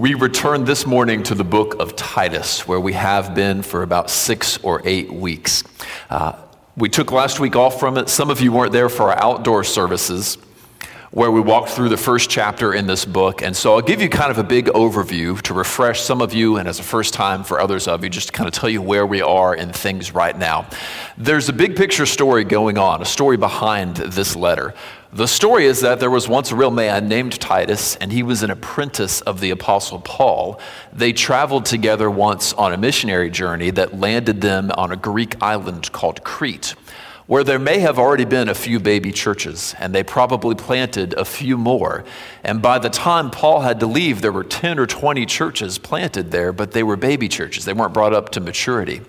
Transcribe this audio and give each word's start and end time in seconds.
We 0.00 0.14
return 0.14 0.64
this 0.64 0.86
morning 0.86 1.22
to 1.24 1.34
the 1.34 1.44
book 1.44 1.76
of 1.78 1.94
Titus, 1.94 2.66
where 2.66 2.80
we 2.80 2.94
have 2.94 3.34
been 3.34 3.60
for 3.60 3.82
about 3.82 4.08
six 4.08 4.56
or 4.62 4.80
eight 4.86 5.12
weeks. 5.12 5.62
Uh, 6.08 6.40
we 6.74 6.88
took 6.88 7.12
last 7.12 7.38
week 7.38 7.54
off 7.54 7.78
from 7.78 7.98
it. 7.98 8.08
Some 8.08 8.30
of 8.30 8.40
you 8.40 8.50
weren't 8.50 8.72
there 8.72 8.88
for 8.88 9.12
our 9.12 9.22
outdoor 9.22 9.62
services 9.62 10.38
where 11.10 11.30
we 11.30 11.40
walked 11.40 11.68
through 11.68 11.90
the 11.90 11.98
first 11.98 12.30
chapter 12.30 12.72
in 12.72 12.86
this 12.86 13.04
book. 13.04 13.42
And 13.42 13.54
so 13.54 13.74
I'll 13.74 13.82
give 13.82 14.00
you 14.00 14.08
kind 14.08 14.30
of 14.30 14.38
a 14.38 14.42
big 14.42 14.66
overview 14.68 15.38
to 15.42 15.52
refresh 15.52 16.00
some 16.00 16.22
of 16.22 16.32
you 16.32 16.56
and 16.56 16.66
as 16.66 16.78
a 16.78 16.82
first 16.82 17.12
time 17.12 17.44
for 17.44 17.60
others 17.60 17.86
of 17.86 18.02
you, 18.02 18.08
just 18.08 18.28
to 18.28 18.32
kind 18.32 18.48
of 18.48 18.54
tell 18.54 18.70
you 18.70 18.80
where 18.80 19.04
we 19.04 19.20
are 19.20 19.54
in 19.54 19.70
things 19.70 20.14
right 20.14 20.38
now. 20.38 20.66
There's 21.18 21.50
a 21.50 21.52
big 21.52 21.76
picture 21.76 22.06
story 22.06 22.44
going 22.44 22.78
on, 22.78 23.02
a 23.02 23.04
story 23.04 23.36
behind 23.36 23.96
this 23.96 24.34
letter. 24.34 24.72
The 25.12 25.26
story 25.26 25.64
is 25.64 25.80
that 25.80 25.98
there 25.98 26.10
was 26.10 26.28
once 26.28 26.52
a 26.52 26.54
real 26.54 26.70
man 26.70 27.08
named 27.08 27.40
Titus, 27.40 27.96
and 27.96 28.12
he 28.12 28.22
was 28.22 28.44
an 28.44 28.50
apprentice 28.50 29.20
of 29.22 29.40
the 29.40 29.50
Apostle 29.50 30.00
Paul. 30.00 30.60
They 30.92 31.12
traveled 31.12 31.64
together 31.64 32.08
once 32.08 32.52
on 32.52 32.72
a 32.72 32.78
missionary 32.78 33.28
journey 33.28 33.70
that 33.70 33.98
landed 33.98 34.40
them 34.40 34.70
on 34.76 34.92
a 34.92 34.96
Greek 34.96 35.34
island 35.42 35.90
called 35.90 36.22
Crete 36.22 36.76
where 37.30 37.44
there 37.44 37.60
may 37.60 37.78
have 37.78 37.96
already 37.96 38.24
been 38.24 38.48
a 38.48 38.54
few 38.54 38.80
baby 38.80 39.12
churches, 39.12 39.72
and 39.78 39.94
they 39.94 40.02
probably 40.02 40.56
planted 40.56 41.14
a 41.14 41.24
few 41.24 41.56
more. 41.56 42.02
And 42.42 42.60
by 42.60 42.80
the 42.80 42.90
time 42.90 43.30
Paul 43.30 43.60
had 43.60 43.78
to 43.78 43.86
leave, 43.86 44.20
there 44.20 44.32
were 44.32 44.42
10 44.42 44.80
or 44.80 44.86
20 44.88 45.26
churches 45.26 45.78
planted 45.78 46.32
there, 46.32 46.52
but 46.52 46.72
they 46.72 46.82
were 46.82 46.96
baby 46.96 47.28
churches. 47.28 47.64
They 47.64 47.72
weren't 47.72 47.94
brought 47.94 48.12
up 48.12 48.30
to 48.30 48.40
maturity. 48.40 49.02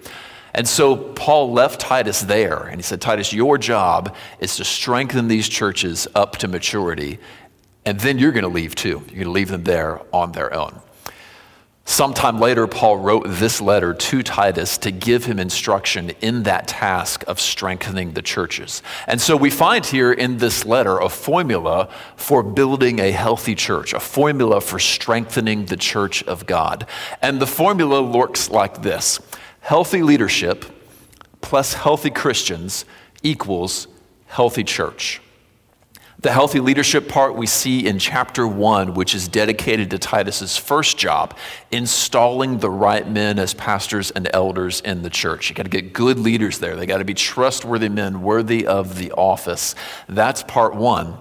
And 0.53 0.67
so 0.67 0.95
Paul 0.95 1.53
left 1.53 1.79
Titus 1.79 2.21
there, 2.21 2.63
and 2.63 2.75
he 2.75 2.81
said, 2.81 3.01
Titus, 3.01 3.31
your 3.31 3.57
job 3.57 4.15
is 4.39 4.57
to 4.57 4.65
strengthen 4.65 5.27
these 5.27 5.47
churches 5.47 6.07
up 6.13 6.37
to 6.37 6.47
maturity, 6.47 7.19
and 7.85 7.99
then 7.99 8.19
you're 8.19 8.31
going 8.31 8.43
to 8.43 8.49
leave 8.49 8.75
too. 8.75 9.01
You're 9.07 9.23
going 9.23 9.23
to 9.23 9.31
leave 9.31 9.49
them 9.49 9.63
there 9.63 10.01
on 10.13 10.33
their 10.33 10.53
own. 10.53 10.81
Sometime 11.85 12.39
later, 12.39 12.67
Paul 12.67 12.97
wrote 12.97 13.25
this 13.27 13.59
letter 13.59 13.93
to 13.93 14.23
Titus 14.23 14.77
to 14.77 14.91
give 14.91 15.25
him 15.25 15.39
instruction 15.39 16.11
in 16.21 16.43
that 16.43 16.67
task 16.67 17.23
of 17.27 17.39
strengthening 17.39 18.13
the 18.13 18.21
churches. 18.21 18.83
And 19.07 19.19
so 19.19 19.35
we 19.35 19.49
find 19.49 19.85
here 19.85 20.13
in 20.13 20.37
this 20.37 20.63
letter 20.63 20.99
a 20.99 21.09
formula 21.09 21.89
for 22.15 22.43
building 22.43 22.99
a 22.99 23.11
healthy 23.11 23.55
church, 23.55 23.93
a 23.93 23.99
formula 23.99 24.61
for 24.61 24.79
strengthening 24.79 25.65
the 25.65 25.75
church 25.75 26.23
of 26.23 26.45
God. 26.45 26.85
And 27.21 27.41
the 27.41 27.47
formula 27.47 27.99
looks 27.99 28.49
like 28.49 28.83
this 28.83 29.19
healthy 29.61 30.03
leadership 30.03 30.65
plus 31.39 31.73
healthy 31.73 32.09
Christians 32.09 32.83
equals 33.23 33.87
healthy 34.25 34.63
church. 34.63 35.21
The 36.19 36.31
healthy 36.31 36.59
leadership 36.59 37.09
part 37.09 37.35
we 37.35 37.47
see 37.47 37.87
in 37.87 37.97
chapter 37.97 38.45
one, 38.45 38.93
which 38.93 39.15
is 39.15 39.27
dedicated 39.27 39.89
to 39.89 39.97
Titus's 39.97 40.55
first 40.55 40.97
job, 40.97 41.35
installing 41.71 42.59
the 42.59 42.69
right 42.69 43.09
men 43.09 43.39
as 43.39 43.55
pastors 43.55 44.11
and 44.11 44.29
elders 44.31 44.81
in 44.81 45.01
the 45.01 45.09
church. 45.09 45.49
You 45.49 45.55
got 45.55 45.63
to 45.63 45.69
get 45.69 45.93
good 45.93 46.19
leaders 46.19 46.59
there. 46.59 46.75
They 46.75 46.85
got 46.85 46.99
to 46.99 47.05
be 47.05 47.15
trustworthy 47.15 47.89
men, 47.89 48.21
worthy 48.21 48.67
of 48.67 48.99
the 48.99 49.11
office. 49.13 49.73
That's 50.07 50.43
part 50.43 50.75
one. 50.75 51.17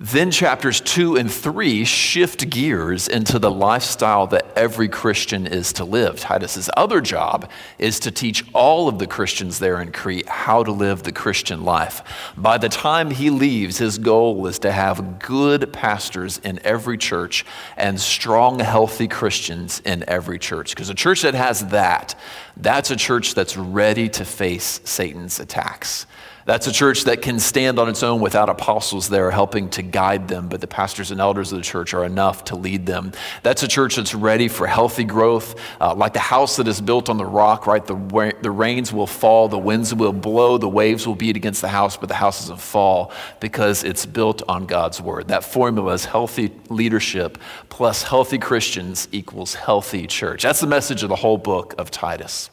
Then 0.00 0.30
chapters 0.30 0.80
two 0.80 1.16
and 1.16 1.28
three 1.28 1.84
shift 1.84 2.48
gears 2.50 3.08
into 3.08 3.40
the 3.40 3.50
lifestyle 3.50 4.28
that 4.28 4.46
every 4.54 4.88
Christian 4.88 5.44
is 5.44 5.72
to 5.72 5.84
live. 5.84 6.20
Titus's 6.20 6.70
other 6.76 7.00
job 7.00 7.50
is 7.80 7.98
to 8.00 8.12
teach 8.12 8.44
all 8.52 8.88
of 8.88 9.00
the 9.00 9.08
Christians 9.08 9.58
there 9.58 9.80
in 9.80 9.90
Crete 9.90 10.28
how 10.28 10.62
to 10.62 10.70
live 10.70 11.02
the 11.02 11.10
Christian 11.10 11.64
life. 11.64 12.32
By 12.36 12.58
the 12.58 12.68
time 12.68 13.10
he 13.10 13.30
leaves, 13.30 13.78
his 13.78 13.98
goal 13.98 14.46
is 14.46 14.60
to 14.60 14.70
have 14.70 15.18
good 15.18 15.72
pastors 15.72 16.38
in 16.44 16.60
every 16.62 16.96
church 16.96 17.44
and 17.76 18.00
strong, 18.00 18.60
healthy 18.60 19.08
Christians 19.08 19.82
in 19.84 20.04
every 20.06 20.38
church. 20.38 20.76
Because 20.76 20.90
a 20.90 20.94
church 20.94 21.22
that 21.22 21.34
has 21.34 21.66
that, 21.66 22.14
that's 22.56 22.92
a 22.92 22.96
church 22.96 23.34
that's 23.34 23.56
ready 23.56 24.08
to 24.10 24.24
face 24.24 24.80
Satan's 24.84 25.40
attacks. 25.40 26.06
That's 26.48 26.66
a 26.66 26.72
church 26.72 27.04
that 27.04 27.20
can 27.20 27.38
stand 27.40 27.78
on 27.78 27.90
its 27.90 28.02
own 28.02 28.22
without 28.22 28.48
apostles 28.48 29.10
there 29.10 29.30
helping 29.30 29.68
to 29.68 29.82
guide 29.82 30.28
them, 30.28 30.48
but 30.48 30.62
the 30.62 30.66
pastors 30.66 31.10
and 31.10 31.20
elders 31.20 31.52
of 31.52 31.58
the 31.58 31.62
church 31.62 31.92
are 31.92 32.06
enough 32.06 32.44
to 32.44 32.56
lead 32.56 32.86
them. 32.86 33.12
That's 33.42 33.62
a 33.62 33.68
church 33.68 33.96
that's 33.96 34.14
ready 34.14 34.48
for 34.48 34.66
healthy 34.66 35.04
growth, 35.04 35.56
uh, 35.78 35.94
like 35.94 36.14
the 36.14 36.20
house 36.20 36.56
that 36.56 36.66
is 36.66 36.80
built 36.80 37.10
on 37.10 37.18
the 37.18 37.26
rock, 37.26 37.66
right? 37.66 37.84
The, 37.84 38.34
the 38.40 38.50
rains 38.50 38.94
will 38.94 39.06
fall, 39.06 39.48
the 39.48 39.58
winds 39.58 39.94
will 39.94 40.14
blow, 40.14 40.56
the 40.56 40.70
waves 40.70 41.06
will 41.06 41.16
beat 41.16 41.36
against 41.36 41.60
the 41.60 41.68
house, 41.68 41.98
but 41.98 42.08
the 42.08 42.14
house 42.14 42.40
doesn't 42.40 42.62
fall 42.62 43.12
because 43.40 43.84
it's 43.84 44.06
built 44.06 44.42
on 44.48 44.64
God's 44.64 45.02
word. 45.02 45.28
That 45.28 45.44
formula 45.44 45.92
is 45.92 46.06
healthy 46.06 46.50
leadership 46.70 47.36
plus 47.68 48.02
healthy 48.02 48.38
Christians 48.38 49.06
equals 49.12 49.52
healthy 49.52 50.06
church. 50.06 50.44
That's 50.44 50.60
the 50.60 50.66
message 50.66 51.02
of 51.02 51.10
the 51.10 51.16
whole 51.16 51.36
book 51.36 51.74
of 51.76 51.90
Titus. 51.90 52.48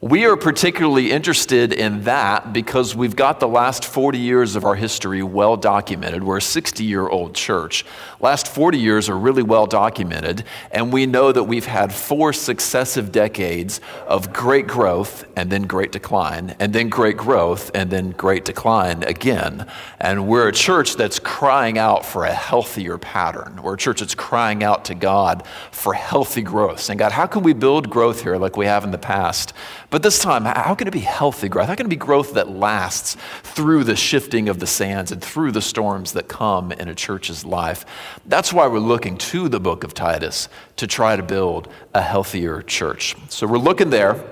We 0.00 0.26
are 0.26 0.36
particularly 0.36 1.10
interested 1.10 1.72
in 1.72 2.04
that 2.04 2.52
because 2.52 2.94
we've 2.94 3.16
got 3.16 3.40
the 3.40 3.48
last 3.48 3.84
40 3.84 4.16
years 4.16 4.54
of 4.54 4.64
our 4.64 4.76
history 4.76 5.24
well 5.24 5.56
documented. 5.56 6.22
We're 6.22 6.36
a 6.36 6.42
60 6.42 6.84
year 6.84 7.08
old 7.08 7.34
church. 7.34 7.84
Last 8.20 8.46
40 8.46 8.78
years 8.78 9.08
are 9.08 9.18
really 9.18 9.42
well 9.42 9.66
documented, 9.66 10.44
and 10.70 10.92
we 10.92 11.06
know 11.06 11.32
that 11.32 11.42
we've 11.42 11.66
had 11.66 11.92
four 11.92 12.32
successive 12.32 13.10
decades 13.10 13.80
of 14.06 14.32
great 14.32 14.68
growth 14.68 15.24
and 15.34 15.50
then 15.50 15.62
great 15.62 15.90
decline, 15.90 16.54
and 16.60 16.72
then 16.72 16.88
great 16.88 17.16
growth 17.16 17.72
and 17.74 17.90
then 17.90 18.12
great 18.12 18.44
decline 18.44 19.02
again. 19.02 19.66
And 19.98 20.28
we're 20.28 20.46
a 20.46 20.52
church 20.52 20.94
that's 20.94 21.18
crying 21.18 21.76
out 21.76 22.06
for 22.06 22.24
a 22.24 22.32
healthier 22.32 22.98
pattern. 22.98 23.60
We're 23.64 23.74
a 23.74 23.78
church 23.78 23.98
that's 23.98 24.14
crying 24.14 24.62
out 24.62 24.84
to 24.84 24.94
God 24.94 25.44
for 25.72 25.92
healthy 25.92 26.42
growth, 26.42 26.78
saying, 26.78 26.98
God, 26.98 27.10
how 27.10 27.26
can 27.26 27.42
we 27.42 27.52
build 27.52 27.90
growth 27.90 28.22
here 28.22 28.36
like 28.36 28.56
we 28.56 28.66
have 28.66 28.84
in 28.84 28.92
the 28.92 28.98
past? 28.98 29.52
But 29.90 30.02
this 30.02 30.18
time, 30.18 30.44
how 30.44 30.74
can 30.74 30.86
it 30.86 30.92
be 30.92 31.00
healthy 31.00 31.48
growth? 31.48 31.68
How 31.68 31.74
can 31.74 31.86
it 31.86 31.88
be 31.88 31.96
growth 31.96 32.34
that 32.34 32.50
lasts 32.50 33.16
through 33.42 33.84
the 33.84 33.96
shifting 33.96 34.50
of 34.50 34.58
the 34.58 34.66
sands 34.66 35.12
and 35.12 35.22
through 35.22 35.52
the 35.52 35.62
storms 35.62 36.12
that 36.12 36.28
come 36.28 36.72
in 36.72 36.88
a 36.88 36.94
church's 36.94 37.42
life? 37.42 37.86
That's 38.26 38.52
why 38.52 38.66
we're 38.66 38.80
looking 38.80 39.16
to 39.16 39.48
the 39.48 39.60
book 39.60 39.84
of 39.84 39.94
Titus 39.94 40.50
to 40.76 40.86
try 40.86 41.16
to 41.16 41.22
build 41.22 41.68
a 41.94 42.02
healthier 42.02 42.60
church. 42.60 43.16
So 43.30 43.46
we're 43.46 43.56
looking 43.56 43.88
there. 43.88 44.22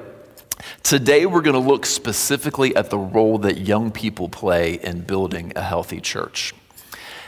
Today, 0.83 1.25
we're 1.25 1.43
going 1.43 1.55
to 1.55 1.69
look 1.71 1.87
specifically 1.87 2.77
at 2.77 2.91
the 2.91 2.99
role 2.99 3.39
that 3.39 3.59
young 3.59 3.91
people 3.91 4.29
play 4.29 4.75
in 4.75 5.01
building 5.03 5.53
a 5.57 5.63
healthy 5.63 6.01
church. 6.01 6.55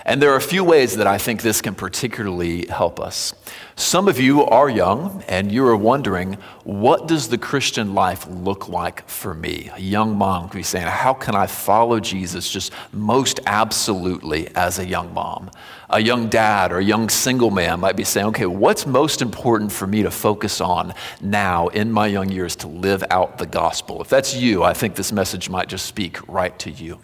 And 0.08 0.22
there 0.22 0.32
are 0.32 0.36
a 0.36 0.40
few 0.40 0.64
ways 0.64 0.96
that 0.96 1.06
I 1.06 1.18
think 1.18 1.42
this 1.42 1.60
can 1.60 1.74
particularly 1.74 2.66
help 2.68 2.98
us. 2.98 3.34
Some 3.76 4.08
of 4.08 4.18
you 4.18 4.42
are 4.42 4.70
young 4.70 5.22
and 5.28 5.52
you 5.52 5.66
are 5.66 5.76
wondering, 5.76 6.38
what 6.64 7.06
does 7.06 7.28
the 7.28 7.36
Christian 7.36 7.92
life 7.92 8.26
look 8.26 8.70
like 8.70 9.06
for 9.06 9.34
me? 9.34 9.70
A 9.74 9.78
young 9.82 10.16
mom 10.16 10.48
could 10.48 10.56
be 10.56 10.62
saying, 10.62 10.86
How 10.86 11.12
can 11.12 11.34
I 11.34 11.46
follow 11.46 12.00
Jesus 12.00 12.48
just 12.50 12.72
most 12.90 13.40
absolutely 13.44 14.48
as 14.56 14.78
a 14.78 14.86
young 14.86 15.12
mom? 15.12 15.50
A 15.90 16.00
young 16.00 16.30
dad 16.30 16.72
or 16.72 16.78
a 16.78 16.84
young 16.84 17.10
single 17.10 17.50
man 17.50 17.78
might 17.78 17.94
be 17.94 18.04
saying, 18.04 18.28
Okay, 18.28 18.46
what's 18.46 18.86
most 18.86 19.20
important 19.20 19.70
for 19.70 19.86
me 19.86 20.02
to 20.04 20.10
focus 20.10 20.62
on 20.62 20.94
now 21.20 21.68
in 21.68 21.92
my 21.92 22.06
young 22.06 22.30
years 22.30 22.56
to 22.56 22.66
live 22.66 23.04
out 23.10 23.36
the 23.36 23.44
gospel? 23.44 24.00
If 24.00 24.08
that's 24.08 24.34
you, 24.34 24.64
I 24.64 24.72
think 24.72 24.94
this 24.94 25.12
message 25.12 25.50
might 25.50 25.68
just 25.68 25.84
speak 25.84 26.26
right 26.26 26.58
to 26.60 26.70
you. 26.70 26.98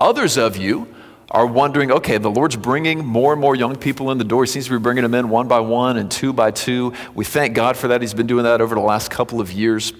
Others 0.00 0.36
of 0.36 0.56
you, 0.56 0.92
are 1.34 1.46
wondering 1.46 1.90
okay, 1.90 2.16
the 2.16 2.30
Lord's 2.30 2.56
bringing 2.56 3.04
more 3.04 3.32
and 3.32 3.40
more 3.40 3.56
young 3.56 3.74
people 3.74 4.12
in 4.12 4.18
the 4.18 4.24
door. 4.24 4.44
He 4.44 4.50
seems 4.50 4.66
to 4.66 4.70
be 4.70 4.78
bringing 4.78 5.02
them 5.02 5.14
in 5.14 5.28
one 5.28 5.48
by 5.48 5.58
one 5.58 5.96
and 5.96 6.10
two 6.10 6.32
by 6.32 6.52
two. 6.52 6.92
We 7.14 7.24
thank 7.24 7.54
God 7.54 7.76
for 7.76 7.88
that. 7.88 8.00
He's 8.00 8.14
been 8.14 8.28
doing 8.28 8.44
that 8.44 8.60
over 8.60 8.74
the 8.74 8.80
last 8.80 9.10
couple 9.10 9.40
of 9.40 9.50
years. 9.50 9.92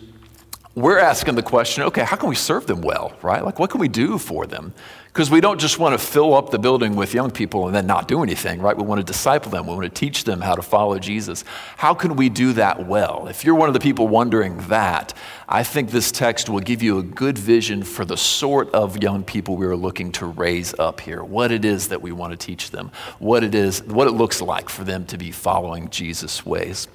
We're 0.77 0.99
asking 0.99 1.37
the 1.37 1.43
question 1.43 1.85
okay, 1.85 2.03
how 2.03 2.17
can 2.17 2.29
we 2.29 2.35
serve 2.35 2.67
them 2.67 2.81
well, 2.81 3.17
right? 3.23 3.45
Like, 3.45 3.61
what 3.61 3.71
can 3.71 3.81
we 3.81 3.87
do 3.87 4.19
for 4.19 4.45
them? 4.45 4.75
Because 5.07 5.31
we 5.31 5.41
don't 5.41 5.61
just 5.61 5.79
want 5.79 5.97
to 5.97 6.05
fill 6.05 6.35
up 6.35 6.51
the 6.51 6.59
building 6.59 6.97
with 6.97 7.15
young 7.15 7.31
people 7.31 7.67
and 7.67 7.77
then 7.77 7.87
not 7.87 8.09
do 8.09 8.25
anything, 8.25 8.61
right? 8.61 8.77
We 8.77 8.83
want 8.83 8.99
to 8.99 9.05
disciple 9.05 9.53
them. 9.53 9.69
We 9.69 9.75
want 9.75 9.85
to 9.85 10.01
teach 10.01 10.25
them 10.25 10.41
how 10.41 10.57
to 10.57 10.63
follow 10.63 10.99
Jesus. 10.99 11.45
How 11.77 11.95
can 11.95 12.17
we 12.17 12.29
do 12.29 12.53
that 12.55 12.89
well? 12.89 13.29
If 13.29 13.45
you're 13.45 13.55
one 13.55 13.69
of 13.69 13.75
the 13.75 13.79
people 13.79 14.09
wondering 14.09 14.59
that, 14.67 15.15
I 15.49 15.63
think 15.63 15.91
this 15.91 16.11
text 16.11 16.49
will 16.49 16.59
give 16.59 16.83
you 16.83 16.99
a 16.99 17.05
good 17.05 17.39
vision 17.39 17.85
for 17.85 18.05
the 18.05 18.17
sort 18.17 18.75
of 18.75 19.01
young 19.01 19.23
people 19.23 19.57
we 19.57 19.67
are 19.67 19.77
looking 19.77 20.11
to 20.13 20.27
raise 20.27 20.75
up 20.81 21.01
here. 21.01 21.23
What 21.23 21.53
it 21.53 21.65
is 21.65 21.87
that 21.89 22.03
we 22.03 22.11
want 22.11 22.33
to 22.33 22.37
teach 22.37 22.73
them, 22.73 22.91
what 23.21 23.45
it 23.45 23.55
is, 23.55 23.85
what 23.85 24.09
it 24.09 24.13
looks 24.13 24.43
like 24.43 24.69
for 24.69 24.83
them 24.83 25.07
to 25.07 25.17
be 25.17 25.31
following 25.31 25.89
Jesus' 25.91 26.45
ways. 26.45 26.89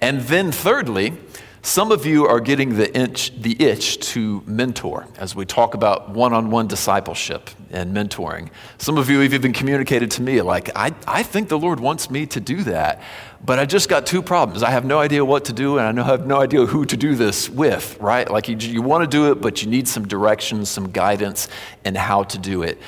And 0.00 0.20
then 0.20 0.52
thirdly, 0.52 1.14
some 1.62 1.90
of 1.90 2.06
you 2.06 2.26
are 2.26 2.40
getting 2.40 2.76
the 2.76 2.96
itch, 2.96 3.32
the 3.40 3.60
itch 3.60 3.98
to 4.12 4.42
mentor 4.46 5.06
as 5.18 5.34
we 5.34 5.44
talk 5.44 5.74
about 5.74 6.10
one 6.10 6.32
on 6.32 6.50
one 6.50 6.66
discipleship 6.66 7.50
and 7.70 7.94
mentoring. 7.94 8.48
Some 8.78 8.96
of 8.96 9.10
you 9.10 9.20
have 9.20 9.34
even 9.34 9.52
communicated 9.52 10.10
to 10.12 10.22
me, 10.22 10.40
like, 10.40 10.70
I, 10.76 10.94
I 11.06 11.22
think 11.22 11.48
the 11.48 11.58
Lord 11.58 11.80
wants 11.80 12.10
me 12.10 12.26
to 12.26 12.40
do 12.40 12.62
that, 12.62 13.02
but 13.44 13.58
I 13.58 13.66
just 13.66 13.88
got 13.88 14.06
two 14.06 14.22
problems. 14.22 14.62
I 14.62 14.70
have 14.70 14.84
no 14.84 14.98
idea 14.98 15.24
what 15.24 15.44
to 15.46 15.52
do, 15.52 15.78
and 15.78 16.00
I 16.00 16.04
have 16.04 16.26
no 16.26 16.40
idea 16.40 16.64
who 16.64 16.84
to 16.86 16.96
do 16.96 17.14
this 17.14 17.50
with, 17.50 17.98
right? 18.00 18.30
Like, 18.30 18.48
you, 18.48 18.56
you 18.56 18.80
want 18.80 19.02
to 19.02 19.08
do 19.08 19.30
it, 19.32 19.40
but 19.40 19.62
you 19.62 19.68
need 19.68 19.88
some 19.88 20.06
direction, 20.06 20.64
some 20.64 20.90
guidance 20.90 21.48
and 21.84 21.96
how 21.96 22.22
to 22.24 22.38
do 22.38 22.62
it. 22.62 22.78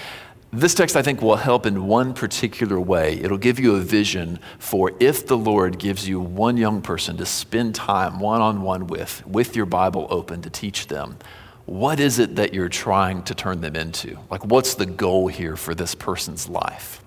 This 0.53 0.75
text, 0.75 0.97
I 0.97 1.03
think, 1.03 1.23
will 1.23 1.37
help 1.37 1.65
in 1.65 1.87
one 1.87 2.13
particular 2.13 2.81
way. 2.81 3.21
It'll 3.21 3.39
give 3.39 3.61
you 3.61 3.77
a 3.77 3.81
vision 3.81 4.41
for 4.59 4.93
if 4.99 5.25
the 5.25 5.39
Lord 5.39 5.79
gives 5.79 6.09
you 6.09 6.19
one 6.19 6.57
young 6.57 6.83
person 6.83 7.17
to 7.19 7.27
spend 7.27 7.77
time 7.77 8.19
one 8.19 8.41
on 8.41 8.63
one 8.63 8.89
with, 8.89 9.25
with 9.25 9.55
your 9.55 9.67
Bible 9.67 10.09
open 10.11 10.43
to 10.43 10.51
teach 10.51 10.89
them, 10.89 11.19
what 11.67 12.01
is 12.01 12.19
it 12.19 12.35
that 12.35 12.53
you're 12.53 12.69
trying 12.69 13.23
to 13.25 13.35
turn 13.35 13.61
them 13.61 13.77
into? 13.77 14.19
Like, 14.29 14.45
what's 14.45 14.75
the 14.75 14.87
goal 14.87 15.29
here 15.29 15.55
for 15.57 15.73
this 15.73 15.95
person's 15.95 16.49
life? 16.49 17.01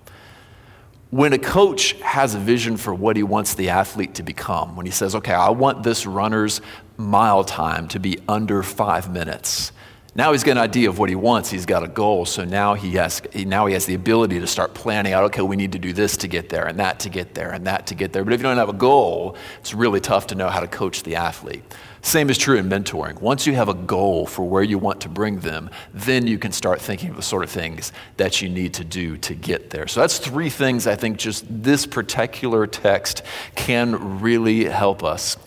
When 1.10 1.34
a 1.34 1.38
coach 1.38 1.92
has 2.00 2.34
a 2.34 2.38
vision 2.38 2.78
for 2.78 2.94
what 2.94 3.14
he 3.14 3.22
wants 3.22 3.52
the 3.52 3.68
athlete 3.68 4.14
to 4.14 4.22
become, 4.22 4.74
when 4.74 4.86
he 4.86 4.90
says, 4.90 5.14
okay, 5.16 5.34
I 5.34 5.50
want 5.50 5.82
this 5.82 6.06
runner's 6.06 6.62
mile 6.96 7.44
time 7.44 7.88
to 7.88 8.00
be 8.00 8.20
under 8.26 8.62
five 8.62 9.12
minutes 9.12 9.70
now 10.16 10.32
he's 10.32 10.44
got 10.44 10.52
an 10.52 10.58
idea 10.58 10.88
of 10.88 10.98
what 10.98 11.08
he 11.08 11.16
wants. 11.16 11.50
He's 11.50 11.66
got 11.66 11.82
a 11.82 11.88
goal. 11.88 12.24
So 12.24 12.44
now 12.44 12.74
he 12.74 12.92
has, 12.92 13.20
now 13.34 13.66
he 13.66 13.74
has 13.74 13.86
the 13.86 13.94
ability 13.94 14.38
to 14.40 14.46
start 14.46 14.72
planning 14.72 15.12
out, 15.12 15.24
okay, 15.24 15.42
we 15.42 15.56
need 15.56 15.72
to 15.72 15.78
do 15.78 15.92
this 15.92 16.16
to 16.18 16.28
get 16.28 16.48
there 16.48 16.66
and 16.66 16.78
that 16.78 17.00
to 17.00 17.08
get 17.08 17.34
there 17.34 17.50
and 17.50 17.66
that 17.66 17.88
to 17.88 17.94
get 17.94 18.12
there. 18.12 18.24
But 18.24 18.32
if 18.32 18.40
you 18.40 18.44
don't 18.44 18.56
have 18.56 18.68
a 18.68 18.72
goal, 18.72 19.36
it's 19.58 19.74
really 19.74 20.00
tough 20.00 20.28
to 20.28 20.34
know 20.34 20.48
how 20.48 20.60
to 20.60 20.68
coach 20.68 21.02
the 21.02 21.16
athlete. 21.16 21.64
Same 22.04 22.28
is 22.28 22.36
true 22.36 22.58
in 22.58 22.68
mentoring. 22.68 23.18
Once 23.22 23.46
you 23.46 23.54
have 23.54 23.70
a 23.70 23.74
goal 23.74 24.26
for 24.26 24.46
where 24.46 24.62
you 24.62 24.76
want 24.76 25.00
to 25.00 25.08
bring 25.08 25.40
them, 25.40 25.70
then 25.94 26.26
you 26.26 26.38
can 26.38 26.52
start 26.52 26.78
thinking 26.78 27.08
of 27.08 27.16
the 27.16 27.22
sort 27.22 27.42
of 27.42 27.48
things 27.48 27.92
that 28.18 28.42
you 28.42 28.50
need 28.50 28.74
to 28.74 28.84
do 28.84 29.16
to 29.16 29.34
get 29.34 29.70
there. 29.70 29.88
So 29.88 30.00
that's 30.00 30.18
three 30.18 30.50
things 30.50 30.86
I 30.86 30.96
think 30.96 31.16
just 31.16 31.46
this 31.48 31.86
particular 31.86 32.66
text 32.66 33.22
can 33.54 34.20
really 34.20 34.64
help 34.64 35.02
us. 35.02 35.38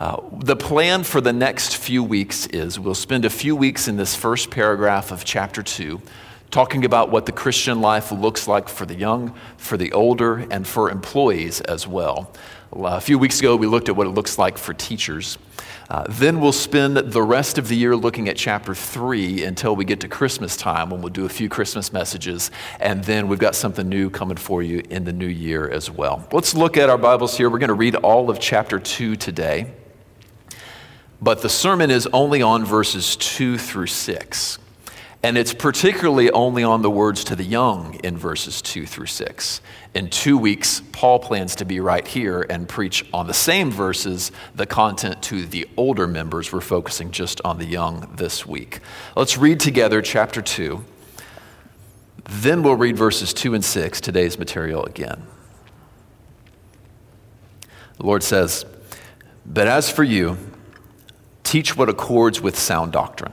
Uh, 0.00 0.22
the 0.32 0.56
plan 0.56 1.04
for 1.04 1.20
the 1.20 1.34
next 1.34 1.76
few 1.76 2.02
weeks 2.02 2.46
is 2.46 2.80
we'll 2.80 2.94
spend 2.94 3.26
a 3.26 3.30
few 3.30 3.54
weeks 3.54 3.86
in 3.86 3.98
this 3.98 4.16
first 4.16 4.50
paragraph 4.50 5.12
of 5.12 5.22
chapter 5.22 5.62
2 5.62 6.00
talking 6.50 6.86
about 6.86 7.10
what 7.10 7.26
the 7.26 7.32
Christian 7.32 7.82
life 7.82 8.10
looks 8.10 8.48
like 8.48 8.70
for 8.70 8.86
the 8.86 8.94
young, 8.94 9.34
for 9.58 9.76
the 9.76 9.92
older, 9.92 10.46
and 10.50 10.66
for 10.66 10.90
employees 10.90 11.60
as 11.60 11.86
well. 11.86 12.32
A 12.72 13.00
few 13.00 13.18
weeks 13.18 13.38
ago, 13.40 13.54
we 13.56 13.66
looked 13.66 13.90
at 13.90 13.96
what 13.96 14.06
it 14.06 14.10
looks 14.10 14.38
like 14.38 14.56
for 14.56 14.72
teachers. 14.72 15.36
Uh, 15.88 16.04
then 16.08 16.40
we'll 16.40 16.52
spend 16.52 16.96
the 16.96 17.22
rest 17.22 17.58
of 17.58 17.68
the 17.68 17.76
year 17.76 17.94
looking 17.94 18.28
at 18.28 18.36
chapter 18.36 18.74
3 18.74 19.44
until 19.44 19.76
we 19.76 19.84
get 19.84 20.00
to 20.00 20.08
Christmas 20.08 20.56
time 20.56 20.90
when 20.90 21.00
we'll 21.00 21.12
do 21.12 21.26
a 21.26 21.28
few 21.28 21.48
Christmas 21.48 21.92
messages. 21.92 22.50
And 22.80 23.04
then 23.04 23.28
we've 23.28 23.38
got 23.38 23.54
something 23.54 23.88
new 23.88 24.10
coming 24.10 24.36
for 24.36 24.62
you 24.62 24.82
in 24.90 25.04
the 25.04 25.12
new 25.12 25.28
year 25.28 25.68
as 25.68 25.88
well. 25.90 26.26
Let's 26.32 26.54
look 26.54 26.76
at 26.76 26.90
our 26.90 26.98
Bibles 26.98 27.36
here. 27.36 27.48
We're 27.48 27.60
going 27.60 27.68
to 27.68 27.74
read 27.74 27.94
all 27.94 28.30
of 28.30 28.40
chapter 28.40 28.80
2 28.80 29.14
today. 29.16 29.72
But 31.22 31.42
the 31.42 31.48
sermon 31.48 31.90
is 31.90 32.08
only 32.12 32.42
on 32.42 32.64
verses 32.64 33.16
2 33.16 33.56
through 33.56 33.86
6. 33.86 34.58
And 35.26 35.36
it's 35.36 35.52
particularly 35.52 36.30
only 36.30 36.62
on 36.62 36.82
the 36.82 36.88
words 36.88 37.24
to 37.24 37.34
the 37.34 37.42
young 37.42 37.94
in 38.04 38.16
verses 38.16 38.62
2 38.62 38.86
through 38.86 39.06
6. 39.06 39.60
In 39.92 40.08
two 40.08 40.38
weeks, 40.38 40.82
Paul 40.92 41.18
plans 41.18 41.56
to 41.56 41.64
be 41.64 41.80
right 41.80 42.06
here 42.06 42.46
and 42.48 42.68
preach 42.68 43.04
on 43.12 43.26
the 43.26 43.34
same 43.34 43.72
verses, 43.72 44.30
the 44.54 44.66
content 44.66 45.20
to 45.24 45.44
the 45.44 45.68
older 45.76 46.06
members. 46.06 46.52
We're 46.52 46.60
focusing 46.60 47.10
just 47.10 47.40
on 47.44 47.58
the 47.58 47.64
young 47.64 48.08
this 48.14 48.46
week. 48.46 48.78
Let's 49.16 49.36
read 49.36 49.58
together 49.58 50.00
chapter 50.00 50.40
2. 50.40 50.84
Then 52.30 52.62
we'll 52.62 52.76
read 52.76 52.96
verses 52.96 53.34
2 53.34 53.54
and 53.54 53.64
6, 53.64 54.00
today's 54.00 54.38
material 54.38 54.84
again. 54.84 55.26
The 57.96 58.06
Lord 58.06 58.22
says, 58.22 58.64
But 59.44 59.66
as 59.66 59.90
for 59.90 60.04
you, 60.04 60.38
Teach 61.46 61.76
what 61.76 61.88
accords 61.88 62.40
with 62.40 62.58
sound 62.58 62.90
doctrine. 62.90 63.32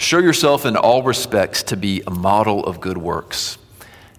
Show 0.00 0.18
yourself 0.18 0.64
in 0.64 0.76
all 0.76 1.02
respects 1.02 1.62
to 1.64 1.76
be 1.76 2.02
a 2.06 2.10
model 2.10 2.64
of 2.64 2.80
good 2.80 2.96
works. 2.96 3.58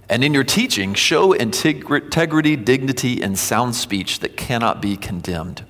And 0.08 0.24
in 0.24 0.32
your 0.32 0.44
teaching, 0.44 0.94
show 0.94 1.34
integrity, 1.34 2.56
dignity, 2.56 3.20
and 3.20 3.38
sound 3.38 3.76
speech 3.76 4.20
that 4.20 4.38
cannot 4.38 4.80
be 4.80 4.96
condemned, 4.96 5.66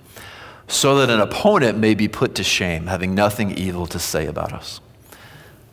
so 0.67 0.97
that 0.97 1.09
an 1.09 1.21
opponent 1.21 1.77
may 1.77 1.93
be 1.95 2.09
put 2.09 2.35
to 2.35 2.43
shame, 2.43 2.87
having 2.87 3.15
nothing 3.15 3.57
evil 3.57 3.87
to 3.87 3.99
say 3.99 4.25
about 4.25 4.51
us. 4.51 4.81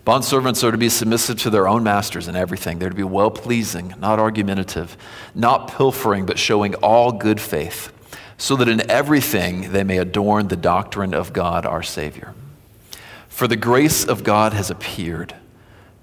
Bondservants 0.06 0.62
are 0.62 0.70
to 0.70 0.79
be 0.79 0.88
submissive 0.88 1.40
to 1.40 1.50
their 1.50 1.67
own 1.67 1.82
masters 1.82 2.29
in 2.29 2.37
everything. 2.37 2.79
They're 2.79 2.90
to 2.90 2.94
be 2.94 3.02
well 3.02 3.32
pleasing, 3.32 3.93
not 3.99 4.20
argumentative, 4.20 4.96
not 5.35 5.67
pilfering, 5.67 6.26
but 6.26 6.38
showing 6.38 6.76
all 6.76 7.11
good 7.11 7.40
faith 7.40 7.93
so 8.37 8.55
that 8.55 8.69
in 8.69 8.88
everything 8.88 9.73
they 9.73 9.82
may 9.82 9.99
adorn 9.99 10.46
the 10.46 10.56
doctrine 10.56 11.12
of 11.12 11.32
God 11.32 11.67
our 11.67 11.82
Savior. 11.82 12.35
For 13.38 13.46
the 13.46 13.55
grace 13.55 14.05
of 14.05 14.25
God 14.25 14.52
has 14.55 14.69
appeared, 14.69 15.32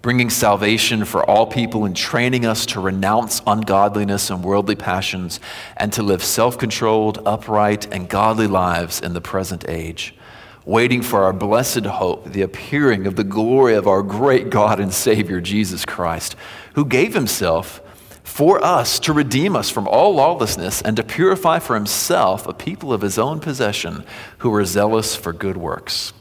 bringing 0.01 0.29
salvation 0.29 1.03
for 1.03 1.21
all 1.29 1.45
people 1.45 1.83
and 1.83 1.93
training 1.93 2.45
us 2.45 2.65
to 2.67 2.79
renounce 2.79 3.41
ungodliness 3.45 4.29
and 4.29 4.41
worldly 4.41 4.77
passions 4.77 5.41
and 5.75 5.91
to 5.91 6.01
live 6.01 6.23
self 6.23 6.57
controlled, 6.57 7.21
upright, 7.25 7.93
and 7.93 8.07
godly 8.07 8.47
lives 8.47 9.01
in 9.01 9.11
the 9.11 9.19
present 9.19 9.65
age, 9.67 10.15
waiting 10.63 11.01
for 11.01 11.23
our 11.23 11.33
blessed 11.33 11.85
hope, 11.85 12.23
the 12.23 12.41
appearing 12.41 13.05
of 13.05 13.17
the 13.17 13.25
glory 13.25 13.75
of 13.75 13.85
our 13.85 14.01
great 14.01 14.49
God 14.49 14.79
and 14.79 14.93
Savior, 14.93 15.41
Jesus 15.41 15.83
Christ, 15.83 16.37
who 16.75 16.85
gave 16.85 17.13
himself 17.13 17.81
for 18.23 18.63
us 18.63 18.97
to 18.99 19.11
redeem 19.11 19.57
us 19.57 19.69
from 19.69 19.89
all 19.89 20.15
lawlessness 20.15 20.81
and 20.81 20.95
to 20.95 21.03
purify 21.03 21.59
for 21.59 21.75
himself 21.75 22.47
a 22.47 22.53
people 22.53 22.93
of 22.93 23.01
his 23.01 23.19
own 23.19 23.41
possession 23.41 24.05
who 24.37 24.53
are 24.53 24.63
zealous 24.63 25.17
for 25.17 25.33
good 25.33 25.57
works. 25.57 26.13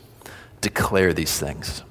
Declare 0.64 1.12
these 1.12 1.38
things, 1.38 1.82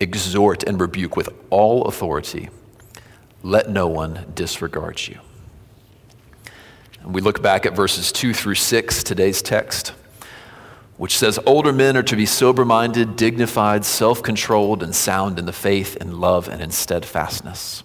exhort 0.00 0.64
and 0.64 0.80
rebuke 0.80 1.14
with 1.14 1.28
all 1.50 1.84
authority. 1.84 2.48
Let 3.44 3.70
no 3.70 3.86
one 3.86 4.32
disregard 4.34 5.06
you. 5.06 5.20
And 7.00 7.14
we 7.14 7.20
look 7.20 7.40
back 7.40 7.64
at 7.64 7.76
verses 7.76 8.10
2 8.10 8.34
through 8.34 8.56
6, 8.56 9.04
today's 9.04 9.40
text, 9.40 9.92
which 10.96 11.16
says, 11.16 11.38
Older 11.46 11.72
men 11.72 11.96
are 11.96 12.02
to 12.02 12.16
be 12.16 12.26
sober 12.26 12.64
minded, 12.64 13.14
dignified, 13.14 13.84
self 13.84 14.20
controlled, 14.20 14.82
and 14.82 14.92
sound 14.92 15.38
in 15.38 15.46
the 15.46 15.52
faith, 15.52 15.96
in 15.98 16.18
love, 16.18 16.48
and 16.48 16.60
in 16.60 16.72
steadfastness. 16.72 17.84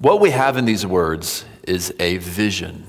What 0.00 0.18
we 0.18 0.30
have 0.30 0.56
in 0.56 0.64
these 0.64 0.86
words 0.86 1.44
is 1.62 1.92
a 2.00 2.16
vision 2.16 2.86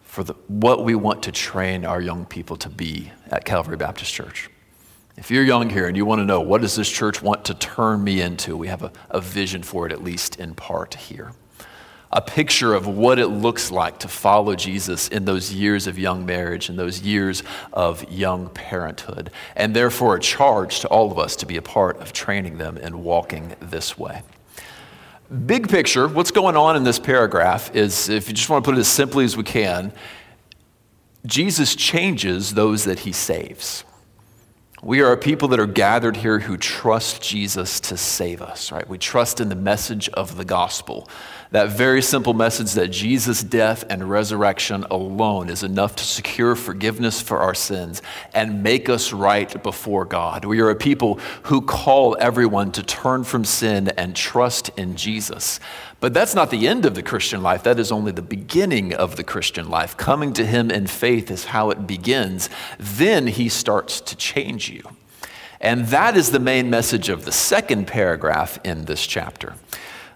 for 0.00 0.24
the, 0.24 0.32
what 0.48 0.82
we 0.82 0.94
want 0.94 1.24
to 1.24 1.30
train 1.30 1.84
our 1.84 2.00
young 2.00 2.24
people 2.24 2.56
to 2.56 2.70
be 2.70 3.12
at 3.30 3.44
Calvary 3.44 3.76
Baptist 3.76 4.14
Church. 4.14 4.48
If 5.18 5.30
you're 5.30 5.44
young 5.44 5.68
here 5.68 5.86
and 5.88 5.94
you 5.94 6.06
want 6.06 6.20
to 6.20 6.24
know 6.24 6.40
what 6.40 6.62
does 6.62 6.74
this 6.74 6.90
church 6.90 7.20
want 7.20 7.44
to 7.44 7.54
turn 7.54 8.02
me 8.02 8.22
into, 8.22 8.56
we 8.56 8.68
have 8.68 8.82
a, 8.82 8.92
a 9.10 9.20
vision 9.20 9.62
for 9.62 9.84
it, 9.84 9.92
at 9.92 10.02
least 10.02 10.36
in 10.36 10.54
part 10.54 10.94
here. 10.94 11.32
A 12.10 12.22
picture 12.22 12.72
of 12.72 12.86
what 12.86 13.18
it 13.18 13.26
looks 13.26 13.70
like 13.70 13.98
to 13.98 14.08
follow 14.08 14.54
Jesus 14.54 15.08
in 15.08 15.26
those 15.26 15.52
years 15.52 15.86
of 15.86 15.98
young 15.98 16.24
marriage 16.24 16.70
and 16.70 16.78
those 16.78 17.02
years 17.02 17.42
of 17.74 18.10
young 18.10 18.48
parenthood, 18.48 19.30
and 19.54 19.76
therefore 19.76 20.16
a 20.16 20.20
charge 20.20 20.80
to 20.80 20.88
all 20.88 21.12
of 21.12 21.18
us 21.18 21.36
to 21.36 21.44
be 21.44 21.58
a 21.58 21.62
part 21.62 21.98
of 21.98 22.14
training 22.14 22.56
them 22.56 22.78
in 22.78 23.04
walking 23.04 23.54
this 23.60 23.98
way. 23.98 24.22
Big 25.46 25.68
picture, 25.68 26.06
what's 26.06 26.30
going 26.30 26.56
on 26.56 26.76
in 26.76 26.84
this 26.84 27.00
paragraph 27.00 27.74
is, 27.74 28.08
if 28.08 28.28
you 28.28 28.34
just 28.34 28.48
want 28.48 28.64
to 28.64 28.70
put 28.70 28.76
it 28.76 28.80
as 28.80 28.88
simply 28.88 29.24
as 29.24 29.36
we 29.36 29.42
can, 29.42 29.92
Jesus 31.26 31.74
changes 31.74 32.54
those 32.54 32.84
that 32.84 33.00
he 33.00 33.10
saves. 33.10 33.82
We 34.82 35.00
are 35.00 35.10
a 35.10 35.16
people 35.16 35.48
that 35.48 35.58
are 35.58 35.66
gathered 35.66 36.18
here 36.18 36.38
who 36.38 36.58
trust 36.58 37.22
Jesus 37.22 37.80
to 37.80 37.96
save 37.96 38.42
us, 38.42 38.70
right? 38.70 38.86
We 38.86 38.98
trust 38.98 39.40
in 39.40 39.48
the 39.48 39.54
message 39.54 40.10
of 40.10 40.36
the 40.36 40.44
gospel. 40.44 41.08
That 41.50 41.70
very 41.70 42.02
simple 42.02 42.34
message 42.34 42.74
that 42.74 42.88
Jesus' 42.88 43.42
death 43.42 43.84
and 43.88 44.10
resurrection 44.10 44.84
alone 44.90 45.48
is 45.48 45.62
enough 45.62 45.96
to 45.96 46.04
secure 46.04 46.54
forgiveness 46.54 47.22
for 47.22 47.38
our 47.38 47.54
sins 47.54 48.02
and 48.34 48.62
make 48.62 48.90
us 48.90 49.14
right 49.14 49.62
before 49.62 50.04
God. 50.04 50.44
We 50.44 50.60
are 50.60 50.68
a 50.68 50.76
people 50.76 51.20
who 51.44 51.62
call 51.62 52.14
everyone 52.20 52.70
to 52.72 52.82
turn 52.82 53.24
from 53.24 53.46
sin 53.46 53.88
and 53.96 54.14
trust 54.14 54.68
in 54.76 54.96
Jesus. 54.96 55.58
But 56.06 56.14
that's 56.14 56.36
not 56.36 56.50
the 56.50 56.68
end 56.68 56.86
of 56.86 56.94
the 56.94 57.02
Christian 57.02 57.42
life. 57.42 57.64
That 57.64 57.80
is 57.80 57.90
only 57.90 58.12
the 58.12 58.22
beginning 58.22 58.94
of 58.94 59.16
the 59.16 59.24
Christian 59.24 59.68
life. 59.68 59.96
Coming 59.96 60.32
to 60.34 60.46
Him 60.46 60.70
in 60.70 60.86
faith 60.86 61.32
is 61.32 61.46
how 61.46 61.70
it 61.70 61.84
begins. 61.84 62.48
Then 62.78 63.26
He 63.26 63.48
starts 63.48 64.00
to 64.02 64.14
change 64.14 64.70
you. 64.70 64.84
And 65.60 65.88
that 65.88 66.16
is 66.16 66.30
the 66.30 66.38
main 66.38 66.70
message 66.70 67.08
of 67.08 67.24
the 67.24 67.32
second 67.32 67.88
paragraph 67.88 68.56
in 68.62 68.84
this 68.84 69.04
chapter. 69.04 69.54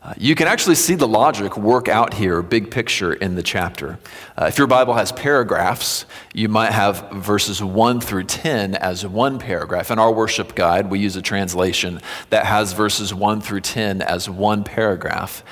Uh, 0.00 0.14
you 0.16 0.36
can 0.36 0.46
actually 0.46 0.76
see 0.76 0.94
the 0.94 1.08
logic 1.08 1.56
work 1.56 1.88
out 1.88 2.14
here, 2.14 2.40
big 2.40 2.70
picture 2.70 3.12
in 3.12 3.34
the 3.34 3.42
chapter. 3.42 3.98
Uh, 4.40 4.44
if 4.44 4.58
your 4.58 4.68
Bible 4.68 4.94
has 4.94 5.10
paragraphs, 5.10 6.06
you 6.32 6.48
might 6.48 6.70
have 6.70 7.10
verses 7.10 7.64
1 7.64 8.00
through 8.00 8.24
10 8.24 8.76
as 8.76 9.04
one 9.04 9.40
paragraph. 9.40 9.90
In 9.90 9.98
our 9.98 10.12
worship 10.12 10.54
guide, 10.54 10.88
we 10.88 11.00
use 11.00 11.16
a 11.16 11.22
translation 11.22 12.00
that 12.30 12.46
has 12.46 12.74
verses 12.74 13.12
1 13.12 13.40
through 13.40 13.62
10 13.62 14.02
as 14.02 14.30
one 14.30 14.62
paragraph. 14.62 15.42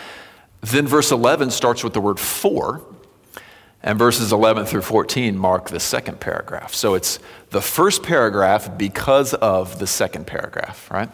Then 0.61 0.87
verse 0.87 1.11
11 1.11 1.51
starts 1.51 1.85
with 1.85 1.93
the 1.93 2.01
word 2.01 2.19
for, 2.19 2.85
and 3.83 3.99
verses 3.99 4.33
11 4.33 4.67
through 4.67 4.83
14 4.83 5.37
mark 5.39 5.71
the 5.71 5.81
second 5.81 6.21
paragraph. 6.21 6.75
So 6.75 6.95
it's 6.95 7.19
the 7.51 7.61
first 7.61 8.03
paragraph 8.03 8.77
because 8.77 9.35
of 9.35 9.79
the 9.79 9.87
second 9.87 10.27
paragraph, 10.27 10.91
right? 10.91 11.09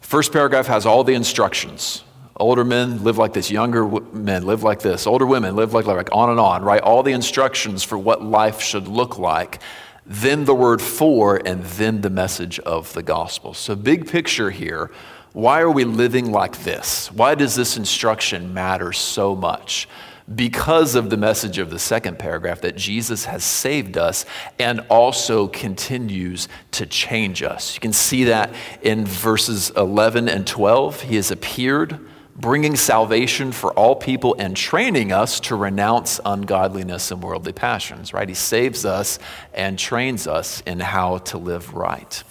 First 0.00 0.32
paragraph 0.32 0.66
has 0.66 0.84
all 0.84 1.04
the 1.04 1.14
instructions. 1.14 2.02
Older 2.36 2.64
men 2.64 3.02
live 3.02 3.16
like 3.16 3.32
this, 3.32 3.50
younger 3.50 3.86
men 3.86 4.44
live 4.44 4.62
like 4.62 4.80
this, 4.80 5.06
older 5.06 5.24
women 5.24 5.56
live 5.56 5.72
like, 5.72 5.86
like 5.86 6.10
on 6.12 6.28
and 6.28 6.38
on, 6.38 6.62
right? 6.62 6.82
All 6.82 7.02
the 7.02 7.12
instructions 7.12 7.82
for 7.82 7.96
what 7.96 8.22
life 8.22 8.60
should 8.60 8.88
look 8.88 9.18
like. 9.18 9.60
Then 10.04 10.44
the 10.44 10.54
word 10.54 10.82
for, 10.82 11.40
and 11.44 11.64
then 11.64 12.02
the 12.02 12.10
message 12.10 12.58
of 12.60 12.92
the 12.92 13.02
gospel. 13.02 13.54
So, 13.54 13.74
big 13.74 14.08
picture 14.08 14.50
here 14.50 14.92
why 15.36 15.60
are 15.60 15.70
we 15.70 15.84
living 15.84 16.32
like 16.32 16.64
this? 16.64 17.12
Why 17.12 17.34
does 17.34 17.54
this 17.54 17.76
instruction 17.76 18.54
matter 18.54 18.90
so 18.94 19.36
much? 19.36 19.86
Because 20.34 20.94
of 20.94 21.10
the 21.10 21.18
message 21.18 21.58
of 21.58 21.68
the 21.68 21.78
second 21.78 22.18
paragraph 22.18 22.62
that 22.62 22.74
Jesus 22.74 23.26
has 23.26 23.44
saved 23.44 23.98
us 23.98 24.24
and 24.58 24.80
also 24.88 25.46
continues 25.46 26.48
to 26.70 26.86
change 26.86 27.42
us. 27.42 27.74
You 27.74 27.80
can 27.80 27.92
see 27.92 28.24
that 28.24 28.54
in 28.80 29.04
verses 29.04 29.68
11 29.76 30.30
and 30.30 30.46
12. 30.46 31.02
He 31.02 31.16
has 31.16 31.30
appeared, 31.30 32.00
bringing 32.34 32.74
salvation 32.74 33.52
for 33.52 33.74
all 33.74 33.94
people 33.94 34.36
and 34.38 34.56
training 34.56 35.12
us 35.12 35.38
to 35.40 35.54
renounce 35.54 36.18
ungodliness 36.24 37.10
and 37.10 37.22
worldly 37.22 37.52
passions, 37.52 38.14
right? 38.14 38.30
He 38.30 38.34
saves 38.34 38.86
us 38.86 39.18
and 39.52 39.78
trains 39.78 40.26
us 40.26 40.62
in 40.62 40.80
how 40.80 41.18
to 41.18 41.36
live 41.36 41.74
right. 41.74 42.24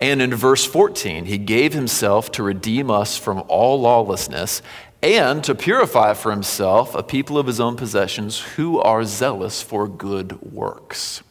And 0.00 0.22
in 0.22 0.34
verse 0.34 0.64
14, 0.64 1.26
he 1.26 1.36
gave 1.36 1.74
himself 1.74 2.32
to 2.32 2.42
redeem 2.42 2.90
us 2.90 3.18
from 3.18 3.44
all 3.48 3.80
lawlessness 3.80 4.62
and 5.02 5.44
to 5.44 5.54
purify 5.54 6.14
for 6.14 6.30
himself 6.30 6.94
a 6.94 7.02
people 7.02 7.38
of 7.38 7.46
his 7.46 7.60
own 7.60 7.76
possessions 7.76 8.40
who 8.40 8.78
are 8.80 9.04
zealous 9.04 9.62
for 9.62 9.86
good 9.86 10.40
works. 10.40 11.22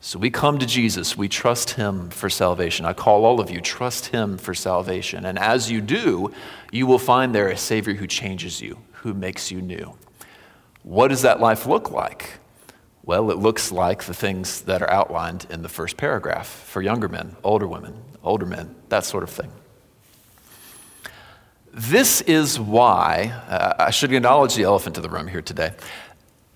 So 0.00 0.18
we 0.18 0.30
come 0.30 0.58
to 0.58 0.66
Jesus, 0.66 1.16
we 1.16 1.28
trust 1.28 1.70
him 1.70 2.10
for 2.10 2.30
salvation. 2.30 2.86
I 2.86 2.92
call 2.92 3.24
all 3.24 3.40
of 3.40 3.50
you, 3.50 3.60
trust 3.60 4.06
him 4.06 4.38
for 4.38 4.54
salvation. 4.54 5.24
And 5.24 5.38
as 5.38 5.70
you 5.70 5.80
do, 5.80 6.32
you 6.70 6.86
will 6.86 6.98
find 6.98 7.34
there 7.34 7.48
a 7.48 7.56
Savior 7.56 7.94
who 7.94 8.06
changes 8.06 8.60
you, 8.60 8.78
who 8.92 9.14
makes 9.14 9.50
you 9.50 9.60
new. 9.60 9.96
What 10.82 11.08
does 11.08 11.22
that 11.22 11.40
life 11.40 11.66
look 11.66 11.90
like? 11.90 12.38
Well, 13.06 13.30
it 13.30 13.38
looks 13.38 13.70
like 13.70 14.02
the 14.02 14.14
things 14.14 14.62
that 14.62 14.82
are 14.82 14.90
outlined 14.90 15.46
in 15.48 15.62
the 15.62 15.68
first 15.68 15.96
paragraph 15.96 16.48
for 16.48 16.82
younger 16.82 17.08
men, 17.08 17.36
older 17.44 17.68
women, 17.68 17.94
older 18.24 18.44
men, 18.44 18.74
that 18.88 19.04
sort 19.04 19.22
of 19.22 19.30
thing. 19.30 19.52
This 21.72 22.20
is 22.22 22.58
why, 22.58 23.32
uh, 23.48 23.74
I 23.78 23.90
should 23.92 24.12
acknowledge 24.12 24.56
the 24.56 24.64
elephant 24.64 24.96
in 24.96 25.04
the 25.04 25.08
room 25.08 25.28
here 25.28 25.40
today. 25.40 25.74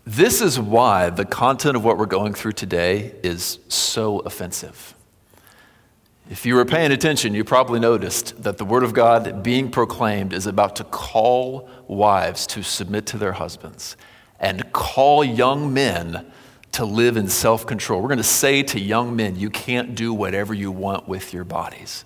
This 0.04 0.40
is 0.40 0.58
why 0.58 1.10
the 1.10 1.24
content 1.24 1.76
of 1.76 1.84
what 1.84 1.98
we're 1.98 2.06
going 2.06 2.34
through 2.34 2.52
today 2.52 3.14
is 3.22 3.60
so 3.68 4.18
offensive. 4.20 4.96
If 6.28 6.44
you 6.44 6.56
were 6.56 6.64
paying 6.64 6.90
attention, 6.90 7.32
you 7.32 7.44
probably 7.44 7.78
noticed 7.78 8.42
that 8.42 8.58
the 8.58 8.64
Word 8.64 8.82
of 8.82 8.92
God 8.92 9.44
being 9.44 9.70
proclaimed 9.70 10.32
is 10.32 10.48
about 10.48 10.74
to 10.76 10.84
call 10.84 11.70
wives 11.86 12.44
to 12.48 12.64
submit 12.64 13.06
to 13.06 13.18
their 13.18 13.32
husbands 13.32 13.96
and 14.40 14.72
call 14.72 15.22
young 15.22 15.72
men 15.72 16.32
to 16.72 16.84
live 16.84 17.16
in 17.16 17.28
self 17.28 17.66
control. 17.66 18.00
We're 18.00 18.08
going 18.08 18.18
to 18.18 18.24
say 18.24 18.62
to 18.62 18.80
young 18.80 19.16
men, 19.16 19.36
you 19.36 19.50
can't 19.50 19.94
do 19.94 20.12
whatever 20.14 20.54
you 20.54 20.70
want 20.70 21.08
with 21.08 21.32
your 21.32 21.44
bodies. 21.44 22.04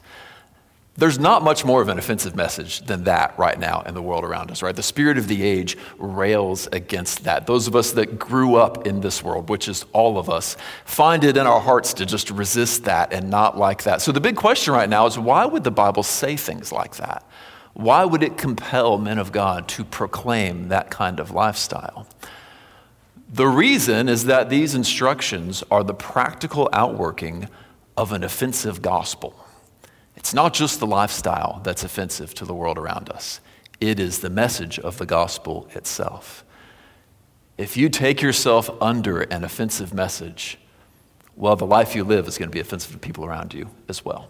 There's 0.96 1.18
not 1.18 1.42
much 1.42 1.64
more 1.64 1.82
of 1.82 1.88
an 1.88 1.98
offensive 1.98 2.36
message 2.36 2.80
than 2.80 3.02
that 3.04 3.36
right 3.36 3.58
now 3.58 3.82
in 3.82 3.94
the 3.94 4.02
world 4.02 4.22
around 4.22 4.52
us, 4.52 4.62
right? 4.62 4.76
The 4.76 4.82
spirit 4.82 5.18
of 5.18 5.26
the 5.26 5.42
age 5.42 5.76
rails 5.98 6.68
against 6.70 7.24
that. 7.24 7.48
Those 7.48 7.66
of 7.66 7.74
us 7.74 7.90
that 7.92 8.16
grew 8.16 8.54
up 8.54 8.86
in 8.86 9.00
this 9.00 9.20
world, 9.20 9.48
which 9.48 9.66
is 9.66 9.84
all 9.92 10.18
of 10.18 10.30
us, 10.30 10.56
find 10.84 11.24
it 11.24 11.36
in 11.36 11.48
our 11.48 11.58
hearts 11.60 11.94
to 11.94 12.06
just 12.06 12.30
resist 12.30 12.84
that 12.84 13.12
and 13.12 13.28
not 13.28 13.58
like 13.58 13.82
that. 13.82 14.02
So 14.02 14.12
the 14.12 14.20
big 14.20 14.36
question 14.36 14.72
right 14.72 14.88
now 14.88 15.06
is 15.06 15.18
why 15.18 15.44
would 15.44 15.64
the 15.64 15.72
Bible 15.72 16.04
say 16.04 16.36
things 16.36 16.70
like 16.70 16.94
that? 16.96 17.26
Why 17.72 18.04
would 18.04 18.22
it 18.22 18.38
compel 18.38 18.96
men 18.96 19.18
of 19.18 19.32
God 19.32 19.66
to 19.70 19.84
proclaim 19.84 20.68
that 20.68 20.90
kind 20.92 21.18
of 21.18 21.32
lifestyle? 21.32 22.06
The 23.34 23.48
reason 23.48 24.08
is 24.08 24.26
that 24.26 24.48
these 24.48 24.76
instructions 24.76 25.64
are 25.68 25.82
the 25.82 25.92
practical 25.92 26.68
outworking 26.72 27.48
of 27.96 28.12
an 28.12 28.22
offensive 28.22 28.80
gospel. 28.80 29.34
It's 30.14 30.32
not 30.32 30.54
just 30.54 30.78
the 30.78 30.86
lifestyle 30.86 31.60
that's 31.64 31.82
offensive 31.82 32.32
to 32.34 32.44
the 32.44 32.54
world 32.54 32.78
around 32.78 33.10
us, 33.10 33.40
it 33.80 33.98
is 33.98 34.20
the 34.20 34.30
message 34.30 34.78
of 34.78 34.98
the 34.98 35.04
gospel 35.04 35.68
itself. 35.74 36.44
If 37.58 37.76
you 37.76 37.88
take 37.88 38.22
yourself 38.22 38.70
under 38.80 39.22
an 39.22 39.42
offensive 39.42 39.92
message, 39.92 40.56
well, 41.34 41.56
the 41.56 41.66
life 41.66 41.96
you 41.96 42.04
live 42.04 42.28
is 42.28 42.38
going 42.38 42.50
to 42.50 42.54
be 42.54 42.60
offensive 42.60 42.92
to 42.92 42.98
people 42.98 43.24
around 43.24 43.52
you 43.52 43.68
as 43.88 44.04
well. 44.04 44.28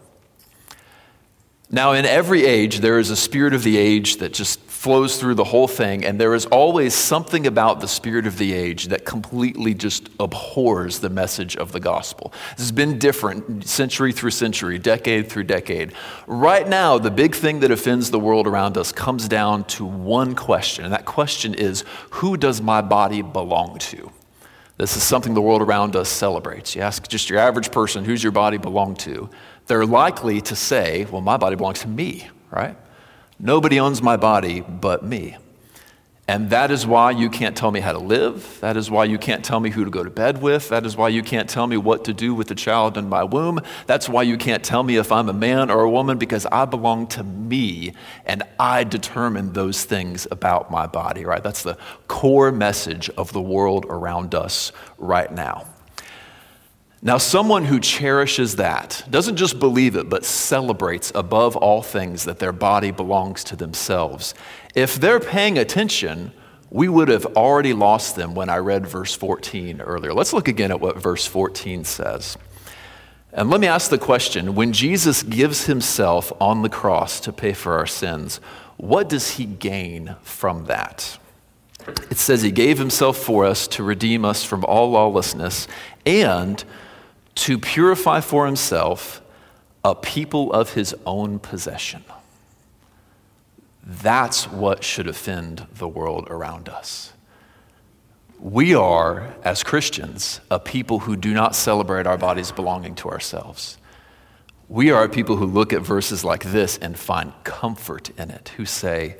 Now, 1.70 1.92
in 1.92 2.06
every 2.06 2.46
age, 2.46 2.80
there 2.80 2.98
is 2.98 3.10
a 3.10 3.16
spirit 3.16 3.52
of 3.52 3.64
the 3.64 3.76
age 3.76 4.16
that 4.16 4.32
just 4.32 4.60
flows 4.84 5.18
through 5.18 5.34
the 5.34 5.44
whole 5.44 5.66
thing, 5.66 6.04
and 6.04 6.20
there 6.20 6.34
is 6.34 6.44
always 6.44 6.92
something 6.92 7.46
about 7.46 7.80
the 7.80 7.88
spirit 7.88 8.26
of 8.26 8.36
the 8.36 8.52
age 8.52 8.88
that 8.88 9.06
completely 9.06 9.72
just 9.72 10.10
abhors 10.20 10.98
the 10.98 11.08
message 11.08 11.56
of 11.56 11.72
the 11.72 11.80
gospel. 11.80 12.34
This 12.50 12.66
has 12.66 12.72
been 12.72 12.98
different 12.98 13.66
century 13.66 14.12
through 14.12 14.32
century, 14.32 14.78
decade 14.78 15.30
through 15.30 15.44
decade. 15.44 15.94
Right 16.26 16.68
now, 16.68 16.98
the 16.98 17.10
big 17.10 17.34
thing 17.34 17.60
that 17.60 17.70
offends 17.70 18.10
the 18.10 18.20
world 18.20 18.46
around 18.46 18.76
us 18.76 18.92
comes 18.92 19.26
down 19.26 19.64
to 19.68 19.86
one 19.86 20.34
question, 20.34 20.84
and 20.84 20.92
that 20.92 21.06
question 21.06 21.54
is 21.54 21.82
who 22.10 22.36
does 22.36 22.60
my 22.60 22.82
body 22.82 23.22
belong 23.22 23.78
to? 23.78 24.12
This 24.76 24.98
is 24.98 25.02
something 25.02 25.32
the 25.32 25.40
world 25.40 25.62
around 25.62 25.96
us 25.96 26.10
celebrates. 26.10 26.76
You 26.76 26.82
ask 26.82 27.08
just 27.08 27.30
your 27.30 27.38
average 27.38 27.72
person, 27.72 28.04
who's 28.04 28.22
your 28.22 28.32
body 28.32 28.58
belong 28.58 28.96
to? 28.96 29.30
They're 29.66 29.86
likely 29.86 30.42
to 30.42 30.54
say, 30.54 31.06
well, 31.06 31.22
my 31.22 31.38
body 31.38 31.56
belongs 31.56 31.80
to 31.80 31.88
me, 31.88 32.28
right? 32.50 32.76
Nobody 33.38 33.80
owns 33.80 34.02
my 34.02 34.16
body 34.16 34.60
but 34.60 35.04
me. 35.04 35.36
And 36.26 36.48
that 36.50 36.70
is 36.70 36.86
why 36.86 37.10
you 37.10 37.28
can't 37.28 37.54
tell 37.54 37.70
me 37.70 37.80
how 37.80 37.92
to 37.92 37.98
live. 37.98 38.58
That 38.62 38.78
is 38.78 38.90
why 38.90 39.04
you 39.04 39.18
can't 39.18 39.44
tell 39.44 39.60
me 39.60 39.68
who 39.68 39.84
to 39.84 39.90
go 39.90 40.02
to 40.02 40.08
bed 40.08 40.40
with. 40.40 40.70
That 40.70 40.86
is 40.86 40.96
why 40.96 41.10
you 41.10 41.22
can't 41.22 41.50
tell 41.50 41.66
me 41.66 41.76
what 41.76 42.06
to 42.06 42.14
do 42.14 42.34
with 42.34 42.48
the 42.48 42.54
child 42.54 42.96
in 42.96 43.10
my 43.10 43.22
womb. 43.24 43.60
That's 43.86 44.08
why 44.08 44.22
you 44.22 44.38
can't 44.38 44.64
tell 44.64 44.82
me 44.82 44.96
if 44.96 45.12
I'm 45.12 45.28
a 45.28 45.34
man 45.34 45.70
or 45.70 45.82
a 45.82 45.90
woman 45.90 46.16
because 46.16 46.46
I 46.46 46.64
belong 46.64 47.08
to 47.08 47.22
me 47.22 47.92
and 48.24 48.42
I 48.58 48.84
determine 48.84 49.52
those 49.52 49.84
things 49.84 50.26
about 50.30 50.70
my 50.70 50.86
body, 50.86 51.26
right? 51.26 51.42
That's 51.42 51.62
the 51.62 51.76
core 52.08 52.50
message 52.50 53.10
of 53.10 53.34
the 53.34 53.42
world 53.42 53.84
around 53.84 54.34
us 54.34 54.72
right 54.96 55.30
now. 55.30 55.73
Now, 57.06 57.18
someone 57.18 57.66
who 57.66 57.80
cherishes 57.80 58.56
that 58.56 59.04
doesn't 59.10 59.36
just 59.36 59.58
believe 59.58 59.94
it, 59.94 60.08
but 60.08 60.24
celebrates 60.24 61.12
above 61.14 61.54
all 61.54 61.82
things 61.82 62.24
that 62.24 62.38
their 62.38 62.50
body 62.50 62.92
belongs 62.92 63.44
to 63.44 63.56
themselves. 63.56 64.32
If 64.74 64.94
they're 64.94 65.20
paying 65.20 65.58
attention, 65.58 66.32
we 66.70 66.88
would 66.88 67.08
have 67.08 67.26
already 67.36 67.74
lost 67.74 68.16
them 68.16 68.34
when 68.34 68.48
I 68.48 68.56
read 68.56 68.86
verse 68.86 69.14
14 69.14 69.82
earlier. 69.82 70.14
Let's 70.14 70.32
look 70.32 70.48
again 70.48 70.70
at 70.70 70.80
what 70.80 70.96
verse 70.96 71.26
14 71.26 71.84
says. 71.84 72.38
And 73.34 73.50
let 73.50 73.60
me 73.60 73.66
ask 73.66 73.90
the 73.90 73.98
question 73.98 74.54
when 74.54 74.72
Jesus 74.72 75.22
gives 75.22 75.66
himself 75.66 76.32
on 76.40 76.62
the 76.62 76.70
cross 76.70 77.20
to 77.20 77.34
pay 77.34 77.52
for 77.52 77.76
our 77.76 77.86
sins, 77.86 78.40
what 78.78 79.10
does 79.10 79.32
he 79.32 79.44
gain 79.44 80.16
from 80.22 80.64
that? 80.66 81.18
It 82.10 82.16
says 82.16 82.40
he 82.40 82.50
gave 82.50 82.78
himself 82.78 83.18
for 83.18 83.44
us 83.44 83.68
to 83.68 83.82
redeem 83.82 84.24
us 84.24 84.42
from 84.42 84.64
all 84.64 84.90
lawlessness 84.90 85.68
and 86.06 86.64
to 87.36 87.58
purify 87.58 88.20
for 88.20 88.46
himself 88.46 89.20
a 89.84 89.94
people 89.94 90.52
of 90.52 90.74
his 90.74 90.94
own 91.04 91.38
possession. 91.38 92.04
That's 93.82 94.50
what 94.50 94.82
should 94.82 95.06
offend 95.06 95.66
the 95.74 95.88
world 95.88 96.26
around 96.30 96.68
us. 96.68 97.12
We 98.40 98.74
are, 98.74 99.34
as 99.42 99.62
Christians, 99.62 100.40
a 100.50 100.58
people 100.58 101.00
who 101.00 101.16
do 101.16 101.34
not 101.34 101.54
celebrate 101.54 102.06
our 102.06 102.18
bodies 102.18 102.50
belonging 102.50 102.94
to 102.96 103.10
ourselves. 103.10 103.78
We 104.68 104.90
are 104.90 105.04
a 105.04 105.08
people 105.08 105.36
who 105.36 105.46
look 105.46 105.72
at 105.72 105.82
verses 105.82 106.24
like 106.24 106.44
this 106.44 106.78
and 106.78 106.98
find 106.98 107.32
comfort 107.44 108.10
in 108.18 108.30
it, 108.30 108.52
who 108.56 108.64
say, 108.64 109.16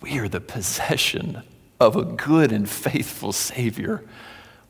We 0.00 0.18
are 0.18 0.28
the 0.28 0.40
possession 0.40 1.42
of 1.80 1.96
a 1.96 2.04
good 2.04 2.52
and 2.52 2.68
faithful 2.68 3.32
Savior 3.32 4.04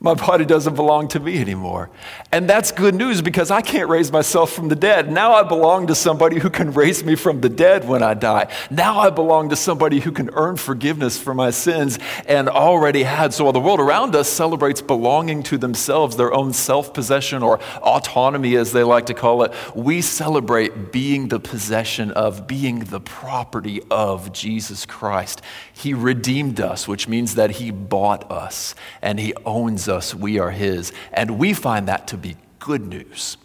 my 0.01 0.15
body 0.15 0.45
doesn't 0.45 0.77
belong 0.77 1.09
to 1.09 1.19
me 1.19 1.41
anymore. 1.41 1.91
And 2.31 2.49
that's 2.49 2.71
good 2.71 2.95
news 2.95 3.21
because 3.21 3.51
I 3.51 3.63
can't 3.63 3.89
raise 3.89 4.13
myself 4.13 4.53
from 4.53 4.69
the 4.69 4.77
dead. 4.77 5.11
Now 5.11 5.33
I 5.33 5.43
belong 5.43 5.89
to 5.89 5.95
somebody 5.97 6.39
who 6.39 6.51
can 6.51 6.73
raise 6.73 7.03
me 7.03 7.17
from 7.17 7.41
the 7.41 7.49
dead 7.49 7.89
when 7.89 8.01
I 8.01 8.15
die. 8.15 8.49
Now 8.71 9.01
I 9.01 9.11
belong 9.11 9.49
to 9.49 9.57
somebody 9.57 9.99
who 9.99 10.13
can 10.13 10.31
earn 10.35 10.57
forgiveness 10.57 11.19
for 11.19 11.35
my 11.35 11.51
sins 11.51 11.99
and 12.29 12.49
already 12.49 13.03
had. 13.03 13.35
So 13.35 13.43
while 13.43 13.53
the 13.53 13.59
world 13.59 13.81
around 13.81 14.15
us 14.15 14.29
celebrates 14.29 14.81
belonging 14.81 15.43
to 15.45 15.59
themselves, 15.59 16.15
their 16.15 16.33
own 16.33 16.53
self 16.53 16.95
possession 16.95 17.43
or 17.43 17.59
autonomy, 17.83 18.55
as 18.55 18.71
they 18.71 18.85
like 18.85 19.07
to 19.07 19.15
call 19.15 19.43
it, 19.43 19.53
we 19.75 20.01
celebrate 20.01 20.93
being 20.93 21.27
the 21.27 21.41
possession 21.41 22.13
of, 22.13 22.47
being 22.47 22.81
the 22.81 23.01
property 23.01 23.83
of 23.91 24.33
Jesus 24.33 24.87
Christ. 24.87 25.43
He 25.73 25.93
redeemed 25.93 26.61
us, 26.61 26.87
which 26.87 27.09
means 27.09 27.35
that 27.35 27.53
He 27.53 27.73
bought 27.73 28.31
us 28.31 28.77
and 29.03 29.19
He 29.19 29.35
owns 29.45 29.88
us, 29.89 30.15
we 30.15 30.39
are 30.39 30.51
His. 30.51 30.93
And 31.13 31.39
we 31.39 31.53
find 31.53 31.89
that 31.89 32.09
to 32.09 32.17
be 32.17 32.37
good 32.59 32.87
news. 32.87 33.37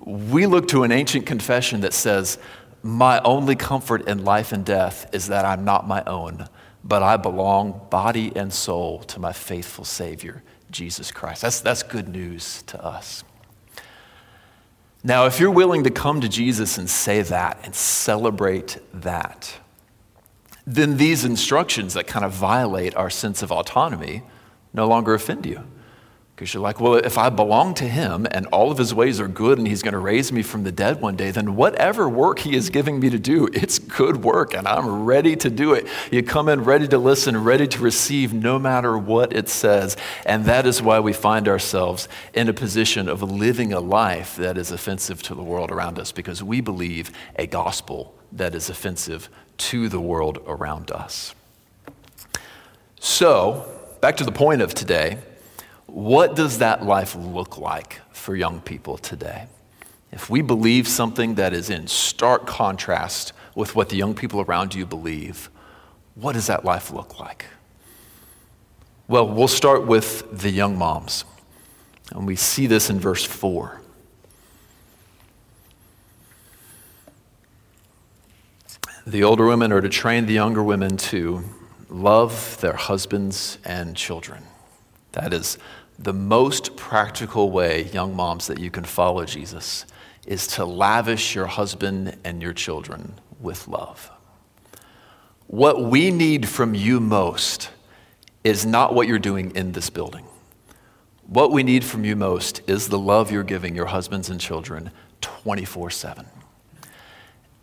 We 0.00 0.46
look 0.46 0.68
to 0.68 0.82
an 0.84 0.92
ancient 0.92 1.26
confession 1.26 1.80
that 1.80 1.92
says, 1.92 2.38
My 2.82 3.20
only 3.20 3.56
comfort 3.56 4.06
in 4.08 4.24
life 4.24 4.52
and 4.52 4.64
death 4.64 5.08
is 5.12 5.28
that 5.28 5.44
I'm 5.44 5.64
not 5.64 5.88
my 5.88 6.02
own, 6.04 6.48
but 6.84 7.02
I 7.02 7.16
belong 7.16 7.80
body 7.90 8.32
and 8.36 8.52
soul 8.52 9.00
to 9.04 9.18
my 9.18 9.32
faithful 9.32 9.84
Savior, 9.84 10.42
Jesus 10.70 11.10
Christ. 11.10 11.42
That's, 11.42 11.60
that's 11.60 11.82
good 11.82 12.08
news 12.08 12.62
to 12.68 12.82
us. 12.84 13.24
Now, 15.02 15.26
if 15.26 15.38
you're 15.38 15.52
willing 15.52 15.84
to 15.84 15.90
come 15.90 16.20
to 16.20 16.28
Jesus 16.28 16.78
and 16.78 16.90
say 16.90 17.22
that 17.22 17.60
and 17.62 17.74
celebrate 17.74 18.78
that, 18.92 19.54
then 20.66 20.96
these 20.96 21.24
instructions 21.24 21.94
that 21.94 22.08
kind 22.08 22.24
of 22.24 22.32
violate 22.32 22.94
our 22.96 23.08
sense 23.08 23.40
of 23.40 23.52
autonomy 23.52 24.22
no 24.76 24.86
longer 24.86 25.14
offend 25.14 25.46
you. 25.46 25.64
Because 26.36 26.52
you're 26.52 26.62
like, 26.62 26.80
well, 26.80 26.96
if 26.96 27.16
I 27.16 27.30
belong 27.30 27.72
to 27.74 27.88
him 27.88 28.26
and 28.30 28.44
all 28.48 28.70
of 28.70 28.76
his 28.76 28.92
ways 28.92 29.20
are 29.20 29.26
good 29.26 29.56
and 29.56 29.66
he's 29.66 29.82
going 29.82 29.94
to 29.94 29.98
raise 29.98 30.30
me 30.30 30.42
from 30.42 30.64
the 30.64 30.70
dead 30.70 31.00
one 31.00 31.16
day, 31.16 31.30
then 31.30 31.56
whatever 31.56 32.10
work 32.10 32.40
he 32.40 32.54
is 32.54 32.68
giving 32.68 33.00
me 33.00 33.08
to 33.08 33.18
do, 33.18 33.48
it's 33.54 33.78
good 33.78 34.22
work 34.22 34.52
and 34.52 34.68
I'm 34.68 35.06
ready 35.06 35.34
to 35.36 35.48
do 35.48 35.72
it. 35.72 35.86
You 36.12 36.22
come 36.22 36.50
in 36.50 36.62
ready 36.64 36.86
to 36.88 36.98
listen, 36.98 37.42
ready 37.42 37.66
to 37.68 37.78
receive 37.80 38.34
no 38.34 38.58
matter 38.58 38.98
what 38.98 39.32
it 39.32 39.48
says. 39.48 39.96
And 40.26 40.44
that 40.44 40.66
is 40.66 40.82
why 40.82 41.00
we 41.00 41.14
find 41.14 41.48
ourselves 41.48 42.06
in 42.34 42.50
a 42.50 42.52
position 42.52 43.08
of 43.08 43.22
living 43.22 43.72
a 43.72 43.80
life 43.80 44.36
that 44.36 44.58
is 44.58 44.70
offensive 44.70 45.22
to 45.22 45.34
the 45.34 45.42
world 45.42 45.70
around 45.70 45.98
us 45.98 46.12
because 46.12 46.42
we 46.42 46.60
believe 46.60 47.12
a 47.36 47.46
gospel 47.46 48.14
that 48.30 48.54
is 48.54 48.68
offensive 48.68 49.30
to 49.56 49.88
the 49.88 50.00
world 50.00 50.38
around 50.46 50.90
us. 50.90 51.34
So, 53.00 53.75
back 54.00 54.16
to 54.18 54.24
the 54.24 54.32
point 54.32 54.62
of 54.62 54.74
today, 54.74 55.18
what 55.86 56.36
does 56.36 56.58
that 56.58 56.84
life 56.84 57.14
look 57.14 57.58
like 57.58 58.00
for 58.10 58.36
young 58.36 58.60
people 58.60 58.98
today? 58.98 59.46
If 60.12 60.30
we 60.30 60.42
believe 60.42 60.88
something 60.88 61.34
that 61.34 61.52
is 61.52 61.70
in 61.70 61.86
stark 61.86 62.46
contrast 62.46 63.32
with 63.54 63.74
what 63.74 63.88
the 63.88 63.96
young 63.96 64.14
people 64.14 64.40
around 64.40 64.74
you 64.74 64.86
believe, 64.86 65.50
what 66.14 66.32
does 66.32 66.46
that 66.46 66.64
life 66.64 66.90
look 66.90 67.18
like? 67.18 67.46
Well, 69.08 69.28
we'll 69.28 69.48
start 69.48 69.86
with 69.86 70.26
the 70.32 70.50
young 70.50 70.76
moms. 70.76 71.24
And 72.10 72.26
we 72.26 72.36
see 72.36 72.66
this 72.66 72.90
in 72.90 72.98
verse 72.98 73.24
4. 73.24 73.80
The 79.06 79.22
older 79.22 79.46
women 79.46 79.70
are 79.70 79.80
to 79.80 79.88
train 79.88 80.26
the 80.26 80.32
younger 80.32 80.62
women 80.62 80.96
to 80.96 81.44
love 81.88 82.60
their 82.60 82.74
husbands 82.74 83.58
and 83.64 83.96
children. 83.96 84.44
That 85.12 85.32
is 85.32 85.58
the 85.98 86.12
most 86.12 86.76
practical 86.76 87.50
way, 87.50 87.84
young 87.84 88.14
moms, 88.14 88.46
that 88.48 88.58
you 88.58 88.70
can 88.70 88.84
follow 88.84 89.24
Jesus 89.24 89.86
is 90.26 90.46
to 90.48 90.64
lavish 90.64 91.34
your 91.34 91.46
husband 91.46 92.16
and 92.24 92.42
your 92.42 92.52
children 92.52 93.14
with 93.40 93.68
love. 93.68 94.10
What 95.46 95.82
we 95.82 96.10
need 96.10 96.48
from 96.48 96.74
you 96.74 96.98
most 96.98 97.70
is 98.42 98.66
not 98.66 98.94
what 98.94 99.06
you're 99.06 99.18
doing 99.18 99.54
in 99.54 99.72
this 99.72 99.88
building. 99.88 100.26
What 101.26 101.52
we 101.52 101.62
need 101.62 101.84
from 101.84 102.04
you 102.04 102.16
most 102.16 102.60
is 102.68 102.88
the 102.88 102.98
love 102.98 103.30
you're 103.30 103.44
giving 103.44 103.74
your 103.74 103.86
husbands 103.86 104.28
and 104.28 104.40
children 104.40 104.90
24 105.20 105.90
7. 105.90 106.26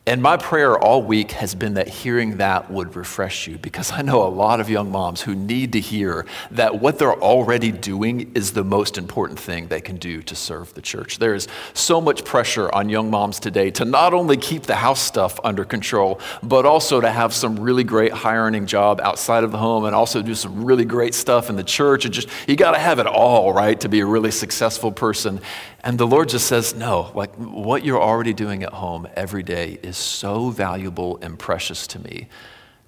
And 0.06 0.22
my 0.22 0.36
prayer 0.36 0.78
all 0.78 1.02
week 1.02 1.32
has 1.32 1.56
been 1.56 1.76
that 1.76 1.88
hearing 1.88 2.36
that 2.36 2.70
would 2.70 2.98
refresh 2.98 3.48
you 3.48 3.58
because 3.58 3.90
I 3.90 4.02
know 4.02 4.28
a 4.28 4.28
lot 4.28 4.60
of 4.60 4.70
young 4.70 4.92
moms 4.92 5.22
who 5.22 5.34
need 5.34 5.72
to 5.74 5.80
hear 5.80 6.26
that 6.52 6.82
what 6.82 7.00
they're 7.00 7.14
already 7.14 7.72
doing 7.72 8.34
is 8.36 8.52
the 8.52 8.66
most 8.66 8.98
important 8.98 9.40
thing 9.40 9.68
they 9.68 9.80
can 9.80 9.96
do 9.96 10.22
to 10.24 10.36
serve 10.36 10.74
the 10.74 10.82
church. 10.82 11.20
There 11.20 11.34
is 11.34 11.48
so 11.74 12.02
much 12.02 12.26
pressure 12.26 12.70
on 12.76 12.90
young 12.90 13.10
moms 13.10 13.40
today 13.40 13.72
to 13.72 13.86
not 13.86 14.14
only 14.14 14.36
keep 14.36 14.64
the 14.64 14.76
house 14.76 15.00
stuff 15.00 15.40
under 15.42 15.64
control, 15.64 16.20
but 16.42 16.66
also 16.66 17.00
to 17.00 17.10
have 17.10 17.34
some 17.34 17.58
really 17.58 17.86
great 17.86 18.12
high 18.12 18.36
earning 18.36 18.66
job 18.66 19.00
outside 19.00 19.46
of 19.46 19.54
the 19.54 19.58
home 19.58 19.86
and 19.86 19.96
also 19.96 20.22
do 20.22 20.36
some 20.36 20.66
really 20.66 20.84
great 20.84 21.14
stuff 21.14 21.50
in 21.50 21.56
the 21.56 21.64
church. 21.64 22.04
And 22.04 22.14
just, 22.14 22.28
you 22.46 22.58
got 22.58 22.72
to 22.72 22.80
have 22.80 23.00
it 23.00 23.08
all, 23.08 23.54
right, 23.54 23.80
to 23.80 23.88
be 23.88 24.02
a 24.02 24.06
really 24.06 24.32
successful 24.32 24.92
person. 24.92 25.40
And 25.84 25.98
the 25.98 26.08
Lord 26.08 26.30
just 26.30 26.48
says, 26.48 26.74
no, 26.74 27.12
like 27.14 27.36
what 27.36 27.84
you're 27.84 28.02
already 28.02 28.34
doing 28.34 28.64
at 28.64 28.72
home 28.74 29.08
every 29.16 29.44
day 29.44 29.80
is 29.84 29.98
so 29.98 30.50
valuable 30.50 31.20
and 31.22 31.38
precious 31.38 31.88
to 31.88 32.00
me 32.00 32.30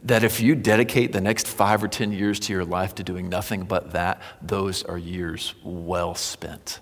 that 0.03 0.23
if 0.23 0.39
you 0.39 0.55
dedicate 0.55 1.12
the 1.12 1.19
next 1.19 1.47
five 1.47 1.84
or 1.84 1.88
10 1.88 2.13
years 2.13 2.39
to 2.39 2.53
your 2.53 2.63
life 2.63 2.95
to 2.95 3.03
doing 3.03 3.27
nothing 3.27 3.63
but 3.63 3.91
that, 3.91 4.21
those 4.41 4.84
are 4.84 4.97
years 4.97 5.55
well 5.63 6.15
spent. 6.15 6.79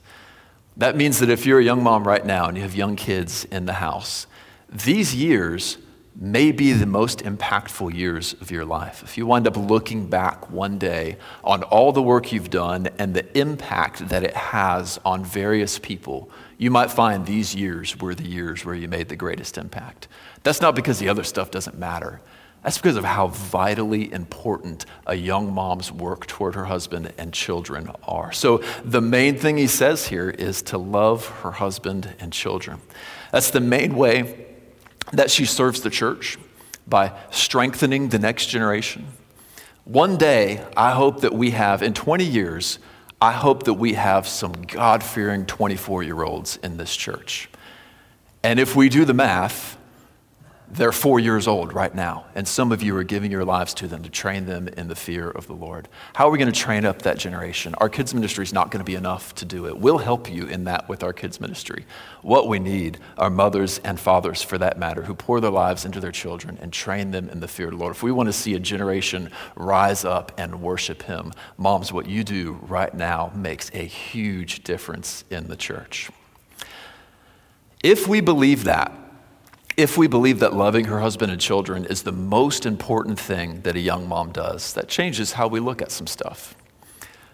That 0.78 0.95
means 0.95 1.19
that 1.19 1.30
if 1.30 1.45
you're 1.45 1.60
a 1.60 1.63
young 1.63 1.82
mom 1.82 2.06
right 2.06 2.26
now 2.26 2.47
and 2.47 2.58
you 2.58 2.63
have 2.63 2.76
young 2.76 2.95
kids 2.95 3.45
in 3.45 3.65
the 3.65 3.73
house, 3.73 4.28
these 4.69 5.15
years 5.15 5.78
may 6.15 6.52
be 6.52 6.73
the 6.73 6.86
most 6.86 7.19
impactful 7.19 7.93
years 7.93 8.34
of 8.34 8.52
your 8.52 8.65
life. 8.65 9.02
If 9.04 9.17
you 9.17 9.26
wind 9.26 9.47
up 9.47 9.58
looking 9.58 10.08
back 10.08 10.49
one 10.52 10.78
day 10.78 11.17
on 11.43 11.63
all 11.63 11.91
the 11.91 12.04
work 12.04 12.32
you've 12.32 12.49
done 12.49 12.89
and 12.99 13.13
the 13.13 13.38
impact 13.38 14.10
that 14.10 14.23
it 14.23 14.36
has 14.36 14.99
on 15.04 15.26
various 15.26 15.80
people, 15.80 16.30
you 16.58 16.69
might 16.69 16.91
find 16.91 17.26
these 17.26 17.56
years 17.56 17.99
were 17.99 18.13
the 18.13 18.28
years 18.28 18.63
where 18.63 18.76
you 18.76 18.88
made 18.88 19.10
the 19.10 19.15
greatest 19.15 19.58
impact. 19.58 20.08
That's 20.43 20.62
not 20.62 20.76
because 20.76 20.99
the 20.99 21.10
other 21.10 21.23
stuff 21.23 21.49
doesn't 21.49 21.78
matter. 21.78 22.21
That's 22.63 22.78
because 22.78 22.95
of 22.95 23.04
how 23.04 23.28
vitally 23.28 24.12
important 24.13 24.86
a 25.06 25.15
young 25.15 25.54
mom's 25.54 25.91
work 25.91 26.26
toward 26.28 26.56
her 26.56 26.65
husband 26.65 27.12
and 27.17 27.34
children 27.34 27.91
are. 28.04 28.32
So, 28.32 28.63
the 28.86 29.02
main 29.02 29.38
thing 29.38 29.58
he 29.58 29.67
says 29.67 30.08
here 30.08 30.30
is 30.30 30.62
to 30.63 30.78
love 30.78 31.28
her 31.41 31.52
husband 31.52 32.15
and 32.19 32.32
children. 32.32 32.80
That's 33.34 33.52
the 33.52 33.60
main 33.60 33.95
way 33.95 34.42
that 35.12 35.30
she 35.30 35.46
serves 35.46 35.82
the 35.82 35.89
church 35.89 36.38
by 36.88 37.18
strengthening 37.32 38.10
the 38.10 38.20
next 38.20 38.48
generation. 38.48 39.08
One 39.86 40.18
day, 40.18 40.66
I 40.78 40.92
hope 40.92 41.22
that 41.22 41.34
we 41.34 41.52
have, 41.52 41.84
in 41.84 41.94
20 41.94 42.24
years, 42.24 42.80
I 43.22 43.32
hope 43.32 43.63
that 43.63 43.74
we 43.76 43.94
have 43.94 44.28
some 44.28 44.54
God 44.54 45.04
fearing 45.04 45.46
24 45.46 46.04
year 46.04 46.24
olds 46.24 46.58
in 46.58 46.78
this 46.78 46.96
church. 46.96 47.50
And 48.44 48.60
if 48.60 48.76
we 48.76 48.89
do 48.89 49.06
the 49.06 49.13
math, 49.13 49.78
they're 50.76 50.92
four 50.92 51.20
years 51.20 51.48
old 51.48 51.74
right 51.74 51.94
now, 51.94 52.26
and 52.36 52.48
some 52.48 52.72
of 52.72 52.82
you 52.82 52.96
are 52.98 53.04
giving 53.04 53.32
your 53.32 53.46
lives 53.46 53.74
to 53.76 53.88
them 53.88 54.02
to 54.04 54.10
train 54.10 54.46
them 54.46 54.68
in 54.68 54.88
the 54.88 54.96
fear 54.96 55.30
of 55.30 55.46
the 55.46 55.54
Lord. 55.54 55.88
How 56.14 56.28
are 56.28 56.32
we 56.32 56.40
going 56.40 56.52
to 56.52 56.60
train 56.60 56.84
up 56.84 57.04
that 57.04 57.18
generation? 57.18 57.76
Our 57.76 57.90
kids' 57.90 58.14
ministry 58.14 58.44
is 58.44 58.54
not 58.54 58.72
going 58.72 58.80
to 58.80 58.86
be 58.86 58.96
enough 58.96 59.36
to 59.36 59.46
do 59.46 59.68
it. 59.68 59.78
We'll 59.78 60.00
help 60.00 60.32
you 60.32 60.48
in 60.48 60.64
that 60.64 60.90
with 60.90 61.04
our 61.04 61.14
kids' 61.14 61.40
ministry. 61.40 61.86
What 62.22 62.48
we 62.48 62.58
need 62.60 63.00
are 63.18 63.30
mothers 63.30 63.80
and 63.80 64.00
fathers, 64.00 64.42
for 64.42 64.58
that 64.58 64.80
matter, 64.80 65.04
who 65.04 65.14
pour 65.14 65.40
their 65.40 65.52
lives 65.52 65.86
into 65.86 66.00
their 66.00 66.12
children 66.12 66.58
and 66.62 66.74
train 66.74 67.12
them 67.12 67.30
in 67.30 67.40
the 67.40 67.48
fear 67.48 67.68
of 67.68 67.74
the 67.74 67.78
Lord. 67.78 67.96
If 67.96 68.02
we 68.02 68.12
want 68.12 68.28
to 68.28 68.34
see 68.34 68.56
a 68.56 68.60
generation 68.60 69.30
rise 69.56 70.04
up 70.04 70.32
and 70.38 70.62
worship 70.62 71.04
Him, 71.04 71.34
moms, 71.58 71.94
what 71.94 72.08
you 72.08 72.24
do 72.24 72.60
right 72.64 72.94
now 72.94 73.32
makes 73.36 73.70
a 73.74 73.84
huge 73.84 74.64
difference 74.64 75.24
in 75.30 75.48
the 75.48 75.56
church. 75.56 76.10
If 77.84 78.08
we 78.08 78.22
believe 78.22 78.64
that, 78.64 79.03
if 79.76 79.98
we 79.98 80.08
believe 80.08 80.40
that 80.40 80.54
loving 80.54 80.86
her 80.86 81.00
husband 81.00 81.32
and 81.32 81.42
children 81.42 81.86
is 81.86 82.04
the 82.04 82.12
most 82.12 82.66
important 82.66 83.20
thing 83.20 83.62
that 83.62 83.76
a 83.76 83.80
young 83.80 84.08
mom 84.08 84.32
does, 84.32 84.74
that 84.74 84.88
changes 84.88 85.34
how 85.34 85.48
we 85.48 85.60
look 85.60 85.82
at 85.82 85.92
some 85.92 86.08
stuff. 86.08 86.56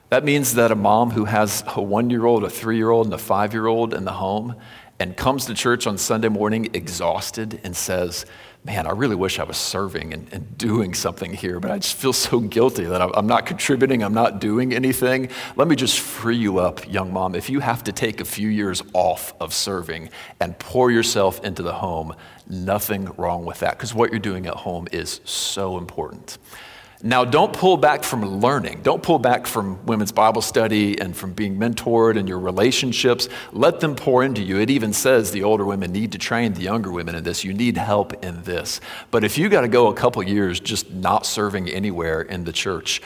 That 0.09 0.23
means 0.23 0.55
that 0.55 0.71
a 0.71 0.75
mom 0.75 1.11
who 1.11 1.25
has 1.25 1.63
a 1.67 1.81
one 1.81 2.09
year 2.09 2.25
old, 2.25 2.43
a 2.43 2.49
three 2.49 2.77
year 2.77 2.89
old, 2.89 3.07
and 3.07 3.13
a 3.13 3.17
five 3.17 3.53
year 3.53 3.67
old 3.67 3.93
in 3.93 4.05
the 4.05 4.13
home 4.13 4.55
and 4.99 5.15
comes 5.15 5.45
to 5.45 5.53
church 5.53 5.87
on 5.87 5.97
Sunday 5.97 6.27
morning 6.27 6.69
exhausted 6.73 7.61
and 7.63 7.75
says, 7.75 8.25
Man, 8.65 8.85
I 8.85 8.91
really 8.91 9.15
wish 9.15 9.39
I 9.39 9.43
was 9.43 9.55
serving 9.55 10.13
and, 10.13 10.27
and 10.33 10.57
doing 10.57 10.93
something 10.93 11.33
here, 11.33 11.61
but 11.61 11.71
I 11.71 11.77
just 11.79 11.95
feel 11.95 12.11
so 12.11 12.41
guilty 12.41 12.83
that 12.83 13.01
I'm, 13.01 13.11
I'm 13.13 13.25
not 13.25 13.45
contributing, 13.45 14.03
I'm 14.03 14.13
not 14.13 14.41
doing 14.41 14.73
anything. 14.73 15.29
Let 15.55 15.69
me 15.69 15.77
just 15.77 16.01
free 16.01 16.35
you 16.35 16.59
up, 16.59 16.91
young 16.91 17.13
mom. 17.13 17.35
If 17.35 17.49
you 17.49 17.61
have 17.61 17.85
to 17.85 17.93
take 17.93 18.19
a 18.19 18.25
few 18.25 18.49
years 18.49 18.83
off 18.91 19.33
of 19.39 19.53
serving 19.53 20.09
and 20.41 20.59
pour 20.59 20.91
yourself 20.91 21.41
into 21.45 21.63
the 21.63 21.71
home, 21.71 22.13
nothing 22.49 23.05
wrong 23.15 23.45
with 23.45 23.59
that, 23.59 23.77
because 23.77 23.93
what 23.93 24.11
you're 24.11 24.19
doing 24.19 24.45
at 24.45 24.55
home 24.55 24.89
is 24.91 25.21
so 25.23 25.77
important. 25.77 26.37
Now, 27.01 27.23
don't 27.23 27.53
pull 27.53 27.77
back 27.77 28.03
from 28.03 28.25
learning. 28.41 28.81
Don't 28.83 29.01
pull 29.01 29.19
back 29.19 29.47
from 29.47 29.85
women's 29.85 30.11
Bible 30.11 30.41
study 30.41 30.99
and 30.99 31.15
from 31.15 31.31
being 31.31 31.57
mentored 31.57 32.19
and 32.19 32.27
your 32.27 32.39
relationships. 32.39 33.29
Let 33.53 33.79
them 33.79 33.95
pour 33.95 34.21
into 34.21 34.41
you. 34.41 34.59
It 34.59 34.69
even 34.69 34.91
says 34.91 35.31
the 35.31 35.43
older 35.43 35.63
women 35.63 35.93
need 35.93 36.11
to 36.11 36.17
train 36.17 36.51
the 36.53 36.61
younger 36.61 36.91
women 36.91 37.15
in 37.15 37.23
this. 37.23 37.45
You 37.45 37.53
need 37.53 37.77
help 37.77 38.21
in 38.21 38.43
this. 38.43 38.81
But 39.11 39.23
if 39.23 39.37
you 39.37 39.47
got 39.47 39.61
to 39.61 39.69
go 39.69 39.87
a 39.87 39.93
couple 39.93 40.21
years 40.23 40.59
just 40.59 40.91
not 40.91 41.25
serving 41.25 41.69
anywhere 41.69 42.21
in 42.21 42.43
the 42.43 42.51
church, 42.51 43.01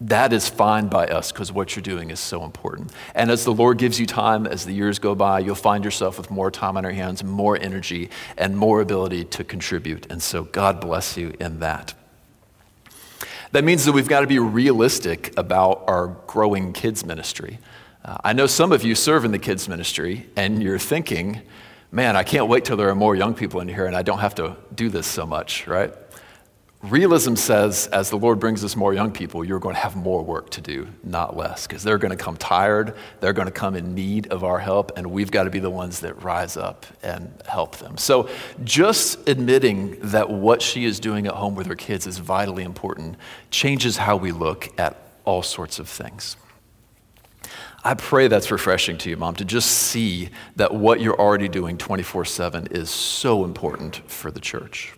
that 0.00 0.32
is 0.32 0.48
fine 0.48 0.88
by 0.88 1.06
us 1.06 1.30
because 1.30 1.52
what 1.52 1.76
you're 1.76 1.82
doing 1.82 2.10
is 2.10 2.20
so 2.20 2.42
important. 2.42 2.90
And 3.14 3.30
as 3.30 3.44
the 3.44 3.52
Lord 3.52 3.76
gives 3.76 4.00
you 4.00 4.06
time, 4.06 4.46
as 4.46 4.64
the 4.64 4.72
years 4.72 4.98
go 4.98 5.14
by, 5.14 5.40
you'll 5.40 5.54
find 5.54 5.84
yourself 5.84 6.16
with 6.16 6.30
more 6.30 6.50
time 6.50 6.78
on 6.78 6.84
your 6.84 6.92
hands, 6.92 7.22
more 7.22 7.58
energy, 7.58 8.08
and 8.38 8.56
more 8.56 8.80
ability 8.80 9.26
to 9.26 9.44
contribute. 9.44 10.10
And 10.10 10.22
so 10.22 10.44
God 10.44 10.80
bless 10.80 11.18
you 11.18 11.34
in 11.38 11.60
that. 11.60 11.92
That 13.52 13.64
means 13.64 13.84
that 13.84 13.92
we've 13.92 14.08
got 14.08 14.20
to 14.20 14.28
be 14.28 14.38
realistic 14.38 15.36
about 15.36 15.84
our 15.88 16.08
growing 16.26 16.72
kids 16.72 17.04
ministry. 17.04 17.58
Uh, 18.04 18.18
I 18.22 18.32
know 18.32 18.46
some 18.46 18.70
of 18.70 18.84
you 18.84 18.94
serve 18.94 19.24
in 19.24 19.32
the 19.32 19.38
kids 19.38 19.68
ministry, 19.68 20.28
and 20.36 20.62
you're 20.62 20.78
thinking, 20.78 21.42
man, 21.90 22.16
I 22.16 22.22
can't 22.22 22.46
wait 22.46 22.64
till 22.64 22.76
there 22.76 22.88
are 22.88 22.94
more 22.94 23.16
young 23.16 23.34
people 23.34 23.60
in 23.60 23.68
here 23.68 23.86
and 23.86 23.96
I 23.96 24.02
don't 24.02 24.20
have 24.20 24.36
to 24.36 24.56
do 24.74 24.88
this 24.88 25.06
so 25.06 25.26
much, 25.26 25.66
right? 25.66 25.92
Realism 26.82 27.34
says, 27.34 27.88
as 27.88 28.08
the 28.08 28.16
Lord 28.16 28.40
brings 28.40 28.64
us 28.64 28.74
more 28.74 28.94
young 28.94 29.12
people, 29.12 29.44
you're 29.44 29.58
going 29.58 29.74
to 29.74 29.80
have 29.80 29.96
more 29.96 30.22
work 30.22 30.48
to 30.50 30.62
do, 30.62 30.88
not 31.04 31.36
less, 31.36 31.66
because 31.66 31.82
they're 31.82 31.98
going 31.98 32.16
to 32.16 32.16
come 32.16 32.38
tired, 32.38 32.96
they're 33.20 33.34
going 33.34 33.48
to 33.48 33.52
come 33.52 33.76
in 33.76 33.94
need 33.94 34.28
of 34.28 34.44
our 34.44 34.58
help, 34.58 34.96
and 34.96 35.06
we've 35.08 35.30
got 35.30 35.44
to 35.44 35.50
be 35.50 35.58
the 35.58 35.68
ones 35.68 36.00
that 36.00 36.22
rise 36.22 36.56
up 36.56 36.86
and 37.02 37.30
help 37.46 37.76
them. 37.76 37.98
So, 37.98 38.30
just 38.64 39.28
admitting 39.28 39.98
that 40.00 40.30
what 40.30 40.62
she 40.62 40.86
is 40.86 41.00
doing 41.00 41.26
at 41.26 41.34
home 41.34 41.54
with 41.54 41.66
her 41.66 41.74
kids 41.74 42.06
is 42.06 42.16
vitally 42.16 42.64
important 42.64 43.16
changes 43.50 43.98
how 43.98 44.16
we 44.16 44.32
look 44.32 44.70
at 44.80 44.96
all 45.26 45.42
sorts 45.42 45.78
of 45.80 45.86
things. 45.86 46.38
I 47.84 47.92
pray 47.92 48.28
that's 48.28 48.50
refreshing 48.50 48.96
to 48.98 49.10
you, 49.10 49.18
Mom, 49.18 49.34
to 49.36 49.44
just 49.44 49.70
see 49.70 50.30
that 50.56 50.72
what 50.72 51.02
you're 51.02 51.20
already 51.20 51.48
doing 51.48 51.76
24 51.76 52.24
7 52.24 52.68
is 52.70 52.88
so 52.88 53.44
important 53.44 53.96
for 54.10 54.30
the 54.30 54.40
church. 54.40 54.94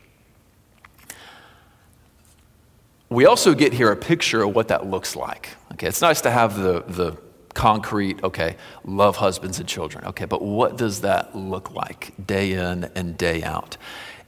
We 3.12 3.26
also 3.26 3.54
get 3.54 3.74
here 3.74 3.92
a 3.92 3.96
picture 3.96 4.42
of 4.42 4.54
what 4.54 4.68
that 4.68 4.86
looks 4.86 5.14
like. 5.14 5.50
Okay, 5.72 5.86
it's 5.86 6.00
nice 6.00 6.22
to 6.22 6.30
have 6.30 6.56
the, 6.56 6.82
the 6.88 7.18
concrete, 7.52 8.24
okay, 8.24 8.56
love 8.86 9.16
husbands 9.16 9.58
and 9.58 9.68
children. 9.68 10.06
Okay, 10.06 10.24
but 10.24 10.40
what 10.40 10.78
does 10.78 11.02
that 11.02 11.36
look 11.36 11.72
like 11.72 12.14
day 12.26 12.52
in 12.52 12.84
and 12.94 13.18
day 13.18 13.42
out? 13.42 13.76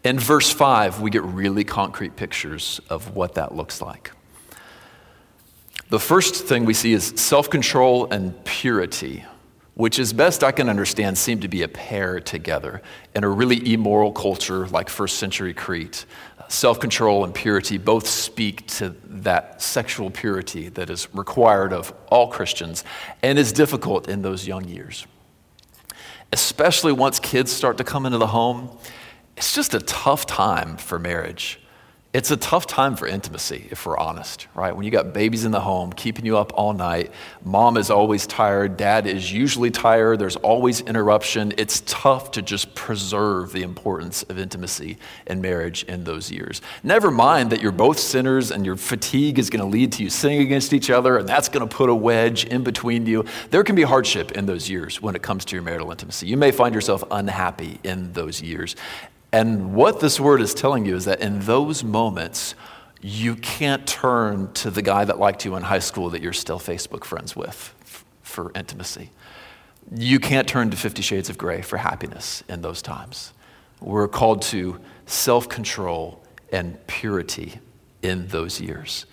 In 0.05 0.18
verse 0.18 0.51
5, 0.51 1.01
we 1.01 1.09
get 1.09 1.23
really 1.23 1.64
concrete 1.64 2.14
pictures 2.14 2.79
of 2.90 3.16
what 3.16 3.37
that 3.37 3.55
looks 3.55 3.81
like. 3.81 4.11
The 5.88 5.99
first 5.99 6.35
thing 6.44 6.66
we 6.66 6.75
see 6.75 6.92
is 6.92 7.14
self 7.16 7.49
control 7.49 8.11
and 8.11 8.44
purity, 8.44 9.25
which, 9.77 9.99
as 9.99 10.12
best 10.12 10.44
I 10.44 10.53
can 10.53 10.68
understand, 10.68 11.16
seem 11.16 11.40
to 11.40 11.49
be 11.49 11.62
a 11.62 11.68
pair 11.68 12.20
together 12.20 12.83
in 13.14 13.25
a 13.25 13.31
really 13.31 13.73
immoral 13.73 14.12
culture 14.12 14.66
like 14.66 14.90
first 14.90 15.18
century 15.18 15.55
Crete 15.55 16.05
self 16.48 16.80
control 16.80 17.24
and 17.24 17.35
purity 17.35 17.78
both 17.78 18.07
speak 18.07 18.66
to 18.66 18.94
that 19.04 19.61
sexual 19.62 20.11
purity 20.11 20.68
that 20.70 20.90
is 20.90 21.09
required 21.14 21.72
of 21.72 21.92
all 22.09 22.28
Christians 22.28 22.85
and 23.22 23.38
is 23.38 23.52
difficult 23.52 24.09
in 24.09 24.22
those 24.22 24.46
young 24.46 24.64
years. 24.64 25.07
Especially 26.33 26.92
once 26.92 27.20
kids 27.20 27.52
start 27.52 27.78
to 27.78 27.85
come 27.85 28.07
into 28.07 28.18
the 28.18 28.28
home, 28.28 28.76
it's 29.37 29.54
just 29.54 29.74
a 29.74 29.80
tough 29.80 30.26
time 30.26 30.76
for 30.76 30.98
marriage 30.98 31.61
it's 32.14 32.31
a 32.31 32.37
tough 32.37 32.68
time 32.68 32.94
for 32.94 33.09
intimacy, 33.09 33.66
if 33.72 33.85
we're 33.85 33.98
honest, 33.98 34.46
right? 34.55 34.74
When 34.74 34.85
you 34.85 34.92
got 34.92 35.12
babies 35.12 35.44
in 35.44 35.50
the 35.50 35.61
home, 35.61 35.92
keeping 35.92 36.24
you 36.24 36.38
up 36.38 36.53
all 36.55 36.72
night, 36.72 37.11
mom 37.44 37.77
is 37.77 37.90
always 37.90 38.24
tired, 38.24 38.77
dad 38.77 39.09
is 39.09 39.33
usually 39.33 39.72
tired, 39.72 40.20
there's 40.20 40.37
always 40.37 40.81
interruption. 40.83 41.53
It's 41.59 41.83
tough 41.87 42.31
to 42.31 42.42
just 42.42 42.72
preserve 42.77 43.50
the 43.50 43.64
importance 43.64 44.22
of 44.22 44.38
intimacy 44.38 44.96
in 45.27 45.40
marriage 45.40 45.83
in 45.83 46.05
those 46.05 46.31
years. 46.31 46.62
Never 46.85 47.11
mind 47.11 47.50
that 47.50 47.61
you're 47.61 47.72
both 47.72 47.98
sinners 47.98 48.53
and 48.53 48.64
your 48.64 48.77
fatigue 48.77 49.40
is 49.40 49.50
going 49.50 49.64
to 49.64 49.68
lead 49.68 49.90
to 49.94 50.05
you 50.05 50.09
sinning 50.09 50.40
against 50.40 50.72
each 50.72 50.90
other, 50.90 51.18
and 51.18 51.29
that's 51.29 51.48
going 51.48 51.68
to 51.68 51.77
put 51.77 51.90
a 51.90 51.94
wedge 51.94 52.44
in 52.44 52.62
between 52.62 53.07
you. 53.07 53.24
There 53.50 53.64
can 53.64 53.74
be 53.74 53.83
hardship 53.83 54.31
in 54.33 54.46
those 54.46 54.70
years 54.70 55.03
when 55.03 55.16
it 55.16 55.22
comes 55.22 55.44
to 55.46 55.57
your 55.57 55.64
marital 55.64 55.90
intimacy. 55.90 56.29
You 56.29 56.37
may 56.37 56.53
find 56.53 56.77
yourself 56.77 57.03
unhappy 57.11 57.81
in 57.83 58.12
those 58.12 58.40
years. 58.40 58.77
And 59.35 59.75
what 59.75 59.99
this 59.99 60.20
word 60.20 60.40
is 60.40 60.55
telling 60.55 60.87
you 60.87 60.94
is 60.94 61.07
that 61.07 61.20
in 61.20 61.40
those 61.40 61.83
moments, 61.83 62.55
you 63.03 63.35
can't 63.35 63.85
turn 63.85 64.53
to 64.53 64.70
the 64.70 64.81
guy 64.81 65.05
that 65.05 65.18
liked 65.18 65.44
you 65.44 65.57
in 65.57 65.64
high 65.64 65.81
school 65.81 66.09
that 66.11 66.23
you're 66.23 66.33
still 66.33 66.61
Facebook 66.61 67.03
friends 67.03 67.35
with 67.35 67.75
for 68.23 68.53
intimacy. 68.55 69.11
You 69.92 70.20
can't 70.20 70.47
turn 70.47 70.70
to 70.70 70.77
Fifty 70.77 71.03
Shades 71.03 71.31
of 71.31 71.37
Grey 71.37 71.62
for 71.62 71.79
happiness 71.79 72.44
in 72.49 72.62
those 72.62 72.81
times. 72.81 73.33
We're 73.81 74.07
called 74.07 74.40
to 74.42 74.79
self 75.07 75.49
control 75.49 76.23
and 76.53 76.79
purity 76.87 77.55
in 78.03 78.29
those 78.29 78.61
years. 78.61 79.05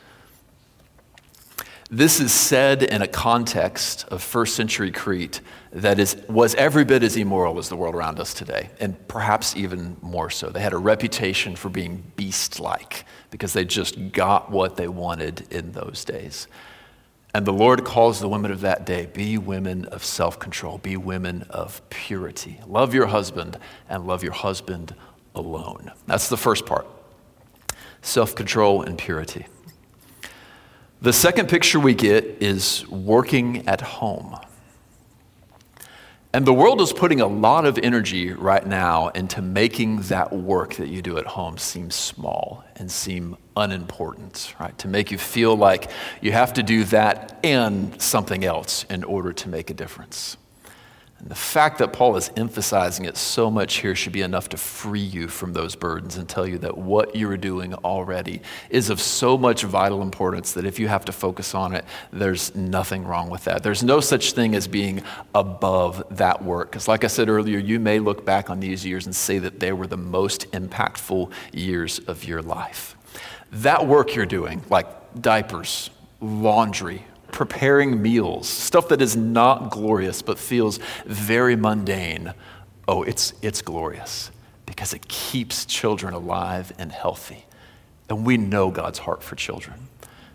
This 1.93 2.21
is 2.21 2.34
said 2.34 2.84
in 2.84 3.01
a 3.01 3.08
context 3.08 4.06
of 4.08 4.23
first 4.23 4.56
century 4.56 4.91
Crete 4.91 5.41
that 5.73 5.99
is, 5.99 6.15
was 6.30 6.56
every 6.56 6.86
bit 6.86 7.04
as 7.04 7.17
immoral 7.17 7.58
as 7.58 7.67
the 7.67 7.75
world 7.75 7.95
around 7.95 8.17
us 8.17 8.34
today, 8.34 8.69
and 8.80 8.95
perhaps 9.10 9.58
even 9.58 9.97
more 10.01 10.30
so. 10.30 10.49
They 10.49 10.62
had 10.62 10.71
a 10.71 10.77
reputation 10.77 11.54
for 11.54 11.67
being 11.67 12.01
beast 12.15 12.62
like 12.62 13.04
because 13.30 13.51
they 13.51 13.65
just 13.65 14.13
got 14.13 14.49
what 14.49 14.77
they 14.77 14.88
wanted 14.88 15.51
in 15.51 15.73
those 15.73 16.06
days. 16.06 16.47
And 17.34 17.45
the 17.45 17.51
Lord 17.51 17.84
calls 17.84 18.21
the 18.21 18.30
women 18.30 18.51
of 18.51 18.62
that 18.62 18.86
day 18.86 19.08
be 19.08 19.38
women 19.38 19.84
of 19.84 20.01
self 20.06 20.39
control, 20.39 20.77
be 20.77 20.95
women 20.95 21.45
of 21.49 21.82
purity. 21.89 22.62
Love 22.67 22.93
your 22.93 23.08
husband 23.08 23.60
and 23.89 24.08
love 24.08 24.23
your 24.23 24.32
husband 24.32 24.95
alone. 25.36 25.91
That's 26.08 26.30
the 26.30 26.38
first 26.38 26.65
part 26.65 26.88
self 28.01 28.34
control 28.34 28.82
and 28.82 28.97
purity. 28.97 29.45
The 31.04 31.14
second 31.14 31.50
picture 31.50 31.80
we 31.80 31.96
get 31.96 32.26
is 32.44 32.88
working 32.88 33.68
at 33.68 33.82
home. 33.82 34.38
And 36.32 36.46
the 36.46 36.54
world 36.54 36.80
is 36.80 36.94
putting 36.94 37.22
a 37.22 37.26
lot 37.26 37.66
of 37.66 37.80
energy 37.80 38.34
right 38.34 38.64
now 38.64 39.08
into 39.08 39.42
making 39.42 40.04
that 40.04 40.32
work 40.32 40.76
that 40.76 40.90
you 40.90 41.02
do 41.02 41.18
at 41.18 41.26
home 41.26 41.58
seem 41.58 41.90
small 41.90 42.64
and 42.76 42.92
seem 42.92 43.36
unimportant, 43.58 44.54
right? 44.60 44.78
To 44.78 44.88
make 44.88 45.10
you 45.10 45.18
feel 45.18 45.56
like 45.56 45.90
you 46.22 46.34
have 46.34 46.54
to 46.54 46.62
do 46.62 46.84
that 46.86 47.40
and 47.44 48.00
something 48.00 48.46
else 48.46 48.86
in 48.88 49.04
order 49.04 49.34
to 49.34 49.50
make 49.50 49.72
a 49.72 49.74
difference. 49.74 50.38
And 51.22 51.30
the 51.30 51.36
fact 51.36 51.78
that 51.78 51.94
Paul 51.94 52.18
is 52.18 52.32
emphasizing 52.36 53.06
it 53.06 53.16
so 53.16 53.52
much 53.52 53.76
here 53.76 53.94
should 53.94 54.12
be 54.12 54.24
enough 54.24 54.50
to 54.50 54.58
free 54.58 55.00
you 55.00 55.28
from 55.28 55.54
those 55.54 55.76
burdens 55.76 56.18
and 56.18 56.28
tell 56.28 56.48
you 56.48 56.58
that 56.60 56.80
what 56.80 57.16
you 57.16 57.30
are 57.30 57.38
doing 57.38 57.76
already 57.76 58.42
is 58.72 58.90
of 58.90 59.00
so 59.00 59.38
much 59.38 59.62
vital 59.62 60.02
importance 60.02 60.54
that 60.54 60.66
if 60.66 60.80
you 60.80 60.88
have 60.88 61.06
to 61.06 61.12
focus 61.12 61.54
on 61.54 61.76
it, 61.76 61.86
there's 62.12 62.56
nothing 62.56 63.04
wrong 63.06 63.30
with 63.30 63.44
that. 63.44 63.62
There's 63.62 63.84
no 63.84 64.00
such 64.00 64.32
thing 64.32 64.56
as 64.56 64.68
being 64.68 65.04
above 65.36 66.04
that 66.18 66.44
work. 66.44 66.72
Because, 66.72 66.88
like 66.88 67.04
I 67.04 67.08
said 67.08 67.30
earlier, 67.30 67.60
you 67.60 67.80
may 67.80 68.00
look 68.00 68.26
back 68.26 68.50
on 68.50 68.60
these 68.60 68.84
years 68.84 69.06
and 69.06 69.16
say 69.16 69.38
that 69.38 69.60
they 69.60 69.74
were 69.74 69.88
the 69.88 69.98
most 69.98 70.52
impactful 70.54 71.32
years 71.54 72.00
of 72.00 72.24
your 72.24 72.42
life. 72.42 72.96
That 73.52 73.86
work 73.86 74.16
you're 74.16 74.26
doing, 74.26 74.64
like 74.72 74.88
diapers, 75.22 75.92
laundry, 76.20 77.06
preparing 77.32 78.02
meals, 78.02 78.48
stuff 78.48 78.89
that 78.89 79.02
is 79.02 79.15
not 79.15 79.72
glorious 79.72 80.22
but 80.22 80.39
feels 80.39 80.80
very 81.06 81.56
mundane, 81.56 82.34
oh, 82.88 83.04
it's, 83.04 83.34
it's 83.41 83.62
glorious 83.62 84.32
because 84.65 84.94
it 84.94 85.08
keeps 85.08 85.65
children 85.65 86.13
alive 86.13 86.74
and 86.78 86.91
healthy. 86.91 87.46
And 88.10 88.26
we 88.26 88.38
know 88.38 88.72
God's 88.72 89.00
heart 89.00 89.24
for 89.24 89.36
children 89.36 89.88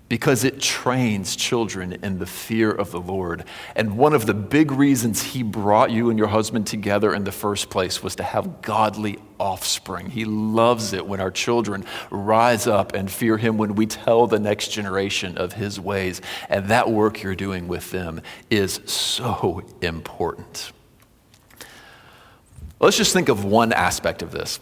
because 0.09 0.45
it 0.45 0.61
trains 0.61 1.35
children 1.35 1.95
in 2.05 2.19
the 2.19 2.27
fear 2.27 2.71
of 2.71 2.93
the 2.93 3.01
Lord. 3.01 3.45
And 3.75 3.99
one 3.99 4.13
of 4.13 4.27
the 4.27 4.35
big 4.35 4.71
reasons 4.71 5.23
He 5.23 5.43
brought 5.43 5.91
you 5.91 6.11
and 6.11 6.19
your 6.19 6.29
husband 6.29 6.67
together 6.67 7.13
in 7.13 7.25
the 7.25 7.33
first 7.33 7.71
place 7.71 8.03
was 8.03 8.15
to 8.17 8.23
have 8.23 8.63
godly 8.63 9.19
offspring. 9.39 10.11
He 10.11 10.25
loves 10.25 10.93
it 10.93 11.07
when 11.07 11.21
our 11.21 11.31
children 11.31 11.85
rise 12.11 12.67
up 12.67 12.95
and 12.95 13.11
fear 13.11 13.37
Him 13.37 13.59
when 13.59 13.75
we 13.75 13.87
tell 13.87 14.27
the 14.27 14.39
next 14.39 14.69
generation 14.69 15.37
of 15.39 15.55
His 15.55 15.81
ways. 15.81 16.21
And 16.49 16.69
that 16.69 16.91
work 16.91 17.23
you're 17.23 17.35
doing 17.35 17.67
with 17.67 17.91
them 17.91 18.21
is 18.49 18.81
so 18.87 19.65
important. 19.83 20.73
Let's 22.79 22.97
just 22.97 23.13
think 23.13 23.29
of 23.29 23.45
one 23.45 23.73
aspect 23.73 24.23
of 24.23 24.31
this. 24.31 24.61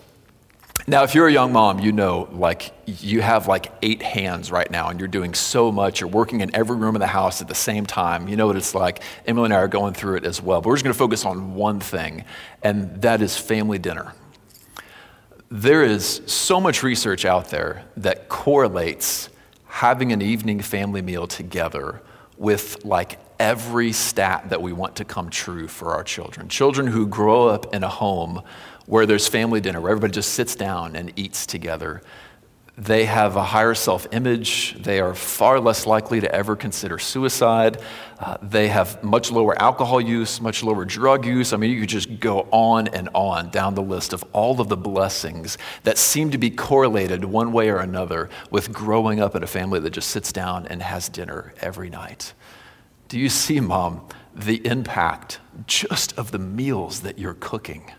Now, 0.86 1.02
if 1.02 1.14
you're 1.14 1.28
a 1.28 1.32
young 1.32 1.50
mom, 1.52 1.78
you 1.80 1.92
know, 1.92 2.28
like, 2.30 2.74
you 2.84 3.22
have 3.22 3.48
like 3.48 3.72
eight 3.80 4.02
hands 4.02 4.50
right 4.50 4.70
now 4.70 4.88
and 4.90 5.00
you're 5.00 5.08
doing 5.08 5.32
so 5.32 5.72
much. 5.72 6.00
You're 6.00 6.10
working 6.10 6.42
in 6.42 6.54
every 6.54 6.76
room 6.76 6.94
of 6.94 7.00
the 7.00 7.06
house 7.06 7.40
at 7.40 7.48
the 7.48 7.54
same 7.54 7.86
time. 7.86 8.28
You 8.28 8.36
know 8.36 8.46
what 8.46 8.56
it's 8.56 8.74
like. 8.74 9.02
Emily 9.26 9.46
and 9.46 9.54
I 9.54 9.58
are 9.58 9.68
going 9.68 9.94
through 9.94 10.16
it 10.16 10.26
as 10.26 10.42
well. 10.42 10.60
But 10.60 10.68
we're 10.68 10.76
just 10.76 10.84
going 10.84 10.92
to 10.92 10.98
focus 10.98 11.24
on 11.24 11.54
one 11.54 11.80
thing, 11.80 12.26
and 12.62 13.00
that 13.00 13.22
is 13.22 13.34
family 13.34 13.78
dinner. 13.78 14.12
There 15.50 15.82
is 15.82 16.20
so 16.26 16.60
much 16.60 16.82
research 16.82 17.24
out 17.24 17.48
there 17.48 17.84
that 17.96 18.28
correlates 18.28 19.30
having 19.66 20.12
an 20.12 20.20
evening 20.20 20.60
family 20.60 21.00
meal 21.00 21.26
together 21.26 22.02
with 22.36 22.84
like 22.84 23.18
every 23.38 23.92
stat 23.92 24.50
that 24.50 24.60
we 24.60 24.72
want 24.72 24.96
to 24.96 25.04
come 25.04 25.30
true 25.30 25.66
for 25.66 25.92
our 25.92 26.04
children. 26.04 26.48
Children 26.48 26.88
who 26.88 27.06
grow 27.06 27.48
up 27.48 27.74
in 27.74 27.82
a 27.82 27.88
home 27.88 28.42
where 28.86 29.06
there's 29.06 29.26
family 29.26 29.60
dinner, 29.60 29.80
where 29.80 29.92
everybody 29.92 30.12
just 30.12 30.34
sits 30.34 30.54
down 30.54 30.96
and 30.96 31.12
eats 31.16 31.46
together. 31.46 32.02
They 32.76 33.04
have 33.04 33.36
a 33.36 33.44
higher 33.44 33.74
self 33.74 34.08
image. 34.10 34.74
They 34.82 34.98
are 34.98 35.14
far 35.14 35.60
less 35.60 35.86
likely 35.86 36.20
to 36.20 36.34
ever 36.34 36.56
consider 36.56 36.98
suicide. 36.98 37.80
Uh, 38.18 38.36
they 38.42 38.66
have 38.66 39.02
much 39.04 39.30
lower 39.30 39.56
alcohol 39.62 40.00
use, 40.00 40.40
much 40.40 40.64
lower 40.64 40.84
drug 40.84 41.24
use. 41.24 41.52
I 41.52 41.56
mean, 41.56 41.70
you 41.70 41.80
could 41.80 41.88
just 41.88 42.18
go 42.18 42.48
on 42.50 42.88
and 42.88 43.08
on 43.14 43.50
down 43.50 43.76
the 43.76 43.82
list 43.82 44.12
of 44.12 44.24
all 44.32 44.60
of 44.60 44.68
the 44.68 44.76
blessings 44.76 45.56
that 45.84 45.98
seem 45.98 46.32
to 46.32 46.38
be 46.38 46.50
correlated 46.50 47.24
one 47.24 47.52
way 47.52 47.70
or 47.70 47.78
another 47.78 48.28
with 48.50 48.72
growing 48.72 49.20
up 49.20 49.36
in 49.36 49.44
a 49.44 49.48
family 49.48 49.78
that 49.78 49.90
just 49.90 50.10
sits 50.10 50.32
down 50.32 50.66
and 50.66 50.82
has 50.82 51.08
dinner 51.08 51.54
every 51.60 51.90
night. 51.90 52.34
Do 53.06 53.20
you 53.20 53.28
see, 53.28 53.60
Mom, 53.60 54.08
the 54.34 54.66
impact 54.66 55.38
just 55.68 56.18
of 56.18 56.32
the 56.32 56.40
meals 56.40 57.02
that 57.02 57.20
you're 57.20 57.34
cooking? 57.34 57.92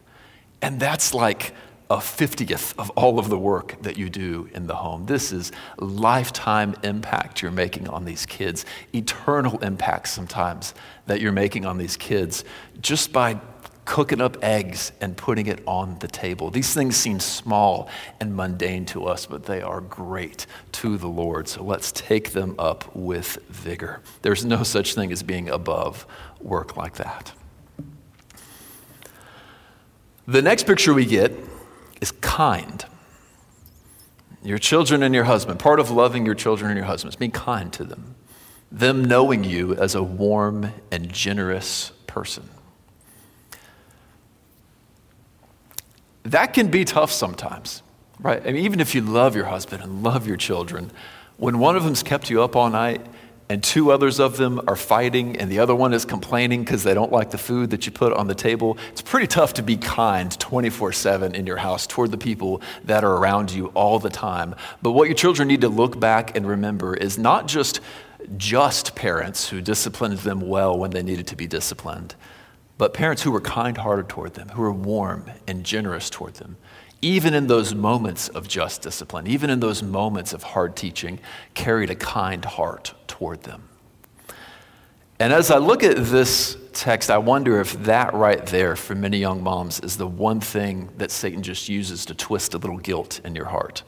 And 0.62 0.80
that's 0.80 1.14
like 1.14 1.54
a 1.90 1.98
50th 1.98 2.74
of 2.80 2.90
all 2.92 3.20
of 3.20 3.30
the 3.30 3.38
work 3.38 3.82
that 3.84 3.98
you 3.98 4.10
do 4.10 4.50
in 4.54 4.66
the 4.66 4.76
home. 4.76 5.06
This 5.06 5.32
is 5.32 5.52
lifetime 5.78 6.76
impact 6.84 7.42
you're 7.42 7.52
making 7.52 7.88
on 7.88 8.06
these 8.06 8.26
kids, 8.26 8.66
eternal 8.94 9.60
impact 9.60 10.08
sometimes 10.08 10.74
that 11.06 11.22
you're 11.22 11.32
making 11.32 11.66
on 11.66 11.78
these 11.78 11.96
kids 11.96 12.44
just 12.82 13.14
by 13.14 13.40
cooking 13.86 14.20
up 14.20 14.44
eggs 14.44 14.92
and 15.00 15.16
putting 15.16 15.46
it 15.46 15.62
on 15.68 16.00
the 16.00 16.08
table. 16.08 16.50
These 16.50 16.74
things 16.74 16.96
seem 16.96 17.20
small 17.20 17.88
and 18.20 18.36
mundane 18.36 18.86
to 18.88 19.06
us, 19.06 19.28
but 19.28 19.46
they 19.46 19.62
are 19.62 19.80
great 19.80 20.48
to 20.74 20.98
the 20.98 21.08
Lord. 21.08 21.48
So 21.48 21.64
let's 21.64 21.92
take 21.92 22.32
them 22.32 22.56
up 22.58 22.96
with 22.96 23.38
vigor. 23.50 24.02
There's 24.24 24.44
no 24.44 24.64
such 24.64 24.96
thing 24.96 25.12
as 25.12 25.22
being 25.22 25.50
above 25.50 26.08
work 26.42 26.76
like 26.76 26.96
that. 26.96 27.32
The 30.28 30.42
next 30.42 30.66
picture 30.66 30.94
we 30.94 31.06
get 31.06 31.32
is 32.02 32.12
kind. 32.12 32.84
Your 34.44 34.58
children 34.58 35.04
and 35.04 35.14
your 35.14 35.26
husband. 35.26 35.60
Part 35.60 35.80
of 35.80 35.92
loving 35.92 36.26
your 36.26 36.36
children 36.36 36.72
and 36.72 36.78
your 36.78 36.86
husband 36.86 37.14
is 37.14 37.16
being 37.16 37.32
kind 37.32 37.72
to 37.74 37.84
them, 37.84 38.16
them 38.72 39.06
knowing 39.06 39.44
you 39.44 39.76
as 39.76 39.94
a 39.96 40.04
warm 40.04 40.72
and 40.92 41.12
generous 41.12 41.92
person. 42.08 42.50
That 46.24 46.54
can 46.54 46.70
be 46.70 46.86
tough 46.86 47.12
sometimes, 47.12 47.84
right? 48.20 48.42
I 48.42 48.52
mean, 48.52 48.66
even 48.66 48.80
if 48.80 48.96
you 48.96 49.02
love 49.02 49.36
your 49.36 49.46
husband 49.46 49.84
and 49.84 50.02
love 50.02 50.26
your 50.26 50.38
children, 50.38 50.92
when 51.38 51.60
one 51.60 51.76
of 51.76 51.84
them's 51.84 52.02
kept 52.02 52.32
you 52.32 52.42
up 52.42 52.56
all 52.56 52.70
night 52.70 53.06
and 53.48 53.64
two 53.64 53.92
others 53.92 54.20
of 54.20 54.38
them 54.38 54.60
are 54.68 54.76
fighting, 54.76 55.38
and 55.38 55.52
the 55.52 55.60
other 55.60 55.76
one 55.76 55.94
is 55.94 56.04
complaining 56.04 56.64
because 56.64 56.84
they 56.84 56.96
don't 56.96 57.12
like 57.12 57.30
the 57.30 57.38
food 57.38 57.70
that 57.70 57.86
you 57.86 57.92
put 57.92 58.12
on 58.14 58.28
the 58.28 58.34
table, 58.34 58.78
it's 58.92 59.04
pretty 59.04 59.28
tough 59.28 59.54
to 59.54 59.64
be 59.64 59.78
kind 59.78 60.38
24 60.40 60.92
7 60.92 61.36
in 61.36 61.46
your 61.46 61.58
house 61.58 61.86
toward 61.86 62.12
the 62.12 62.18
people 62.18 62.62
that 62.86 63.04
are 63.04 63.18
around 63.18 63.52
you 63.52 63.68
all 63.68 64.00
the 64.00 64.10
time. 64.10 64.56
But 64.82 64.92
what 64.92 65.08
your 65.08 65.16
children 65.16 65.48
need 65.48 65.62
to 65.62 65.70
look 65.70 66.00
back 66.00 66.36
and 66.36 66.48
remember 66.48 66.96
is 66.96 67.18
not 67.18 67.48
just 67.48 67.82
just 68.38 68.96
parents 68.96 69.50
who 69.50 69.62
disciplined 69.62 70.18
them 70.20 70.42
well 70.42 70.76
when 70.76 70.90
they 70.90 71.04
needed 71.04 71.28
to 71.28 71.36
be 71.36 71.46
disciplined, 71.46 72.16
but 72.80 72.92
parents 72.92 73.22
who 73.22 73.30
were 73.30 73.42
kind 73.42 73.78
hearted 73.78 74.10
toward 74.10 74.34
them, 74.34 74.50
who 74.50 74.64
were 74.64 74.72
warm 74.72 75.30
and 75.48 75.64
generous 75.64 76.10
toward 76.10 76.34
them 76.36 76.58
even 77.06 77.36
in 77.36 77.46
those 77.46 77.76
moments 77.76 78.30
of 78.30 78.48
just 78.48 78.82
discipline, 78.82 79.28
even 79.28 79.52
in 79.52 79.60
those 79.60 79.84
moments 79.84 80.34
of 80.34 80.42
hard 80.42 80.76
teaching, 80.76 81.20
carried 81.54 81.92
a 81.92 81.96
kind 81.96 82.44
heart 82.44 82.96
toward 83.06 83.44
them. 83.44 83.70
And 85.20 85.32
as 85.32 85.52
I 85.52 85.60
look 85.60 85.84
at 85.84 85.98
this 85.98 86.58
text, 86.74 87.12
I 87.12 87.20
wonder 87.20 87.62
if 87.62 87.74
that 87.84 88.16
right 88.16 88.44
there 88.48 88.76
for 88.76 88.96
many 88.96 89.20
young 89.20 89.44
moms 89.44 89.80
is 89.82 89.98
the 89.98 90.08
one 90.08 90.40
thing 90.40 90.90
that 90.98 91.12
Satan 91.12 91.44
just 91.44 91.70
uses 91.70 92.06
to 92.08 92.16
twist 92.16 92.56
a 92.56 92.58
little 92.58 92.80
guilt 92.80 93.22
in 93.24 93.36
your 93.36 93.46
heart. 93.46 93.84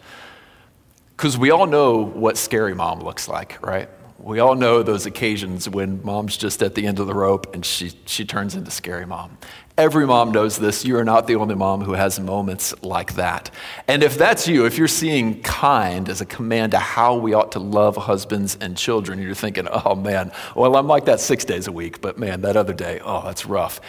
Because 1.15 1.39
we 1.39 1.49
all 1.49 1.65
know 1.65 1.97
what 1.97 2.37
scary 2.37 2.75
mom 2.75 2.99
looks 2.99 3.27
like, 3.27 3.59
right? 3.65 3.89
We 4.19 4.37
all 4.37 4.53
know 4.53 4.83
those 4.83 5.07
occasions 5.07 5.67
when 5.67 6.03
mom's 6.03 6.37
just 6.37 6.61
at 6.61 6.75
the 6.75 6.85
end 6.85 6.99
of 6.99 7.07
the 7.07 7.15
rope 7.15 7.55
and 7.55 7.65
she, 7.65 7.93
she 8.05 8.25
turns 8.25 8.53
into 8.53 8.69
scary 8.69 9.07
mom. 9.07 9.39
Every 9.77 10.07
mom 10.07 10.31
knows 10.31 10.57
this. 10.57 10.83
You 10.83 10.97
are 10.97 11.03
not 11.03 11.27
the 11.27 11.35
only 11.35 11.53
mom 11.53 11.83
who 11.83 11.93
has 11.93 12.19
moments 12.19 12.73
like 12.81 13.13
that. 13.13 13.51
And 13.87 14.01
if 14.01 14.17
that's 14.17 14.47
you, 14.47 14.65
if 14.65 14.75
you're 14.75 14.87
seeing 14.87 15.39
kind 15.43 16.09
as 16.09 16.19
a 16.19 16.25
command 16.25 16.71
to 16.71 16.79
how 16.79 17.15
we 17.15 17.35
ought 17.35 17.51
to 17.51 17.59
love 17.59 17.95
husbands 17.95 18.57
and 18.59 18.75
children, 18.75 19.21
you're 19.21 19.35
thinking, 19.35 19.67
oh 19.71 19.93
man, 19.93 20.31
well, 20.55 20.75
I'm 20.77 20.87
like 20.87 21.05
that 21.05 21.19
six 21.19 21.45
days 21.45 21.67
a 21.67 21.71
week, 21.71 22.01
but 22.01 22.17
man, 22.17 22.41
that 22.41 22.57
other 22.57 22.73
day, 22.73 22.99
oh, 23.05 23.21
that's 23.23 23.45
rough. 23.45 23.79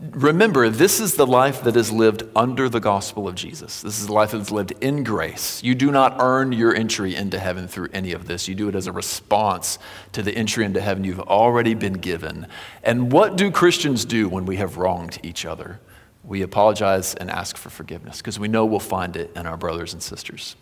Remember, 0.00 0.70
this 0.70 0.98
is 0.98 1.16
the 1.16 1.26
life 1.26 1.62
that 1.64 1.76
is 1.76 1.92
lived 1.92 2.22
under 2.34 2.70
the 2.70 2.80
gospel 2.80 3.28
of 3.28 3.34
Jesus. 3.34 3.82
This 3.82 4.00
is 4.00 4.06
the 4.06 4.14
life 4.14 4.30
that 4.30 4.40
is 4.40 4.50
lived 4.50 4.72
in 4.80 5.04
grace. 5.04 5.62
You 5.62 5.74
do 5.74 5.90
not 5.90 6.16
earn 6.18 6.52
your 6.52 6.74
entry 6.74 7.14
into 7.14 7.38
heaven 7.38 7.68
through 7.68 7.88
any 7.92 8.12
of 8.12 8.26
this. 8.26 8.48
You 8.48 8.54
do 8.54 8.70
it 8.70 8.74
as 8.74 8.86
a 8.86 8.92
response 8.92 9.78
to 10.12 10.22
the 10.22 10.34
entry 10.34 10.64
into 10.64 10.80
heaven 10.80 11.04
you've 11.04 11.20
already 11.20 11.74
been 11.74 11.92
given. 11.94 12.46
And 12.82 13.12
what 13.12 13.36
do 13.36 13.50
Christians 13.50 14.06
do 14.06 14.26
when 14.26 14.46
we 14.46 14.56
have 14.56 14.78
wronged 14.78 15.18
each 15.22 15.44
other? 15.44 15.80
We 16.24 16.40
apologize 16.40 17.14
and 17.14 17.30
ask 17.30 17.58
for 17.58 17.68
forgiveness 17.68 18.18
because 18.18 18.38
we 18.38 18.48
know 18.48 18.64
we'll 18.64 18.80
find 18.80 19.16
it 19.16 19.30
in 19.36 19.46
our 19.46 19.58
brothers 19.58 19.92
and 19.92 20.02
sisters. 20.02 20.56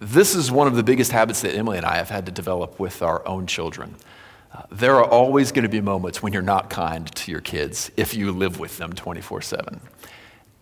This 0.00 0.34
is 0.34 0.50
one 0.50 0.68
of 0.68 0.76
the 0.76 0.82
biggest 0.82 1.12
habits 1.12 1.42
that 1.42 1.54
Emily 1.54 1.76
and 1.76 1.86
I 1.86 1.96
have 1.96 2.08
had 2.08 2.24
to 2.26 2.32
develop 2.32 2.80
with 2.80 3.02
our 3.02 3.26
own 3.28 3.46
children 3.46 3.96
there 4.70 4.96
are 4.96 5.04
always 5.04 5.52
going 5.52 5.64
to 5.64 5.68
be 5.68 5.80
moments 5.80 6.22
when 6.22 6.32
you're 6.32 6.42
not 6.42 6.70
kind 6.70 7.12
to 7.16 7.30
your 7.30 7.40
kids 7.40 7.90
if 7.96 8.14
you 8.14 8.32
live 8.32 8.58
with 8.58 8.78
them 8.78 8.92
24 8.92 9.42
7. 9.42 9.80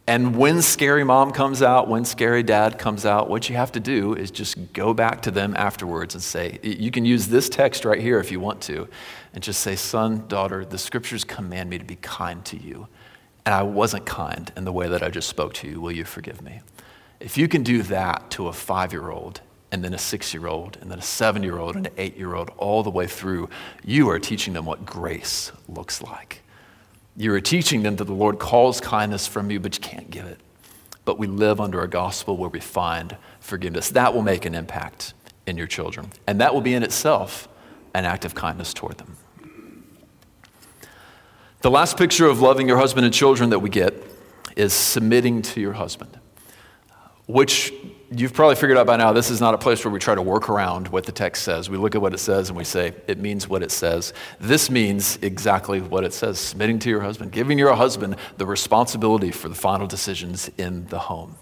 And 0.06 0.36
when 0.36 0.62
scary 0.62 1.04
mom 1.04 1.30
comes 1.30 1.62
out, 1.62 1.88
when 1.88 2.04
scary 2.04 2.42
dad 2.42 2.76
comes 2.76 3.06
out, 3.06 3.30
what 3.30 3.48
you 3.48 3.54
have 3.54 3.70
to 3.72 3.80
do 3.80 4.14
is 4.14 4.32
just 4.32 4.72
go 4.72 4.92
back 4.92 5.22
to 5.22 5.30
them 5.30 5.54
afterwards 5.56 6.14
and 6.14 6.22
say, 6.22 6.58
you 6.62 6.90
can 6.90 7.04
use 7.04 7.28
this 7.28 7.48
text 7.48 7.84
right 7.84 8.00
here 8.00 8.18
if 8.18 8.32
you 8.32 8.40
want 8.40 8.60
to, 8.62 8.88
and 9.32 9.44
just 9.44 9.60
say, 9.60 9.76
son, 9.76 10.26
daughter, 10.26 10.64
the 10.64 10.76
scriptures 10.76 11.22
command 11.22 11.70
me 11.70 11.78
to 11.78 11.84
be 11.84 11.96
kind 11.96 12.44
to 12.46 12.56
you. 12.56 12.88
And 13.46 13.54
I 13.54 13.62
wasn't 13.62 14.04
kind 14.04 14.50
in 14.56 14.64
the 14.64 14.72
way 14.72 14.88
that 14.88 15.04
I 15.04 15.08
just 15.08 15.28
spoke 15.28 15.54
to 15.54 15.68
you. 15.68 15.80
Will 15.80 15.92
you 15.92 16.04
forgive 16.04 16.42
me? 16.42 16.62
If 17.20 17.38
you 17.38 17.46
can 17.46 17.62
do 17.62 17.82
that 17.84 18.28
to 18.32 18.48
a 18.48 18.52
five 18.52 18.92
year 18.92 19.10
old 19.10 19.40
and 19.72 19.82
then 19.82 19.94
a 19.94 19.98
six 19.98 20.32
year 20.34 20.46
old, 20.46 20.78
and 20.80 20.90
then 20.90 20.98
a 20.98 21.02
seven 21.02 21.42
year 21.42 21.58
old, 21.58 21.74
and 21.74 21.86
an 21.86 21.92
eight 21.96 22.16
year 22.16 22.34
old, 22.34 22.50
all 22.58 22.82
the 22.82 22.90
way 22.90 23.06
through, 23.06 23.48
you 23.82 24.08
are 24.10 24.18
teaching 24.18 24.52
them 24.52 24.66
what 24.66 24.84
grace 24.84 25.50
looks 25.66 26.02
like. 26.02 26.42
You 27.16 27.32
are 27.32 27.40
teaching 27.40 27.82
them 27.82 27.96
that 27.96 28.04
the 28.04 28.12
Lord 28.12 28.38
calls 28.38 28.80
kindness 28.80 29.26
from 29.26 29.50
you, 29.50 29.58
but 29.58 29.76
you 29.76 29.82
can't 29.82 30.10
give 30.10 30.26
it. 30.26 30.38
But 31.04 31.18
we 31.18 31.26
live 31.26 31.60
under 31.60 31.80
a 31.82 31.88
gospel 31.88 32.36
where 32.36 32.50
we 32.50 32.60
find 32.60 33.16
forgiveness. 33.40 33.90
That 33.90 34.14
will 34.14 34.22
make 34.22 34.44
an 34.44 34.54
impact 34.54 35.14
in 35.46 35.56
your 35.56 35.66
children, 35.66 36.10
and 36.26 36.40
that 36.40 36.54
will 36.54 36.60
be 36.60 36.74
in 36.74 36.82
itself 36.82 37.48
an 37.94 38.04
act 38.04 38.24
of 38.24 38.34
kindness 38.34 38.74
toward 38.74 38.98
them. 38.98 39.16
The 41.62 41.70
last 41.70 41.96
picture 41.96 42.26
of 42.26 42.40
loving 42.40 42.68
your 42.68 42.76
husband 42.76 43.06
and 43.06 43.14
children 43.14 43.50
that 43.50 43.60
we 43.60 43.70
get 43.70 43.94
is 44.54 44.72
submitting 44.72 45.42
to 45.42 45.60
your 45.60 45.72
husband, 45.72 46.18
which 47.26 47.72
you've 48.14 48.32
probably 48.32 48.56
figured 48.56 48.78
out 48.78 48.86
by 48.86 48.96
now 48.96 49.12
this 49.12 49.30
is 49.30 49.40
not 49.40 49.54
a 49.54 49.58
place 49.58 49.84
where 49.84 49.92
we 49.92 49.98
try 49.98 50.14
to 50.14 50.22
work 50.22 50.48
around 50.48 50.88
what 50.88 51.04
the 51.04 51.12
text 51.12 51.44
says. 51.44 51.70
We 51.70 51.76
look 51.76 51.94
at 51.94 52.02
what 52.02 52.14
it 52.14 52.18
says 52.18 52.48
and 52.48 52.56
we 52.56 52.64
say, 52.64 52.94
it 53.06 53.18
means 53.18 53.48
what 53.48 53.62
it 53.62 53.70
says. 53.70 54.12
This 54.40 54.70
means 54.70 55.18
exactly 55.22 55.80
what 55.80 56.04
it 56.04 56.12
says 56.12 56.38
submitting 56.38 56.78
to 56.80 56.90
your 56.90 57.00
husband, 57.00 57.32
giving 57.32 57.58
your 57.58 57.74
husband 57.74 58.16
the 58.36 58.46
responsibility 58.46 59.30
for 59.30 59.48
the 59.48 59.54
final 59.54 59.86
decisions 59.86 60.50
in 60.58 60.86
the 60.86 60.98
home. 60.98 61.36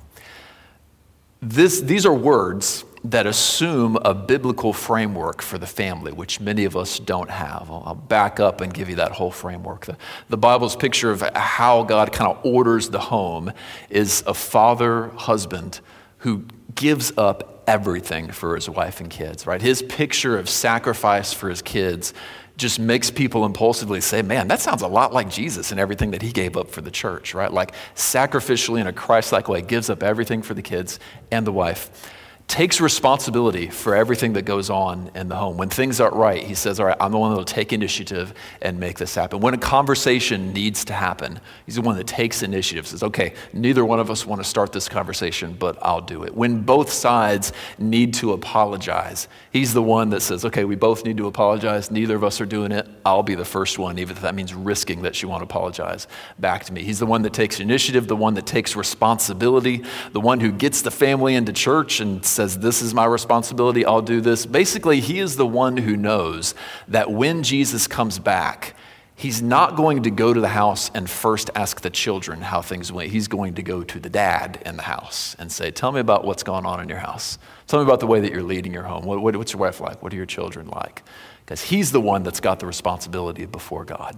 This, 1.42 1.80
these 1.80 2.04
are 2.04 2.14
words 2.14 2.85
that 3.02 3.26
assume 3.26 3.96
a 4.04 4.12
biblical 4.12 4.74
framework 4.74 5.40
for 5.40 5.56
the 5.56 5.66
family, 5.66 6.12
which 6.12 6.38
many 6.38 6.66
of 6.66 6.76
us 6.76 6.98
don't 6.98 7.30
have. 7.30 7.70
I'll, 7.70 7.83
I'll 7.87 7.94
back 7.94 8.38
up 8.38 8.61
and 8.61 8.74
give 8.74 8.90
you 8.90 8.96
that 8.96 9.12
whole 9.12 9.30
framework. 9.30 9.87
The, 9.87 9.96
the 10.28 10.37
Bible's 10.37 10.76
picture 10.76 11.11
of 11.11 11.22
how 11.35 11.83
God 11.83 12.12
kind 12.12 12.30
of 12.30 12.44
orders 12.44 12.90
the 12.90 13.00
home 13.00 13.52
is 13.88 14.22
a 14.26 14.35
father 14.35 15.09
husband 15.16 15.80
who 16.20 16.44
gives 16.74 17.12
up 17.18 17.62
everything 17.66 18.30
for 18.30 18.54
his 18.54 18.68
wife 18.68 19.00
and 19.00 19.11
kids, 19.11 19.46
right? 19.46 19.61
His 19.61 19.83
picture 19.83 20.38
of 20.38 20.48
sacrifice 20.48 21.33
for 21.33 21.48
his 21.48 21.62
kids 21.62 22.14
just 22.56 22.78
makes 22.78 23.11
people 23.11 23.46
impulsively 23.46 24.00
say, 24.00 24.22
man, 24.22 24.48
that 24.48 24.61
sounds 24.61 24.83
a 24.83 24.87
lot 24.87 25.12
like 25.12 25.30
Jesus 25.30 25.70
and 25.70 25.80
everything 25.80 26.11
that 26.11 26.20
he 26.20 26.30
gave 26.30 26.56
up 26.56 26.68
for 26.68 26.83
the 26.83 26.90
church, 26.90 27.33
right? 27.33 27.50
Like 27.50 27.72
sacrificially 27.94 28.80
in 28.80 28.87
a 28.87 28.92
Christ 28.92 29.33
like 29.33 29.48
way, 29.48 29.62
gives 29.62 29.88
up 29.88 30.02
everything 30.02 30.42
for 30.42 30.52
the 30.52 30.62
kids 30.62 30.98
and 31.30 31.46
the 31.46 31.52
wife 31.52 32.12
takes 32.50 32.80
responsibility 32.80 33.68
for 33.68 33.94
everything 33.94 34.32
that 34.32 34.42
goes 34.42 34.70
on 34.70 35.08
in 35.14 35.28
the 35.28 35.36
home. 35.36 35.56
When 35.56 35.68
things 35.68 36.00
aren't 36.00 36.16
right, 36.16 36.42
he 36.42 36.56
says, 36.56 36.80
All 36.80 36.86
right, 36.86 36.96
I'm 37.00 37.12
the 37.12 37.18
one 37.18 37.30
that 37.30 37.36
will 37.36 37.44
take 37.44 37.72
initiative 37.72 38.34
and 38.60 38.80
make 38.80 38.98
this 38.98 39.14
happen. 39.14 39.38
When 39.38 39.54
a 39.54 39.58
conversation 39.58 40.52
needs 40.52 40.84
to 40.86 40.92
happen, 40.92 41.38
he's 41.64 41.76
the 41.76 41.80
one 41.80 41.96
that 41.96 42.08
takes 42.08 42.42
initiative, 42.42 42.88
says, 42.88 43.04
Okay, 43.04 43.34
neither 43.52 43.84
one 43.84 44.00
of 44.00 44.10
us 44.10 44.26
want 44.26 44.42
to 44.42 44.48
start 44.48 44.72
this 44.72 44.88
conversation, 44.88 45.52
but 45.52 45.78
I'll 45.80 46.00
do 46.00 46.24
it. 46.24 46.34
When 46.34 46.62
both 46.62 46.90
sides 46.90 47.52
need 47.78 48.14
to 48.14 48.32
apologize, 48.32 49.28
he's 49.52 49.72
the 49.72 49.82
one 49.82 50.10
that 50.10 50.20
says, 50.20 50.44
Okay, 50.44 50.64
we 50.64 50.74
both 50.74 51.04
need 51.04 51.18
to 51.18 51.28
apologize. 51.28 51.92
Neither 51.92 52.16
of 52.16 52.24
us 52.24 52.40
are 52.40 52.46
doing 52.46 52.72
it. 52.72 52.88
I'll 53.06 53.22
be 53.22 53.36
the 53.36 53.44
first 53.44 53.78
one, 53.78 53.96
even 54.00 54.16
if 54.16 54.22
that 54.22 54.34
means 54.34 54.52
risking 54.54 55.02
that 55.02 55.14
she 55.14 55.24
won't 55.24 55.44
apologize 55.44 56.08
back 56.40 56.64
to 56.64 56.72
me. 56.72 56.82
He's 56.82 56.98
the 56.98 57.06
one 57.06 57.22
that 57.22 57.32
takes 57.32 57.60
initiative, 57.60 58.08
the 58.08 58.16
one 58.16 58.34
that 58.34 58.46
takes 58.46 58.74
responsibility, 58.74 59.84
the 60.10 60.20
one 60.20 60.40
who 60.40 60.50
gets 60.50 60.82
the 60.82 60.90
family 60.90 61.36
into 61.36 61.52
church 61.52 62.00
and 62.00 62.24
says, 62.40 62.59
This 62.59 62.81
is 62.81 62.94
my 62.94 63.05
responsibility, 63.05 63.85
I'll 63.85 64.00
do 64.00 64.22
this. 64.22 64.46
Basically, 64.46 65.00
he 65.00 65.18
is 65.18 65.37
the 65.37 65.46
one 65.46 65.76
who 65.76 65.94
knows 65.94 66.55
that 66.88 67.11
when 67.11 67.42
Jesus 67.42 67.87
comes 67.87 68.18
back, 68.18 68.74
he's 69.14 69.42
not 69.42 69.76
going 69.76 70.05
to 70.05 70.11
go 70.11 70.33
to 70.33 70.40
the 70.40 70.48
house 70.48 70.90
and 70.94 71.09
first 71.09 71.50
ask 71.55 71.83
the 71.83 71.90
children 71.90 72.40
how 72.40 72.62
things 72.62 72.90
went. 72.90 73.11
He's 73.11 73.29
going 73.29 73.55
to 73.57 73.62
go 73.62 73.85
to 73.85 74.00
the 74.00 74.09
dad 74.09 74.62
in 74.64 74.79
the 74.79 74.85
house 74.85 75.37
and 75.38 75.53
say, 75.53 75.70
Tell 75.70 75.92
me 75.92 76.00
about 76.00 76.24
what's 76.24 76.42
going 76.42 76.64
on 76.64 76.81
in 76.81 76.88
your 76.88 76.98
house. 76.98 77.38
Tell 77.66 77.79
me 77.79 77.85
about 77.85 78.00
the 78.00 78.07
way 78.07 78.20
that 78.20 78.33
you're 78.33 78.42
leading 78.42 78.72
your 78.72 78.85
home. 78.85 79.05
What, 79.05 79.20
what, 79.20 79.37
what's 79.37 79.53
your 79.53 79.61
wife 79.61 79.79
like? 79.79 80.03
What 80.03 80.14
are 80.14 80.16
your 80.16 80.24
children 80.24 80.68
like? 80.68 81.03
Because 81.44 81.62
he's 81.62 81.92
the 81.92 82.00
one 82.00 82.22
that's 82.22 82.40
got 82.40 82.59
the 82.59 82.66
responsibility 82.66 83.44
before 83.44 83.85
God. 83.85 84.16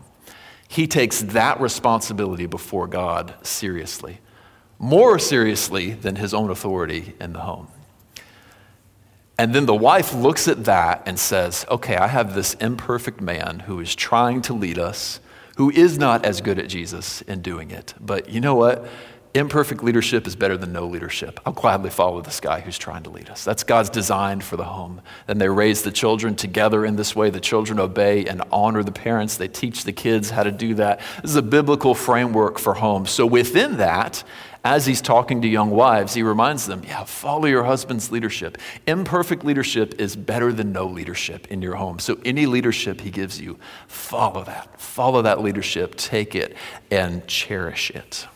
He 0.69 0.87
takes 0.87 1.23
that 1.23 1.61
responsibility 1.61 2.47
before 2.47 2.87
God 2.87 3.35
seriously, 3.43 4.21
more 4.79 5.19
seriously 5.19 5.91
than 5.91 6.15
his 6.15 6.33
own 6.33 6.51
authority 6.51 7.15
in 7.21 7.33
the 7.33 7.41
home. 7.41 7.67
And 9.39 9.55
then 9.55 9.67
the 9.67 9.75
wife 9.75 10.15
looks 10.15 10.47
at 10.49 10.65
that 10.65 11.03
and 11.07 11.19
says, 11.19 11.65
Okay, 11.71 11.97
I 11.97 12.07
have 12.07 12.35
this 12.35 12.55
imperfect 12.55 13.21
man 13.21 13.61
who 13.61 13.81
is 13.81 13.95
trying 13.95 14.43
to 14.43 14.53
lead 14.53 14.79
us, 14.79 15.21
who 15.57 15.71
is 15.71 15.99
not 15.99 16.25
as 16.25 16.41
good 16.41 16.59
at 16.59 16.69
Jesus 16.69 17.23
in 17.23 17.43
doing 17.43 17.71
it. 17.71 17.95
But 18.01 18.29
you 18.29 18.41
know 18.41 18.55
what? 18.55 18.87
Imperfect 19.35 19.83
leadership 19.83 20.27
is 20.27 20.37
better 20.37 20.59
than 20.59 20.73
no 20.73 20.87
leadership. 20.87 21.41
I'll 21.47 21.55
gladly 21.55 21.89
follow 21.89 22.21
this 22.21 22.39
guy 22.39 22.61
who's 22.61 22.77
trying 22.77 23.03
to 23.05 23.11
lead 23.11 23.31
us. 23.31 23.45
That's 23.45 23.65
God's 23.65 23.89
design 23.89 24.43
for 24.43 24.59
the 24.59 24.65
home. 24.65 25.01
Then 25.27 25.39
they 25.39 25.49
raise 25.49 25.81
the 25.81 25.91
children 25.91 26.37
together 26.37 26.85
in 26.85 26.97
this 26.97 27.17
way. 27.17 27.31
The 27.31 27.41
children 27.41 27.81
obey 27.81 28.27
and 28.27 28.43
honor 28.53 28.83
the 28.83 28.93
parents. 28.93 29.39
They 29.39 29.49
teach 29.49 29.85
the 29.85 29.93
kids 29.93 30.29
how 30.29 30.43
to 30.43 30.51
do 30.51 30.75
that. 30.75 31.01
This 31.23 31.31
is 31.31 31.37
a 31.37 31.43
biblical 31.43 31.95
framework 31.95 32.59
for 32.59 32.75
home. 32.75 33.07
So 33.07 33.25
within 33.25 33.79
that, 33.79 34.23
as 34.65 34.85
he's 34.85 35.01
talking 35.01 35.41
to 35.41 35.49
young 35.49 35.71
wives, 35.71 36.13
he 36.13 36.23
reminds 36.23 36.67
them, 36.67 36.83
yeah, 36.87 37.05
follow 37.05 37.47
your 37.47 37.65
husband's 37.65 38.13
leadership. 38.13 38.59
Imperfect 38.87 39.45
leadership 39.45 39.99
is 39.99 40.15
better 40.15 40.53
than 40.53 40.73
no 40.73 40.87
leadership 40.87 41.47
in 41.49 41.63
your 41.63 41.77
home. 41.77 41.99
So 42.01 42.19
any 42.27 42.45
leadership 42.45 43.01
he 43.01 43.11
gives 43.11 43.41
you, 43.41 43.59
follow 43.89 44.45
that. 44.45 44.79
Follow 44.79 45.23
that 45.23 45.41
leadership, 45.41 45.97
take 45.97 46.35
it, 46.35 46.55
and 46.91 47.27
cherish 47.27 47.91
it. 47.93 48.27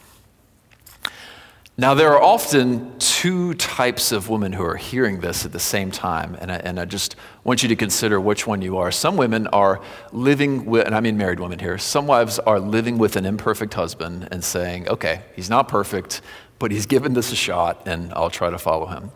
Now, 1.78 1.92
there 1.92 2.14
are 2.14 2.22
often 2.22 2.98
two 2.98 3.52
types 3.52 4.10
of 4.10 4.30
women 4.30 4.54
who 4.54 4.64
are 4.64 4.76
hearing 4.76 5.20
this 5.20 5.44
at 5.44 5.52
the 5.52 5.60
same 5.60 5.90
time, 5.90 6.34
and 6.40 6.50
I, 6.50 6.56
and 6.56 6.80
I, 6.80 6.86
just 6.86 7.16
want 7.44 7.62
you 7.62 7.68
to 7.68 7.76
consider 7.76 8.18
which 8.18 8.46
one 8.46 8.62
you 8.62 8.78
are. 8.78 8.90
Some 8.90 9.18
women 9.18 9.46
are 9.48 9.82
living 10.10 10.64
with, 10.64 10.86
and 10.86 10.94
I 10.94 11.00
mean 11.00 11.18
married 11.18 11.38
women 11.38 11.58
here, 11.58 11.76
some 11.76 12.06
wives 12.06 12.38
are 12.38 12.58
living 12.58 12.96
with 12.96 13.16
an 13.16 13.26
imperfect 13.26 13.74
husband 13.74 14.26
and 14.30 14.42
saying, 14.42 14.88
okay, 14.88 15.20
he's 15.34 15.50
not 15.50 15.68
perfect, 15.68 16.22
but 16.58 16.70
he's 16.70 16.86
given 16.86 17.12
this 17.12 17.30
a 17.30 17.36
shot, 17.36 17.82
and 17.84 18.10
I'll 18.14 18.30
try 18.30 18.48
to 18.48 18.58
follow 18.58 18.86
him. 18.86 19.10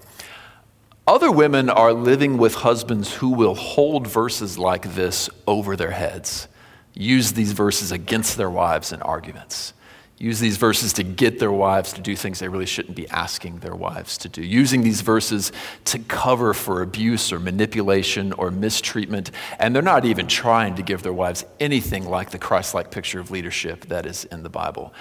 Other 1.06 1.32
women 1.32 1.70
are 1.70 1.94
living 1.94 2.36
with 2.36 2.56
husbands 2.56 3.14
who 3.14 3.30
will 3.30 3.54
hold 3.54 4.06
verses 4.06 4.58
like 4.58 4.94
this 4.94 5.30
over 5.46 5.76
their 5.76 5.92
heads, 5.92 6.46
use 6.92 7.32
these 7.32 7.52
verses 7.52 7.90
against 7.90 8.36
their 8.36 8.50
wives 8.50 8.92
in 8.92 9.00
arguments 9.00 9.72
use 10.20 10.38
these 10.38 10.58
verses 10.58 10.92
to 10.92 11.02
get 11.02 11.38
their 11.38 11.50
wives 11.50 11.94
to 11.94 12.00
do 12.02 12.14
things 12.14 12.38
they 12.38 12.48
really 12.48 12.66
shouldn't 12.66 12.94
be 12.94 13.08
asking 13.08 13.58
their 13.60 13.74
wives 13.74 14.18
to 14.18 14.28
do, 14.28 14.42
using 14.42 14.82
these 14.82 15.00
verses 15.00 15.50
to 15.86 15.98
cover 15.98 16.52
for 16.52 16.82
abuse 16.82 17.32
or 17.32 17.40
manipulation 17.40 18.34
or 18.34 18.50
mistreatment. 18.50 19.30
And 19.58 19.74
they're 19.74 19.82
not 19.82 20.04
even 20.04 20.26
trying 20.26 20.74
to 20.74 20.82
give 20.82 21.02
their 21.02 21.14
wives 21.14 21.46
anything 21.58 22.04
like 22.04 22.30
the 22.30 22.38
Christ 22.38 22.74
like 22.74 22.90
picture 22.90 23.18
of 23.18 23.30
leadership 23.30 23.86
that 23.86 24.04
is 24.04 24.26
in 24.26 24.42
the 24.42 24.50
Bible. 24.50 24.92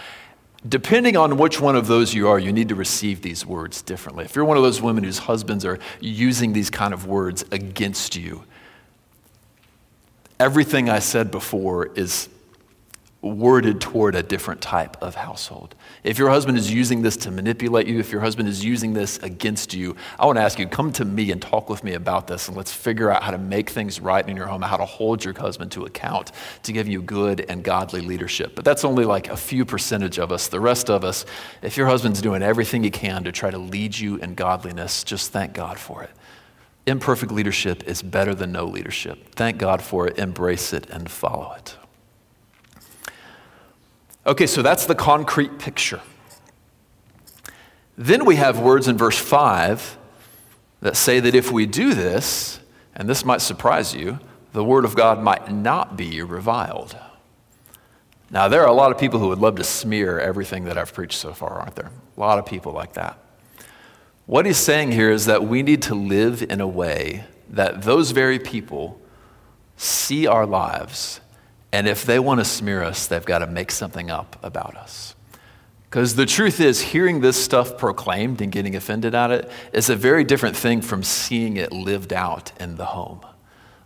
Depending 0.68 1.18
on 1.18 1.38
which 1.38 1.60
one 1.60 1.76
of 1.76 1.88
those 1.88 2.14
you 2.14 2.30
are, 2.30 2.40
you 2.40 2.54
need 2.54 2.70
to 2.70 2.76
receive 2.76 3.22
these 3.22 3.46
words 3.46 3.82
differently. 3.82 4.24
If 4.24 4.38
you're 4.38 4.46
one 4.46 4.58
of 4.58 4.64
those 4.64 4.82
women 4.82 5.04
whose 5.04 5.20
husbands 5.20 5.66
are 5.66 5.80
using 6.00 6.54
these 6.54 6.70
kind 6.70 6.94
of 6.94 7.08
words 7.08 7.44
against 7.52 8.16
you, 8.16 8.46
everything 10.40 10.90
I 10.90 11.00
said 11.00 11.30
before 11.30 11.88
is 11.88 12.30
worded 13.22 13.82
toward 13.82 14.16
a 14.16 14.24
different 14.24 14.62
type 14.62 14.96
of 15.02 15.14
household. 15.14 15.76
If 16.06 16.18
your 16.18 16.30
husband 16.30 16.58
is 16.58 16.72
using 16.72 17.02
this 17.02 17.18
to 17.18 17.32
manipulate 17.32 17.86
you, 17.86 18.00
if 18.00 18.12
your 18.12 18.22
husband 18.22 18.48
is 18.48 18.64
using 18.64 18.94
this 18.94 19.18
against 19.18 19.74
you, 19.74 19.98
I 20.18 20.26
want 20.26 20.38
to 20.38 20.42
ask 20.42 20.58
you, 20.58 20.68
come 20.68 20.94
to 20.94 21.04
me 21.04 21.32
and 21.32 21.42
talk 21.42 21.70
with 21.70 21.84
me 21.84 21.96
about 21.96 22.28
this, 22.28 22.48
and 22.48 22.56
let's 22.56 22.72
figure 22.72 23.12
out 23.12 23.22
how 23.22 23.32
to 23.32 23.38
make 23.38 23.72
things 23.72 24.00
right 24.00 24.28
in 24.28 24.38
your 24.38 24.48
home, 24.48 24.62
how 24.62 24.78
to 24.78 24.86
hold 24.86 25.26
your 25.26 25.38
husband 25.38 25.72
to 25.74 25.84
account 25.84 26.32
to 26.64 26.72
give 26.72 26.88
you 26.88 27.02
good 27.02 27.46
and 27.50 27.62
godly 27.62 28.00
leadership. 28.00 28.56
But 28.56 28.64
that's 28.64 28.86
only 28.86 29.04
like 29.04 29.28
a 29.28 29.38
few 29.38 29.66
percentage 29.66 30.18
of 30.18 30.32
us. 30.32 30.48
The 30.48 30.62
rest 30.62 30.90
of 30.90 31.04
us, 31.04 31.26
if 31.62 31.76
your 31.76 31.88
husband's 31.88 32.22
doing 32.22 32.42
everything 32.42 32.84
he 32.84 32.90
can 32.90 33.26
to 33.26 33.34
try 33.34 33.52
to 33.52 33.58
lead 33.58 33.98
you 33.98 34.16
in 34.16 34.34
godliness, 34.34 35.04
just 35.04 35.34
thank 35.34 35.52
God 35.52 35.78
for 35.78 36.04
it. 36.04 36.12
Imperfect 36.86 37.34
leadership 37.34 37.84
is 37.84 38.02
better 38.02 38.34
than 38.34 38.54
no 38.54 38.66
leadership. 38.66 39.36
Thank 39.36 39.58
God 39.58 39.82
for 39.82 40.08
it, 40.08 40.18
embrace 40.18 40.72
it, 40.72 40.90
and 40.90 41.12
follow 41.12 41.54
it. 41.58 41.76
Okay, 44.26 44.48
so 44.48 44.62
that's 44.62 44.86
the 44.86 44.96
concrete 44.96 45.60
picture. 45.60 46.02
Then 47.98 48.26
we 48.26 48.36
have 48.36 48.60
words 48.60 48.88
in 48.88 48.98
verse 48.98 49.18
5 49.18 49.98
that 50.82 50.96
say 50.96 51.20
that 51.20 51.36
if 51.36 51.52
we 51.52 51.66
do 51.66 51.94
this, 51.94 52.60
and 52.96 53.10
this 53.10 53.26
might 53.26 53.42
surprise 53.42 53.94
you, 53.94 54.20
the 54.54 54.64
word 54.64 54.86
of 54.86 54.96
God 54.96 55.22
might 55.22 55.52
not 55.52 55.98
be 55.98 56.22
reviled. 56.22 56.98
Now, 58.32 58.48
there 58.48 58.62
are 58.62 58.68
a 58.68 58.74
lot 58.74 58.92
of 58.92 58.98
people 58.98 59.20
who 59.20 59.30
would 59.30 59.40
love 59.40 59.56
to 59.56 59.64
smear 59.64 60.20
everything 60.20 60.66
that 60.66 60.78
I've 60.78 60.94
preached 60.94 61.18
so 61.18 61.34
far, 61.34 61.60
aren't 61.60 61.76
there? 61.76 61.92
A 62.16 62.20
lot 62.20 62.38
of 62.38 62.46
people 62.46 62.72
like 62.72 62.94
that. 62.94 63.18
What 64.26 64.46
he's 64.46 64.58
saying 64.58 64.92
here 64.92 65.12
is 65.12 65.26
that 65.26 65.44
we 65.44 65.64
need 65.64 65.82
to 65.84 65.96
live 65.96 66.44
in 66.44 66.62
a 66.62 66.68
way 66.68 67.24
that 67.50 67.82
those 67.82 68.12
very 68.12 68.38
people 68.38 69.02
see 69.76 70.28
our 70.28 70.46
lives 70.46 71.20
and 71.72 71.88
if 71.88 72.06
they 72.06 72.20
want 72.20 72.40
to 72.40 72.46
smear 72.46 72.84
us, 72.84 73.08
they've 73.08 73.26
got 73.26 73.40
to 73.40 73.48
make 73.48 73.72
something 73.72 74.10
up 74.10 74.38
about 74.44 74.76
us. 74.76 75.16
Because 75.90 76.16
the 76.16 76.26
truth 76.26 76.60
is, 76.60 76.82
hearing 76.82 77.22
this 77.22 77.44
stuff 77.44 77.78
proclaimed 77.78 78.42
and 78.42 78.52
getting 78.52 78.76
offended 78.76 79.16
at 79.16 79.32
it 79.32 79.50
is 79.74 79.90
a 79.90 79.96
very 79.96 80.24
different 80.24 80.56
thing 80.56 80.82
from 80.82 81.02
seeing 81.02 81.58
it 81.58 81.72
lived 81.72 82.14
out 82.14 82.52
in 82.60 82.76
the 82.76 82.86
home. 82.86 83.22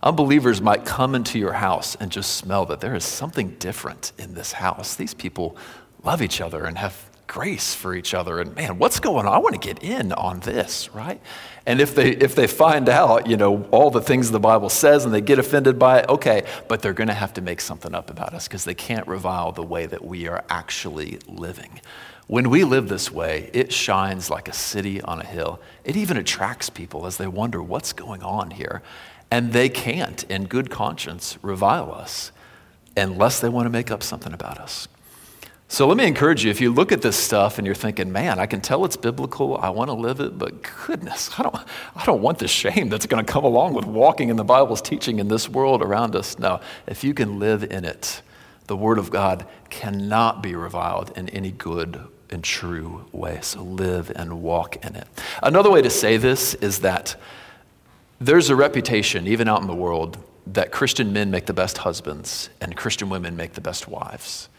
Unbelievers 0.01 0.61
might 0.61 0.83
come 0.83 1.15
into 1.15 1.39
your 1.39 1.53
house 1.53 1.95
and 1.95 2.11
just 2.11 2.35
smell 2.35 2.65
that 2.65 2.81
there 2.81 2.93
is 2.93 3.05
something 3.05 3.51
different 3.51 4.11
in 4.17 4.33
this 4.33 4.51
house. 4.51 4.95
These 4.95 5.13
people 5.13 5.55
love 6.03 6.21
each 6.21 6.41
other 6.41 6.65
and 6.65 6.77
have 6.77 7.09
grace 7.33 7.73
for 7.73 7.95
each 7.95 8.13
other. 8.13 8.39
And 8.39 8.53
man, 8.53 8.77
what's 8.77 8.99
going 8.99 9.25
on? 9.25 9.33
I 9.33 9.39
want 9.39 9.59
to 9.59 9.67
get 9.67 9.81
in 9.81 10.13
on 10.13 10.41
this, 10.41 10.93
right? 10.93 11.19
And 11.65 11.81
if 11.81 11.95
they 11.95 12.11
if 12.11 12.35
they 12.35 12.45
find 12.45 12.87
out, 12.87 13.25
you 13.25 13.37
know, 13.37 13.63
all 13.71 13.89
the 13.89 14.01
things 14.01 14.29
the 14.29 14.39
Bible 14.39 14.69
says 14.69 15.03
and 15.03 15.11
they 15.11 15.19
get 15.19 15.39
offended 15.39 15.79
by 15.79 16.01
it, 16.01 16.09
okay, 16.09 16.45
but 16.67 16.83
they're 16.83 16.93
going 16.93 17.07
to 17.07 17.15
have 17.15 17.33
to 17.33 17.41
make 17.41 17.59
something 17.59 17.95
up 17.95 18.11
about 18.11 18.35
us 18.35 18.47
because 18.47 18.65
they 18.65 18.75
can't 18.75 19.07
revile 19.07 19.51
the 19.51 19.63
way 19.63 19.87
that 19.87 20.05
we 20.05 20.27
are 20.27 20.43
actually 20.47 21.17
living. 21.27 21.81
When 22.27 22.51
we 22.51 22.63
live 22.63 22.87
this 22.87 23.09
way, 23.09 23.49
it 23.51 23.73
shines 23.73 24.29
like 24.29 24.47
a 24.47 24.53
city 24.53 25.01
on 25.01 25.19
a 25.19 25.25
hill. 25.25 25.59
It 25.83 25.97
even 25.97 26.17
attracts 26.17 26.69
people 26.69 27.07
as 27.07 27.17
they 27.17 27.27
wonder 27.27 27.63
what's 27.63 27.93
going 27.93 28.21
on 28.21 28.51
here. 28.51 28.83
And 29.31 29.53
they 29.53 29.69
can't, 29.69 30.23
in 30.25 30.45
good 30.45 30.69
conscience, 30.69 31.39
revile 31.41 31.91
us 31.91 32.31
unless 32.95 33.39
they 33.39 33.49
want 33.49 33.65
to 33.65 33.71
make 33.71 33.89
up 33.89 34.03
something 34.03 34.33
about 34.33 34.59
us. 34.59 34.87
So 35.73 35.87
let 35.87 35.97
me 35.97 36.05
encourage 36.05 36.45
you 36.45 36.51
if 36.51 36.61
you 36.61 36.71
look 36.71 36.91
at 36.91 37.01
this 37.01 37.17
stuff 37.17 37.57
and 37.57 37.65
you're 37.65 37.73
thinking, 37.73 38.11
man, 38.11 38.37
I 38.37 38.45
can 38.45 38.61
tell 38.61 38.85
it's 38.85 38.95
biblical, 38.95 39.57
I 39.57 39.71
want 39.71 39.89
to 39.89 39.95
live 39.95 40.19
it, 40.19 40.37
but 40.37 40.61
goodness, 40.85 41.31
I 41.39 41.41
don't, 41.41 41.55
I 41.95 42.05
don't 42.05 42.21
want 42.21 42.37
the 42.37 42.47
shame 42.47 42.89
that's 42.89 43.07
going 43.07 43.25
to 43.25 43.33
come 43.33 43.43
along 43.43 43.73
with 43.73 43.85
walking 43.85 44.29
in 44.29 44.35
the 44.35 44.43
Bible's 44.43 44.83
teaching 44.83 45.17
in 45.17 45.29
this 45.29 45.49
world 45.49 45.81
around 45.81 46.15
us. 46.15 46.37
No, 46.37 46.61
if 46.85 47.03
you 47.03 47.15
can 47.15 47.39
live 47.39 47.63
in 47.63 47.85
it, 47.85 48.21
The 48.67 48.77
Word 48.77 48.97
of 48.97 49.11
God 49.11 49.45
cannot 49.69 50.41
be 50.41 50.55
reviled 50.55 51.11
in 51.17 51.27
any 51.29 51.51
good 51.51 51.99
and 52.29 52.43
true 52.43 53.05
way. 53.11 53.39
So 53.41 53.61
live 53.61 54.11
and 54.15 54.41
walk 54.41 54.85
in 54.85 54.95
it. 54.95 55.07
Another 55.41 55.69
way 55.69 55.81
to 55.81 55.89
say 55.89 56.17
this 56.17 56.53
is 56.55 56.79
that 56.79 57.15
there's 58.21 58.49
a 58.49 58.55
reputation, 58.55 59.27
even 59.27 59.47
out 59.47 59.61
in 59.61 59.67
the 59.67 59.75
world, 59.75 60.17
that 60.47 60.71
Christian 60.71 61.13
men 61.13 61.31
make 61.31 61.45
the 61.45 61.53
best 61.53 61.79
husbands 61.79 62.49
and 62.61 62.75
Christian 62.75 63.09
women 63.09 63.35
make 63.35 63.53
the 63.53 63.61
best 63.61 63.87
wives. 63.87 64.49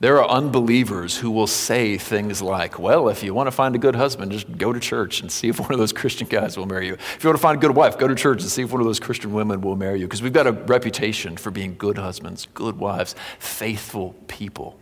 There 0.00 0.20
are 0.20 0.28
unbelievers 0.28 1.16
who 1.16 1.30
will 1.30 1.46
say 1.46 1.96
things 1.96 2.42
like, 2.42 2.78
Well, 2.78 3.08
if 3.08 3.22
you 3.22 3.32
want 3.32 3.46
to 3.46 3.52
find 3.52 3.74
a 3.74 3.78
good 3.78 3.94
husband, 3.94 4.32
just 4.32 4.58
go 4.58 4.72
to 4.72 4.80
church 4.80 5.20
and 5.20 5.30
see 5.30 5.48
if 5.48 5.60
one 5.60 5.72
of 5.72 5.78
those 5.78 5.92
Christian 5.92 6.26
guys 6.26 6.56
will 6.56 6.66
marry 6.66 6.88
you. 6.88 6.94
If 6.94 7.22
you 7.22 7.28
want 7.28 7.38
to 7.38 7.42
find 7.42 7.58
a 7.58 7.60
good 7.60 7.74
wife, 7.76 7.96
go 7.96 8.08
to 8.08 8.14
church 8.14 8.42
and 8.42 8.50
see 8.50 8.62
if 8.62 8.72
one 8.72 8.80
of 8.80 8.86
those 8.86 9.00
Christian 9.00 9.32
women 9.32 9.60
will 9.60 9.76
marry 9.76 10.00
you. 10.00 10.06
Because 10.06 10.20
we've 10.20 10.32
got 10.32 10.46
a 10.46 10.52
reputation 10.52 11.36
for 11.36 11.50
being 11.50 11.76
good 11.76 11.96
husbands, 11.96 12.48
good 12.54 12.76
wives, 12.76 13.14
faithful 13.38 14.14
people. 14.26 14.78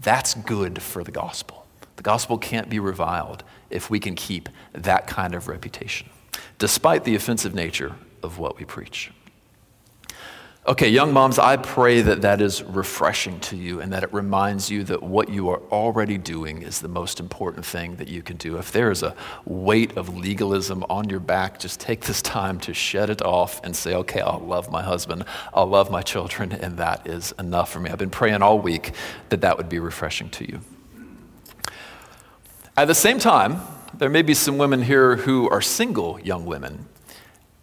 That's 0.00 0.34
good 0.34 0.82
for 0.82 1.04
the 1.04 1.12
gospel. 1.12 1.66
The 1.96 2.02
gospel 2.02 2.38
can't 2.38 2.68
be 2.68 2.78
reviled 2.78 3.44
if 3.70 3.90
we 3.90 4.00
can 4.00 4.14
keep 4.14 4.48
that 4.72 5.06
kind 5.06 5.34
of 5.34 5.48
reputation, 5.48 6.08
despite 6.58 7.04
the 7.04 7.14
offensive 7.14 7.54
nature 7.54 7.94
of 8.22 8.38
what 8.38 8.58
we 8.58 8.64
preach. 8.64 9.10
Okay, 10.68 10.88
young 10.88 11.12
moms, 11.12 11.38
I 11.38 11.58
pray 11.58 12.00
that 12.00 12.22
that 12.22 12.40
is 12.40 12.60
refreshing 12.64 13.38
to 13.40 13.56
you 13.56 13.80
and 13.80 13.92
that 13.92 14.02
it 14.02 14.12
reminds 14.12 14.68
you 14.68 14.82
that 14.84 15.00
what 15.00 15.28
you 15.28 15.48
are 15.50 15.62
already 15.70 16.18
doing 16.18 16.62
is 16.62 16.80
the 16.80 16.88
most 16.88 17.20
important 17.20 17.64
thing 17.64 17.94
that 17.96 18.08
you 18.08 18.20
can 18.20 18.36
do. 18.36 18.56
If 18.56 18.72
there 18.72 18.90
is 18.90 19.04
a 19.04 19.14
weight 19.44 19.96
of 19.96 20.16
legalism 20.16 20.82
on 20.90 21.08
your 21.08 21.20
back, 21.20 21.60
just 21.60 21.78
take 21.78 22.06
this 22.06 22.20
time 22.20 22.58
to 22.60 22.74
shed 22.74 23.10
it 23.10 23.22
off 23.22 23.60
and 23.62 23.76
say, 23.76 23.94
okay, 23.94 24.20
I'll 24.20 24.40
love 24.40 24.68
my 24.68 24.82
husband, 24.82 25.24
I'll 25.54 25.68
love 25.68 25.88
my 25.88 26.02
children, 26.02 26.50
and 26.50 26.78
that 26.78 27.06
is 27.06 27.32
enough 27.38 27.70
for 27.70 27.78
me. 27.78 27.90
I've 27.90 27.98
been 27.98 28.10
praying 28.10 28.42
all 28.42 28.58
week 28.58 28.92
that 29.28 29.42
that 29.42 29.56
would 29.58 29.68
be 29.68 29.78
refreshing 29.78 30.30
to 30.30 30.48
you. 30.50 30.60
At 32.76 32.86
the 32.86 32.94
same 32.96 33.20
time, 33.20 33.60
there 33.94 34.10
may 34.10 34.22
be 34.22 34.34
some 34.34 34.58
women 34.58 34.82
here 34.82 35.14
who 35.14 35.48
are 35.48 35.62
single 35.62 36.18
young 36.22 36.44
women 36.44 36.86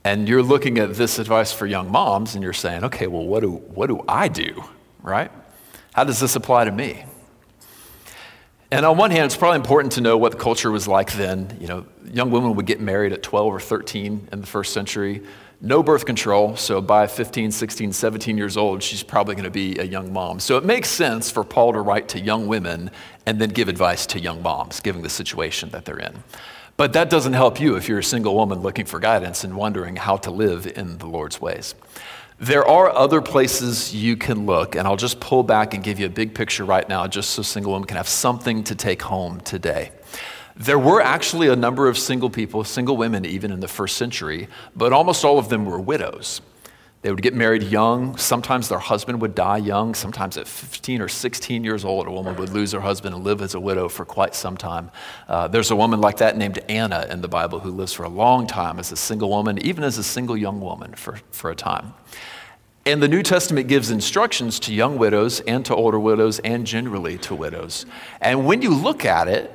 and 0.05 0.27
you're 0.27 0.43
looking 0.43 0.77
at 0.77 0.95
this 0.95 1.19
advice 1.19 1.53
for 1.53 1.65
young 1.65 1.91
moms 1.91 2.35
and 2.35 2.43
you're 2.43 2.53
saying, 2.53 2.83
okay, 2.83 3.07
well, 3.07 3.25
what 3.25 3.41
do, 3.41 3.51
what 3.51 3.87
do 3.87 4.03
I 4.07 4.27
do, 4.27 4.63
right? 5.01 5.31
How 5.93 6.03
does 6.03 6.19
this 6.19 6.35
apply 6.35 6.65
to 6.65 6.71
me? 6.71 7.05
And 8.71 8.85
on 8.87 8.97
one 8.97 9.11
hand, 9.11 9.25
it's 9.25 9.37
probably 9.37 9.57
important 9.57 9.93
to 9.93 10.01
know 10.01 10.17
what 10.17 10.31
the 10.31 10.37
culture 10.39 10.71
was 10.71 10.87
like 10.87 11.13
then. 11.13 11.57
You 11.61 11.67
know, 11.67 11.85
young 12.11 12.31
women 12.31 12.55
would 12.55 12.65
get 12.65 12.81
married 12.81 13.13
at 13.13 13.21
12 13.21 13.53
or 13.53 13.59
13 13.59 14.29
in 14.31 14.41
the 14.41 14.47
first 14.47 14.73
century. 14.73 15.21
No 15.61 15.81
birth 15.81 16.05
control, 16.05 16.57
so 16.57 16.81
by 16.81 17.07
15, 17.07 17.51
16, 17.51 17.93
17 17.93 18.37
years 18.37 18.57
old, 18.57 18.83
she's 18.83 19.03
probably 19.03 19.35
going 19.35 19.45
to 19.45 19.51
be 19.51 19.77
a 19.77 19.83
young 19.83 20.11
mom. 20.11 20.41
So 20.41 20.57
it 20.57 20.65
makes 20.65 20.89
sense 20.89 21.31
for 21.31 21.45
Paul 21.45 21.71
to 21.73 21.79
write 21.79 22.09
to 22.09 22.19
young 22.19 22.47
women 22.47 22.91
and 23.25 23.39
then 23.39 23.49
give 23.49 23.69
advice 23.69 24.05
to 24.07 24.19
young 24.19 24.41
moms, 24.41 24.81
given 24.81 25.03
the 25.03 25.09
situation 25.09 25.69
that 25.69 25.85
they're 25.85 25.99
in. 25.99 26.21
But 26.75 26.93
that 26.93 27.09
doesn't 27.09 27.33
help 27.33 27.59
you 27.59 27.75
if 27.75 27.87
you're 27.87 27.99
a 27.99 28.03
single 28.03 28.33
woman 28.33 28.61
looking 28.61 28.85
for 28.85 28.99
guidance 28.99 29.43
and 29.43 29.55
wondering 29.55 29.95
how 29.95 30.17
to 30.17 30.31
live 30.31 30.65
in 30.65 30.97
the 30.97 31.05
Lord's 31.05 31.39
ways. 31.39 31.75
There 32.39 32.67
are 32.67 32.89
other 32.89 33.21
places 33.21 33.93
you 33.93 34.17
can 34.17 34.45
look, 34.45 34.75
and 34.75 34.87
I'll 34.87 34.97
just 34.97 35.19
pull 35.19 35.43
back 35.43 35.75
and 35.75 35.83
give 35.83 35.99
you 35.99 36.07
a 36.07 36.09
big 36.09 36.33
picture 36.33 36.65
right 36.65 36.87
now, 36.89 37.05
just 37.07 37.29
so 37.29 37.43
single 37.43 37.73
women 37.73 37.87
can 37.87 37.97
have 37.97 38.07
something 38.07 38.63
to 38.65 38.75
take 38.75 39.03
home 39.03 39.39
today. 39.41 39.91
There 40.55 40.79
were 40.79 41.01
actually 41.01 41.47
a 41.47 41.55
number 41.55 41.87
of 41.87 41.97
single 41.97 42.29
people, 42.29 42.63
single 42.63 42.97
women 42.97 43.23
even 43.23 43.51
in 43.51 43.59
the 43.59 43.67
first 43.67 43.95
century, 43.97 44.47
but 44.75 44.91
almost 44.93 45.23
all 45.23 45.37
of 45.37 45.49
them 45.49 45.65
were 45.65 45.79
widows. 45.79 46.41
They 47.03 47.11
would 47.11 47.21
get 47.21 47.33
married 47.33 47.63
young. 47.63 48.15
Sometimes 48.15 48.69
their 48.69 48.79
husband 48.79 49.19
would 49.19 49.35
die 49.35 49.57
young. 49.57 49.93
Sometimes 49.93 50.37
at 50.37 50.47
15 50.47 51.01
or 51.01 51.09
16 51.09 51.61
years 51.61 51.83
old, 51.83 52.07
a 52.07 52.11
woman 52.11 52.37
would 52.37 52.49
lose 52.49 52.71
her 52.71 52.79
husband 52.79 53.13
and 53.13 53.25
live 53.25 53.41
as 53.41 53.53
a 53.55 53.59
widow 53.59 53.89
for 53.89 54.05
quite 54.05 54.33
some 54.33 54.55
time. 54.55 54.89
Uh, 55.27 55.49
there's 55.49 55.69
a 55.69 55.75
woman 55.75 55.99
like 55.99 56.17
that 56.17 56.37
named 56.37 56.59
Anna 56.69 57.05
in 57.09 57.21
the 57.21 57.27
Bible 57.27 57.59
who 57.59 57.71
lives 57.71 57.91
for 57.91 58.03
a 58.03 58.09
long 58.09 58.47
time 58.47 58.79
as 58.79 58.93
a 58.93 58.95
single 58.95 59.29
woman, 59.29 59.63
even 59.65 59.83
as 59.83 59.97
a 59.97 60.03
single 60.03 60.37
young 60.37 60.61
woman 60.61 60.93
for, 60.93 61.19
for 61.31 61.51
a 61.51 61.55
time. 61.55 61.93
And 62.85 63.03
the 63.03 63.09
New 63.09 63.21
Testament 63.21 63.67
gives 63.67 63.91
instructions 63.91 64.57
to 64.61 64.73
young 64.73 64.97
widows 64.97 65.41
and 65.41 65.65
to 65.65 65.75
older 65.75 65.99
widows 65.99 66.39
and 66.39 66.65
generally 66.65 67.17
to 67.19 67.35
widows. 67.35 67.85
And 68.21 68.45
when 68.45 68.61
you 68.61 68.73
look 68.73 69.03
at 69.03 69.27
it, 69.27 69.53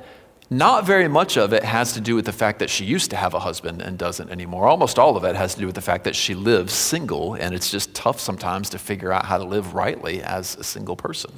not 0.49 0.85
very 0.85 1.07
much 1.07 1.37
of 1.37 1.53
it 1.53 1.63
has 1.63 1.93
to 1.93 2.01
do 2.01 2.15
with 2.15 2.25
the 2.25 2.31
fact 2.31 2.57
that 2.59 2.71
she 2.71 2.83
used 2.83 3.11
to 3.11 3.15
have 3.15 3.35
a 3.35 3.39
husband 3.39 3.81
and 3.81 3.99
doesn't 3.99 4.31
anymore. 4.31 4.67
Almost 4.67 4.97
all 4.97 5.15
of 5.15 5.23
it 5.23 5.35
has 5.35 5.53
to 5.53 5.59
do 5.59 5.67
with 5.67 5.75
the 5.75 5.81
fact 5.81 6.05
that 6.05 6.15
she 6.15 6.33
lives 6.33 6.73
single, 6.73 7.35
and 7.35 7.53
it's 7.53 7.69
just 7.69 7.93
tough 7.93 8.19
sometimes 8.19 8.69
to 8.71 8.79
figure 8.79 9.11
out 9.11 9.25
how 9.25 9.37
to 9.37 9.43
live 9.43 9.75
rightly 9.75 10.23
as 10.23 10.55
a 10.55 10.63
single 10.63 10.95
person. 10.95 11.31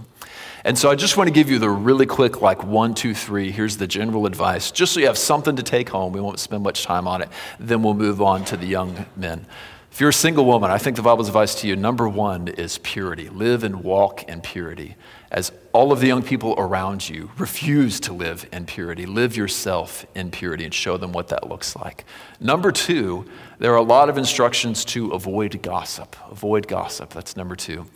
And 0.64 0.78
so 0.78 0.90
I 0.90 0.96
just 0.96 1.18
want 1.18 1.28
to 1.28 1.34
give 1.34 1.50
you 1.50 1.60
the 1.60 1.70
really 1.70 2.06
quick, 2.06 2.42
like 2.42 2.64
one, 2.64 2.94
two, 2.94 3.14
three. 3.14 3.52
Here's 3.52 3.76
the 3.76 3.88
general 3.88 4.26
advice, 4.26 4.72
just 4.72 4.94
so 4.94 5.02
you 5.02 5.08
have 5.08 5.18
something 5.18 5.58
to 5.58 5.64
take 5.64 5.90
home. 5.90 6.14
We 6.14 6.22
won't 6.22 6.40
spend 6.40 6.64
much 6.64 6.84
time 6.84 7.08
on 7.08 7.22
it. 7.22 7.30
Then 7.60 7.84
we'll 7.84 7.96
move 7.96 8.22
on 8.22 8.46
to 8.46 8.56
the 8.56 8.68
young 8.68 9.06
men. 9.18 9.46
If 9.92 10.00
you're 10.00 10.12
a 10.12 10.14
single 10.14 10.46
woman, 10.46 10.72
I 10.72 10.78
think 10.78 10.96
the 10.96 11.02
Bible's 11.02 11.28
advice 11.28 11.54
to 11.62 11.68
you 11.68 11.76
number 11.76 12.08
one 12.08 12.48
is 12.48 12.78
purity. 12.78 13.28
Live 13.28 13.66
and 13.66 13.84
walk 13.84 14.24
in 14.24 14.40
purity 14.40 14.96
as 15.32 15.52
all 15.72 15.94
of 15.94 16.02
the 16.02 16.08
young 16.08 16.22
people 16.22 16.54
around 16.58 17.08
you 17.08 17.32
refuse 17.38 18.02
to 18.02 18.14
live 18.14 18.48
in 18.52 18.66
purity. 18.66 19.06
Live 19.06 19.38
yourself 19.38 20.06
in 20.14 20.30
purity 20.30 20.66
and 20.66 20.74
show 20.74 20.98
them 20.98 21.14
what 21.14 21.30
that 21.30 21.50
looks 21.50 21.76
like. 21.76 22.04
Number 22.42 22.72
two, 22.72 23.26
there 23.58 23.72
are 23.72 23.78
a 23.78 23.82
lot 23.82 24.10
of 24.10 24.18
instructions 24.18 24.84
to 24.86 25.12
avoid 25.12 25.62
gossip. 25.62 26.18
Avoid 26.30 26.68
gossip. 26.68 27.12
That's 27.12 27.38
number 27.38 27.56
two. 27.56 27.88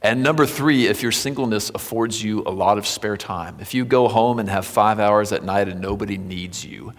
And 0.00 0.22
number 0.22 0.46
three, 0.46 0.86
if 0.86 1.02
your 1.02 1.12
singleness 1.12 1.70
affords 1.74 2.22
you 2.22 2.42
a 2.46 2.50
lot 2.50 2.78
of 2.78 2.86
spare 2.86 3.16
time, 3.16 3.56
if 3.60 3.74
you 3.74 3.84
go 3.84 4.08
home 4.08 4.38
and 4.38 4.48
have 4.48 4.64
five 4.64 4.98
hours 4.98 5.32
at 5.32 5.44
night 5.44 5.68
and 5.68 5.80
nobody 5.80 6.16
needs 6.16 6.64
you, 6.64 6.94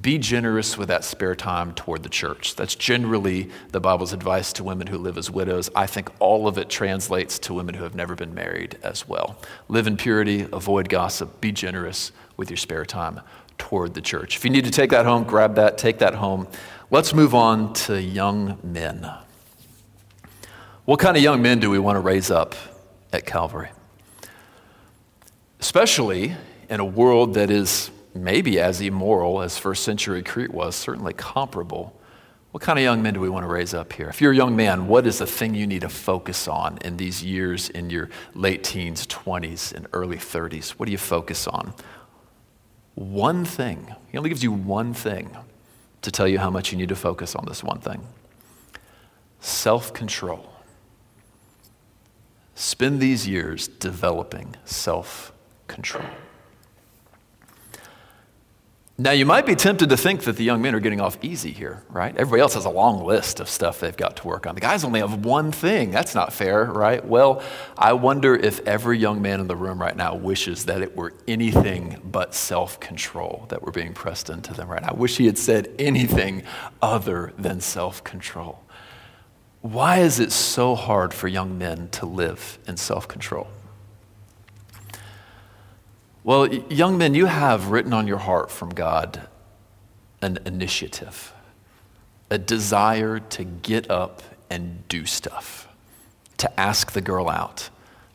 be 0.00 0.16
generous 0.16 0.78
with 0.78 0.88
that 0.88 1.04
spare 1.04 1.34
time 1.36 1.74
toward 1.74 2.02
the 2.02 2.08
church. 2.08 2.56
That's 2.56 2.74
generally 2.74 3.50
the 3.72 3.80
Bible's 3.80 4.14
advice 4.14 4.52
to 4.54 4.64
women 4.64 4.86
who 4.86 4.96
live 4.96 5.18
as 5.18 5.30
widows. 5.30 5.68
I 5.76 5.86
think 5.86 6.10
all 6.18 6.48
of 6.48 6.56
it 6.56 6.70
translates 6.70 7.38
to 7.40 7.52
women 7.52 7.74
who 7.74 7.84
have 7.84 7.94
never 7.94 8.14
been 8.14 8.34
married 8.34 8.78
as 8.82 9.06
well. 9.06 9.38
Live 9.68 9.86
in 9.86 9.98
purity, 9.98 10.46
avoid 10.50 10.88
gossip, 10.88 11.42
be 11.42 11.52
generous 11.52 12.10
with 12.38 12.48
your 12.48 12.56
spare 12.56 12.86
time 12.86 13.20
toward 13.58 13.92
the 13.92 14.00
church. 14.00 14.36
If 14.36 14.44
you 14.46 14.50
need 14.50 14.64
to 14.64 14.70
take 14.70 14.90
that 14.90 15.04
home, 15.04 15.24
grab 15.24 15.56
that, 15.56 15.76
take 15.76 15.98
that 15.98 16.14
home. 16.14 16.48
Let's 16.90 17.12
move 17.12 17.34
on 17.34 17.74
to 17.74 18.00
young 18.00 18.58
men. 18.62 19.10
What 20.86 21.00
kind 21.00 21.18
of 21.18 21.22
young 21.22 21.42
men 21.42 21.60
do 21.60 21.70
we 21.70 21.78
want 21.78 21.96
to 21.96 22.00
raise 22.00 22.30
up 22.30 22.54
at 23.12 23.26
Calvary? 23.26 23.68
Especially 25.60 26.34
in 26.70 26.80
a 26.80 26.84
world 26.84 27.34
that 27.34 27.50
is 27.50 27.90
maybe 28.14 28.60
as 28.60 28.80
immoral 28.80 29.42
as 29.42 29.58
first 29.58 29.84
century 29.84 30.22
Crete 30.22 30.52
was, 30.52 30.76
certainly 30.76 31.12
comparable. 31.12 31.98
What 32.50 32.62
kind 32.62 32.78
of 32.78 32.82
young 32.82 33.02
men 33.02 33.14
do 33.14 33.20
we 33.20 33.30
want 33.30 33.44
to 33.44 33.48
raise 33.48 33.72
up 33.72 33.94
here? 33.94 34.08
If 34.08 34.20
you're 34.20 34.32
a 34.32 34.36
young 34.36 34.54
man, 34.54 34.86
what 34.86 35.06
is 35.06 35.18
the 35.18 35.26
thing 35.26 35.54
you 35.54 35.66
need 35.66 35.80
to 35.80 35.88
focus 35.88 36.46
on 36.46 36.78
in 36.84 36.98
these 36.98 37.24
years 37.24 37.70
in 37.70 37.88
your 37.88 38.10
late 38.34 38.62
teens, 38.62 39.06
20s, 39.06 39.72
and 39.72 39.86
early 39.94 40.18
30s? 40.18 40.70
What 40.72 40.86
do 40.86 40.92
you 40.92 40.98
focus 40.98 41.46
on? 41.46 41.72
One 42.94 43.46
thing. 43.46 43.94
He 44.10 44.18
only 44.18 44.28
gives 44.28 44.42
you 44.42 44.52
one 44.52 44.92
thing 44.92 45.34
to 46.02 46.10
tell 46.10 46.28
you 46.28 46.38
how 46.38 46.50
much 46.50 46.72
you 46.72 46.78
need 46.78 46.90
to 46.90 46.96
focus 46.96 47.34
on 47.34 47.46
this 47.46 47.64
one 47.64 47.80
thing 47.80 48.06
self 49.40 49.92
control. 49.94 50.52
Spend 52.54 53.00
these 53.00 53.26
years 53.26 53.66
developing 53.66 54.56
self 54.64 55.32
control. 55.68 56.04
Now, 58.98 59.12
you 59.12 59.24
might 59.24 59.46
be 59.46 59.54
tempted 59.54 59.88
to 59.88 59.96
think 59.96 60.24
that 60.24 60.36
the 60.36 60.44
young 60.44 60.60
men 60.60 60.74
are 60.74 60.80
getting 60.80 61.00
off 61.00 61.16
easy 61.22 61.50
here, 61.50 61.82
right? 61.88 62.14
Everybody 62.14 62.42
else 62.42 62.54
has 62.54 62.66
a 62.66 62.70
long 62.70 63.02
list 63.02 63.40
of 63.40 63.48
stuff 63.48 63.80
they've 63.80 63.96
got 63.96 64.16
to 64.16 64.26
work 64.28 64.46
on. 64.46 64.54
The 64.54 64.60
guys 64.60 64.84
only 64.84 65.00
have 65.00 65.24
one 65.24 65.50
thing. 65.50 65.90
That's 65.90 66.14
not 66.14 66.30
fair, 66.30 66.66
right? 66.66 67.02
Well, 67.02 67.42
I 67.76 67.94
wonder 67.94 68.34
if 68.36 68.60
every 68.66 68.98
young 68.98 69.22
man 69.22 69.40
in 69.40 69.46
the 69.46 69.56
room 69.56 69.80
right 69.80 69.96
now 69.96 70.14
wishes 70.14 70.66
that 70.66 70.82
it 70.82 70.94
were 70.94 71.14
anything 71.26 72.02
but 72.04 72.34
self 72.34 72.78
control 72.80 73.46
that 73.48 73.62
were 73.62 73.72
being 73.72 73.94
pressed 73.94 74.28
into 74.28 74.52
them 74.52 74.68
right 74.68 74.82
now. 74.82 74.90
I 74.90 74.94
wish 74.94 75.16
he 75.16 75.24
had 75.24 75.38
said 75.38 75.70
anything 75.78 76.42
other 76.82 77.32
than 77.38 77.62
self 77.62 78.04
control. 78.04 78.60
Why 79.62 80.00
is 80.00 80.20
it 80.20 80.32
so 80.32 80.74
hard 80.74 81.14
for 81.14 81.28
young 81.28 81.56
men 81.56 81.88
to 81.92 82.04
live 82.04 82.58
in 82.66 82.76
self 82.76 83.08
control? 83.08 83.48
Well, 86.24 86.46
young 86.46 86.98
men, 86.98 87.14
you 87.14 87.26
have 87.26 87.68
written 87.68 87.92
on 87.92 88.06
your 88.06 88.18
heart 88.18 88.50
from 88.50 88.70
God 88.70 89.26
an 90.20 90.38
initiative, 90.46 91.32
a 92.30 92.38
desire 92.38 93.18
to 93.18 93.44
get 93.44 93.90
up 93.90 94.22
and 94.48 94.86
do 94.86 95.04
stuff, 95.04 95.66
to 96.38 96.60
ask 96.60 96.92
the 96.92 97.00
girl 97.00 97.28
out, 97.28 97.70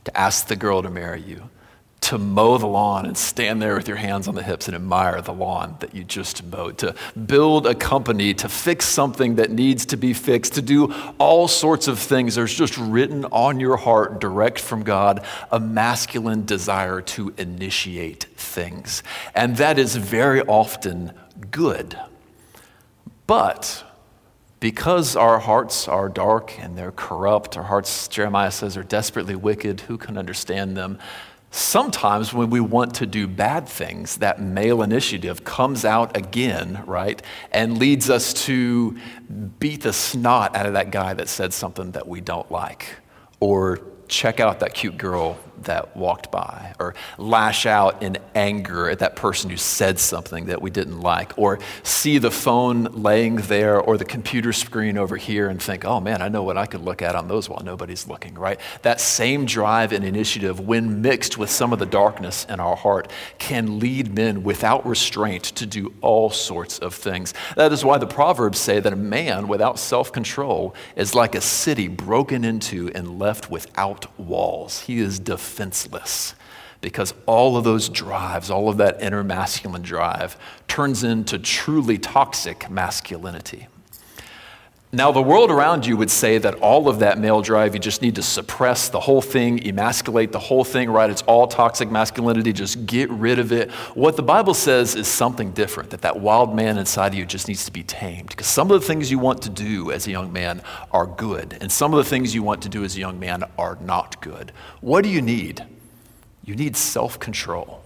to 0.06 0.18
ask 0.18 0.48
the 0.48 0.56
girl 0.56 0.82
to 0.82 0.90
marry 0.90 1.22
you, 1.22 1.50
to 2.00 2.18
mow 2.18 2.58
the 2.58 2.68
lawn 2.68 3.06
and 3.06 3.18
stand 3.18 3.62
there 3.62 3.76
with 3.76 3.88
your 3.88 3.98
hands 3.98 4.28
on 4.28 4.36
the 4.36 4.44
hips 4.44 4.68
and 4.68 4.76
admire 4.76 5.20
the 5.22 5.34
lawn 5.34 5.76
that 5.80 5.94
you 5.94 6.04
just 6.04 6.44
mowed, 6.46 6.78
to 6.78 6.96
build 7.26 7.66
a 7.68 7.76
company, 7.76 8.34
to 8.34 8.48
fix 8.48 8.86
something 8.86 9.36
that 9.36 9.52
needs 9.52 9.86
to 9.88 9.98
be 9.98 10.14
fixed, 10.14 10.54
to 10.54 10.62
do 10.62 10.94
all 11.18 11.48
sorts 11.48 11.88
of 11.88 12.00
things. 12.00 12.36
There's 12.36 12.54
just 12.54 12.78
written 12.78 13.26
on 13.26 13.60
your 13.60 13.78
heart, 13.78 14.22
direct 14.22 14.60
from 14.60 14.84
God, 14.84 15.26
a 15.52 15.60
masculine 15.60 16.46
desire 16.46 17.02
to 17.02 17.34
initiate 17.38 18.26
things. 18.36 19.04
And 19.36 19.58
that 19.58 19.78
is 19.80 19.96
very 19.96 20.42
often 20.42 21.12
good. 21.52 22.00
But 23.26 23.84
because 24.60 25.16
our 25.16 25.40
hearts 25.40 25.88
are 25.88 26.10
dark 26.10 26.58
and 26.60 26.78
they're 26.78 26.92
corrupt, 26.92 27.58
our 27.58 27.64
hearts, 27.64 28.08
Jeremiah 28.08 28.52
says, 28.52 28.78
are 28.78 28.84
desperately 28.84 29.36
wicked, 29.36 29.82
who 29.82 29.98
can 29.98 30.18
understand 30.18 30.78
them? 30.78 31.00
Sometimes, 31.50 32.34
when 32.34 32.50
we 32.50 32.60
want 32.60 32.94
to 32.96 33.06
do 33.06 33.28
bad 33.28 33.68
things, 33.68 34.18
that 34.18 34.42
male 34.42 34.82
initiative 34.82 35.44
comes 35.44 35.86
out 35.86 36.16
again, 36.16 36.84
right, 36.86 37.22
and 37.52 37.78
leads 37.78 38.10
us 38.10 38.34
to 38.46 38.98
beat 39.60 39.82
the 39.82 39.94
snot 39.94 40.56
out 40.56 40.66
of 40.66 40.74
that 40.74 40.92
guy 40.92 41.14
that 41.14 41.30
said 41.30 41.54
something 41.54 41.92
that 41.92 42.08
we 42.08 42.22
don't 42.22 42.52
like, 42.52 42.98
or 43.40 43.80
check 44.08 44.40
out 44.40 44.60
that 44.60 44.74
cute 44.74 44.98
girl 44.98 45.38
that 45.64 45.96
walked 45.96 46.32
by, 46.32 46.74
or 46.80 46.96
lash 47.18 47.66
out 47.66 48.02
in 48.02 48.18
anger 48.36 48.90
at 48.90 49.00
that 49.00 49.16
person 49.16 49.50
who 49.50 49.58
said 49.58 50.00
something 50.00 50.46
that 50.46 50.62
we 50.62 50.70
didn't 50.70 51.00
like, 51.00 51.38
or 51.38 51.60
see 51.84 52.18
the 52.18 52.32
phone 52.32 52.84
laying 52.86 53.38
there 53.38 53.80
or 53.80 53.98
the 53.98 54.06
computer 54.06 54.54
screen 54.54 54.98
over 54.98 55.18
here 55.18 55.50
and 55.50 55.62
think, 55.62 55.86
oh 55.86 56.00
man, 56.00 56.22
I 56.22 56.28
know 56.28 56.44
what 56.44 56.58
I 56.58 56.66
could 56.66 56.82
look 56.82 57.02
at 57.02 57.16
on 57.16 57.28
those 57.28 57.50
while 57.50 57.64
nobody's 57.64 58.08
looking, 58.08 58.36
right? 58.36 58.60
That 58.84 59.02
same 59.02 59.46
drive 59.46 59.92
and 59.92 60.06
initiative, 60.06 60.60
when 60.60 61.02
mixed 61.02 61.38
with 61.38 61.50
some 61.50 61.74
of 61.74 61.80
the 61.80 61.86
darkness 61.86 62.46
in 62.50 62.60
our 62.60 62.76
heart, 62.76 63.12
can 63.38 63.80
lead 63.80 64.14
men 64.14 64.44
without 64.44 64.86
restraint 64.86 65.44
to 65.44 65.66
do 65.66 65.94
all 66.02 66.30
sorts 66.30 66.80
of 66.80 66.94
things. 66.94 67.34
That 67.56 67.72
is 67.72 67.84
why 67.84 67.98
the 67.98 68.08
Proverbs 68.08 68.60
say 68.60 68.80
that 68.80 68.94
a 68.94 68.98
man 68.98 69.48
without 69.48 69.80
self 69.80 70.12
control 70.12 70.76
is 70.96 71.16
like 71.16 71.36
a 71.36 71.42
city 71.42 71.88
broken 71.88 72.44
into 72.44 72.92
and 72.94 73.20
left 73.20 73.50
without 73.50 74.20
walls. 74.20 74.82
He 74.82 75.00
is 75.00 75.20
defeated 75.20 75.47
defenseless 75.48 76.36
because 76.82 77.14
all 77.26 77.58
of 77.58 77.64
those 77.64 77.90
drives, 77.90 78.52
all 78.52 78.70
of 78.70 78.78
that 78.78 79.02
inner 79.02 79.24
masculine 79.24 79.82
drive, 79.82 80.38
turns 80.68 81.04
into 81.04 81.40
truly 81.40 81.98
toxic 81.98 82.70
masculinity. 82.70 83.68
Now, 84.94 85.12
the 85.12 85.22
world 85.22 85.52
around 85.52 85.86
you 85.86 85.98
would 85.98 86.10
say 86.10 86.38
that 86.38 86.56
all 86.56 86.88
of 86.88 87.00
that 87.00 87.20
male 87.20 87.42
drive, 87.42 87.74
you 87.74 87.80
just 87.80 88.02
need 88.02 88.16
to 88.16 88.24
suppress 88.24 88.88
the 88.88 89.02
whole 89.02 89.22
thing, 89.22 89.68
emasculate 89.68 90.32
the 90.32 90.40
whole 90.40 90.64
thing, 90.64 90.90
right? 90.90 91.10
It's 91.10 91.24
all 91.24 91.46
toxic 91.46 91.92
masculinity, 91.92 92.54
just 92.54 92.86
get 92.86 93.10
rid 93.10 93.38
of 93.38 93.52
it. 93.52 93.70
What 93.96 94.16
the 94.16 94.24
Bible 94.24 94.54
says 94.54 94.96
is 94.96 95.10
something 95.10 95.52
different, 95.52 95.90
that 95.90 96.04
that 96.04 96.22
wild 96.22 96.56
man 96.56 96.78
inside 96.78 97.08
of 97.08 97.16
you 97.16 97.26
just 97.26 97.50
needs 97.50 97.66
to 97.66 97.72
be 97.74 97.84
tamed. 97.84 98.30
Because 98.30 98.48
some 98.48 98.72
of 98.72 98.80
the 98.80 98.88
things 98.88 99.12
you 99.12 99.20
want 99.20 99.42
to 99.42 99.50
do 99.50 99.92
as 99.92 100.08
a 100.08 100.12
young 100.12 100.32
man 100.32 100.62
are 100.94 101.06
good, 101.06 101.58
and 101.60 101.70
some 101.70 101.94
of 101.94 101.98
the 101.98 102.10
things 102.10 102.34
you 102.34 102.42
want 102.42 102.62
to 102.62 102.70
do 102.70 102.86
as 102.86 102.96
a 102.96 103.00
young 103.00 103.20
man 103.20 103.44
are 103.58 103.78
not 103.82 104.22
good. 104.22 104.54
What 104.80 105.04
do 105.04 105.10
you 105.10 105.22
need? 105.22 105.66
You 106.46 106.56
need 106.56 106.78
self 106.78 107.20
control. 107.20 107.84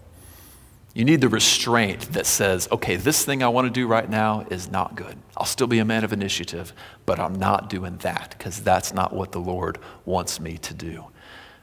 You 0.93 1.05
need 1.05 1.21
the 1.21 1.29
restraint 1.29 2.11
that 2.13 2.25
says, 2.25 2.67
okay, 2.71 2.97
this 2.97 3.23
thing 3.23 3.41
I 3.41 3.47
want 3.47 3.65
to 3.65 3.71
do 3.71 3.87
right 3.87 4.09
now 4.09 4.45
is 4.49 4.69
not 4.69 4.95
good. 4.95 5.17
I'll 5.37 5.45
still 5.45 5.67
be 5.67 5.79
a 5.79 5.85
man 5.85 6.03
of 6.03 6.11
initiative, 6.11 6.73
but 7.05 7.17
I'm 7.17 7.35
not 7.35 7.69
doing 7.69 7.97
that 7.97 8.35
because 8.37 8.61
that's 8.61 8.93
not 8.93 9.13
what 9.13 9.31
the 9.31 9.39
Lord 9.39 9.77
wants 10.03 10.39
me 10.41 10.57
to 10.57 10.73
do. 10.73 11.05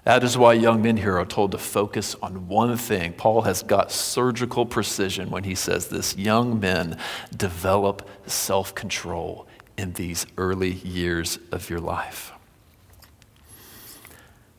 That 0.04 0.24
is 0.24 0.38
why 0.38 0.54
young 0.54 0.80
men 0.80 0.96
here 0.96 1.18
are 1.18 1.26
told 1.26 1.52
to 1.52 1.58
focus 1.58 2.16
on 2.22 2.48
one 2.48 2.78
thing. 2.78 3.12
Paul 3.12 3.42
has 3.42 3.62
got 3.62 3.92
surgical 3.92 4.64
precision 4.64 5.28
when 5.28 5.44
he 5.44 5.54
says 5.54 5.88
this 5.88 6.16
young 6.16 6.58
men 6.58 6.96
develop 7.36 8.08
self 8.26 8.74
control 8.74 9.46
in 9.76 9.92
these 9.92 10.26
early 10.38 10.72
years 10.72 11.38
of 11.52 11.68
your 11.68 11.80
life. 11.80 12.32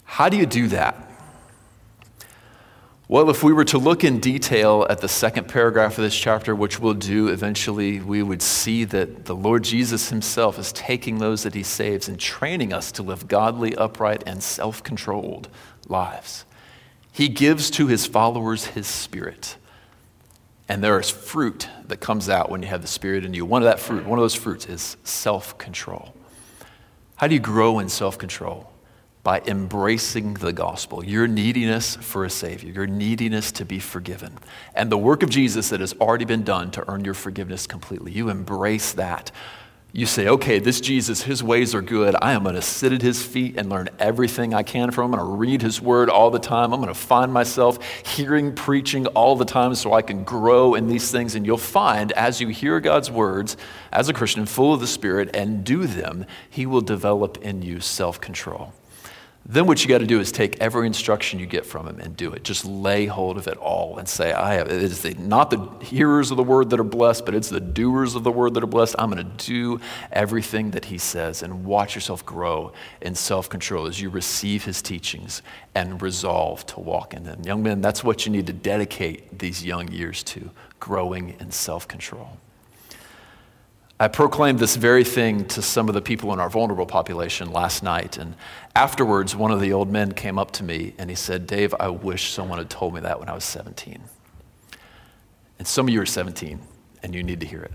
How 0.04 0.30
do 0.30 0.38
you 0.38 0.46
do 0.46 0.68
that? 0.68 1.09
Well, 3.10 3.32
if 3.32 3.44
we 3.44 3.54
were 3.54 3.66
to 3.66 3.80
look 3.80 4.04
in 4.04 4.20
detail 4.20 4.86
at 4.88 5.02
the 5.02 5.08
second 5.08 5.48
paragraph 5.48 5.98
of 5.98 6.04
this 6.04 6.16
chapter, 6.16 6.54
which 6.54 6.80
we'll 6.80 6.94
do 6.94 7.30
eventually, 7.30 8.00
we 8.00 8.22
would 8.22 8.44
see 8.44 8.84
that 8.84 9.26
the 9.26 9.36
Lord 9.36 9.64
Jesus 9.64 10.10
himself 10.10 10.60
is 10.60 10.72
taking 10.72 11.18
those 11.18 11.42
that 11.42 11.56
he 11.56 11.64
saves 11.64 12.08
and 12.08 12.20
training 12.20 12.72
us 12.72 12.92
to 12.92 13.02
live 13.02 13.28
godly, 13.28 13.76
upright, 13.76 14.22
and 14.28 14.44
self 14.44 14.84
controlled 14.84 15.50
lives. 15.88 16.46
He 17.12 17.30
gives 17.30 17.72
to 17.72 17.88
his 17.88 18.06
followers 18.06 18.68
his 18.68 18.86
spirit. 18.86 19.58
And 20.68 20.84
there 20.84 21.00
is 21.00 21.10
fruit 21.10 21.68
that 21.88 22.00
comes 22.00 22.30
out 22.30 22.52
when 22.52 22.62
you 22.62 22.68
have 22.68 22.84
the 22.84 22.88
spirit 22.88 23.26
in 23.26 23.34
you. 23.34 23.44
One 23.44 23.64
of 23.64 23.66
that 23.66 23.80
fruit, 23.80 24.06
one 24.06 24.20
of 24.20 24.24
those 24.24 24.36
fruits 24.36 24.68
is 24.68 24.98
self 25.04 25.58
control. 25.58 26.14
How 27.16 27.26
do 27.26 27.34
you 27.34 27.42
grow 27.42 27.80
in 27.80 27.90
self 27.90 28.20
control? 28.20 28.72
By 29.24 29.42
embracing 29.46 30.36
the 30.36 30.54
gospel, 30.54 31.04
your 31.04 31.28
neediness 31.28 31.98
for 31.98 32.24
a 32.24 32.30
Savior, 32.30 32.72
your 32.72 32.88
neediness 32.88 33.52
to 33.54 33.66
be 33.66 33.80
forgiven, 33.80 34.38
and 34.74 34.90
the 34.90 34.98
work 34.98 35.24
of 35.24 35.30
Jesus 35.30 35.70
that 35.70 35.82
has 35.82 35.94
already 35.94 36.26
been 36.26 36.44
done 36.44 36.72
to 36.72 36.90
earn 36.90 37.04
your 37.04 37.14
forgiveness 37.14 37.68
completely. 37.68 38.12
You 38.12 38.30
embrace 38.30 38.94
that. 38.94 39.32
You 39.92 40.06
say, 40.06 40.28
okay, 40.28 40.60
this 40.60 40.82
Jesus, 40.82 41.24
his 41.24 41.44
ways 41.44 41.74
are 41.74 41.82
good. 41.82 42.16
I 42.22 42.34
am 42.34 42.44
going 42.44 42.54
to 42.54 42.62
sit 42.62 42.94
at 42.94 43.02
his 43.02 43.24
feet 43.24 43.58
and 43.58 43.70
learn 43.70 43.90
everything 43.98 44.54
I 44.54 44.62
can 44.62 44.92
from 44.92 45.06
him. 45.06 45.16
I'm 45.16 45.20
going 45.20 45.32
to 45.32 45.38
read 45.38 45.64
his 45.64 45.82
word 45.82 46.12
all 46.12 46.30
the 46.30 46.38
time. 46.38 46.74
I'm 46.74 46.80
going 46.80 46.94
to 46.94 47.00
find 47.00 47.34
myself 47.34 47.84
hearing 48.06 48.54
preaching 48.54 49.08
all 49.08 49.36
the 49.36 49.46
time 49.46 49.74
so 49.74 49.94
I 49.94 50.04
can 50.04 50.24
grow 50.24 50.76
in 50.76 50.88
these 50.88 51.10
things. 51.12 51.34
And 51.34 51.44
you'll 51.44 51.58
find 51.58 52.12
as 52.12 52.40
you 52.40 52.50
hear 52.50 52.80
God's 52.80 53.10
words 53.10 53.58
as 53.92 54.10
a 54.10 54.14
Christian, 54.14 54.46
full 54.46 54.76
of 54.76 54.80
the 54.80 54.86
Spirit, 54.86 55.36
and 55.36 55.64
do 55.64 55.88
them, 55.88 56.28
he 56.48 56.68
will 56.68 56.82
develop 56.82 57.40
in 57.40 57.64
you 57.64 57.80
self 57.80 58.22
control. 58.22 58.74
Then 59.46 59.66
what 59.66 59.82
you 59.82 59.90
got 59.90 59.98
to 59.98 60.06
do 60.06 60.20
is 60.20 60.32
take 60.32 60.60
every 60.60 60.86
instruction 60.86 61.40
you 61.40 61.48
get 61.48 61.66
from 61.66 61.88
him 61.88 62.00
and 62.00 62.16
do 62.16 62.32
it. 62.34 62.44
Just 62.44 62.66
lay 62.66 63.08
hold 63.08 63.36
of 63.38 63.48
it 63.48 63.58
all 63.58 63.98
and 63.98 64.08
say, 64.08 64.32
I 64.32 64.56
have, 64.56 64.68
it 64.68 64.84
is 64.84 65.02
the, 65.02 65.16
not 65.16 65.50
the 65.50 65.68
hearers 65.84 66.30
of 66.30 66.38
the 66.38 66.44
word 66.44 66.70
that 66.70 66.80
are 66.80 66.84
blessed, 66.84 67.26
but 67.26 67.34
it's 67.34 67.50
the 67.50 67.60
doers 67.60 68.14
of 68.14 68.24
the 68.24 68.32
word 68.32 68.54
that 68.54 68.64
are 68.64 68.68
blessed. 68.68 68.96
I'm 69.00 69.10
going 69.10 69.26
to 69.26 69.46
do 69.46 69.80
everything 70.12 70.72
that 70.72 70.86
he 70.86 71.00
says 71.00 71.42
and 71.42 71.66
watch 71.66 71.96
yourself 71.96 72.24
grow 72.26 72.74
in 73.02 73.16
self 73.16 73.50
control 73.50 73.88
as 73.88 74.00
you 74.00 74.10
receive 74.12 74.66
his 74.66 74.84
teachings 74.84 75.42
and 75.74 76.00
resolve 76.00 76.66
to 76.68 76.80
walk 76.80 77.16
in 77.16 77.24
them. 77.24 77.42
Young 77.44 77.64
men, 77.64 77.82
that's 77.82 78.04
what 78.04 78.28
you 78.28 78.32
need 78.32 78.46
to 78.48 78.54
dedicate 78.54 79.40
these 79.40 79.66
young 79.66 79.92
years 79.92 80.22
to 80.24 80.52
growing 80.80 81.36
in 81.40 81.50
self 81.50 81.88
control. 81.88 82.38
I 84.02 84.08
proclaimed 84.08 84.60
this 84.60 84.78
very 84.78 85.04
thing 85.04 85.44
to 85.48 85.62
some 85.62 85.90
of 85.90 85.94
the 85.94 86.02
people 86.02 86.32
in 86.32 86.40
our 86.40 86.50
vulnerable 86.50 86.86
population 86.86 87.52
last 87.52 87.84
night. 87.84 88.18
And 88.18 88.36
afterwards, 88.74 89.36
one 89.36 89.52
of 89.52 89.60
the 89.60 89.74
old 89.74 89.92
men 89.92 90.14
came 90.14 90.40
up 90.40 90.52
to 90.52 90.64
me 90.64 90.94
and 90.98 91.10
he 91.10 91.18
said, 91.18 91.46
Dave, 91.46 91.76
I 91.82 91.90
wish 91.90 92.32
someone 92.32 92.60
had 92.60 92.70
told 92.70 92.94
me 92.94 93.02
that 93.02 93.20
when 93.20 93.28
I 93.28 93.34
was 93.34 93.44
17. 93.44 94.02
And 95.58 95.68
some 95.68 95.90
of 95.90 95.94
you 95.94 96.02
are 96.02 96.06
17 96.06 96.62
and 97.04 97.14
you 97.14 97.24
need 97.24 97.42
to 97.42 97.46
hear 97.46 97.62
it. 97.62 97.74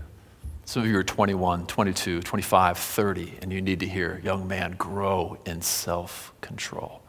Some 0.65 0.81
of 0.81 0.89
you 0.89 0.97
are 0.97 1.03
21, 1.03 1.67
22, 1.67 2.23
25, 2.23 2.77
30, 2.79 3.33
and 3.43 3.53
you 3.53 3.61
need 3.61 3.79
to 3.81 3.87
hear, 3.87 4.19
young 4.23 4.47
man, 4.47 4.71
grow 4.79 5.37
in 5.45 5.61
self 5.61 6.33
control. 6.41 7.03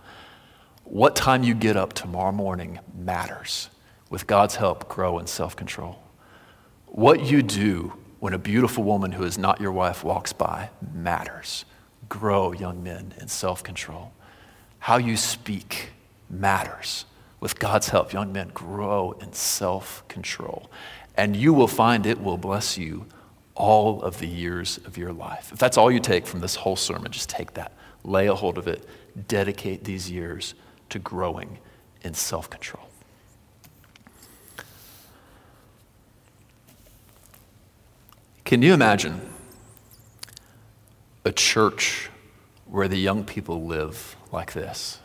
What 0.85 1.17
time 1.17 1.43
you 1.43 1.55
get 1.55 1.75
up 1.75 1.95
tomorrow 1.95 2.33
morning 2.33 2.81
matters. 2.95 3.71
With 4.11 4.27
God's 4.27 4.57
help, 4.57 4.91
grow 4.91 5.19
in 5.19 5.27
self 5.27 5.57
control. 5.57 6.03
What 6.85 7.25
you 7.25 7.43
do 7.43 7.95
when 8.19 8.33
a 8.33 8.39
beautiful 8.39 8.83
woman 8.83 9.13
who 9.13 9.25
is 9.25 9.37
not 9.37 9.61
your 9.61 9.73
wife 9.73 10.03
walks 10.03 10.33
by 10.33 10.71
matters. 10.95 11.65
Grow, 12.09 12.53
young 12.53 12.83
men, 12.83 13.15
in 13.21 13.29
self 13.29 13.63
control. 13.63 14.13
How 14.79 14.97
you 14.97 15.17
speak 15.17 15.91
matters. 16.31 17.05
With 17.39 17.59
God's 17.59 17.91
help, 17.91 18.13
young 18.13 18.33
men, 18.33 18.51
grow 18.55 19.13
in 19.21 19.33
self 19.33 20.07
control. 20.09 20.71
And 21.17 21.37
you 21.37 21.53
will 21.53 21.69
find 21.69 22.07
it 22.07 22.21
will 22.21 22.39
bless 22.39 22.79
you 22.79 23.07
all 23.55 24.03
of 24.03 24.19
the 24.19 24.27
years 24.27 24.79
of 24.85 24.97
your 24.99 25.13
life. 25.13 25.51
If 25.53 25.59
that's 25.59 25.79
all 25.79 25.91
you 25.91 26.01
take 26.01 26.27
from 26.27 26.41
this 26.41 26.55
whole 26.55 26.77
sermon, 26.77 27.11
just 27.11 27.29
take 27.29 27.55
that, 27.55 27.73
lay 28.05 28.27
a 28.27 28.35
hold 28.35 28.59
of 28.59 28.69
it, 28.69 28.87
dedicate 29.29 29.85
these 29.85 30.11
years 30.11 30.55
to 30.91 30.99
growing 30.99 31.59
in 32.03 32.15
self 32.15 32.49
control. 32.49 32.89
Can 38.47 38.63
you 38.63 38.75
imagine 38.75 39.21
a 41.25 41.33
church 41.33 42.11
where 42.67 42.87
the 42.87 42.97
young 42.97 43.25
people 43.25 43.67
live 43.67 44.15
like 44.31 44.53
this? 44.53 45.01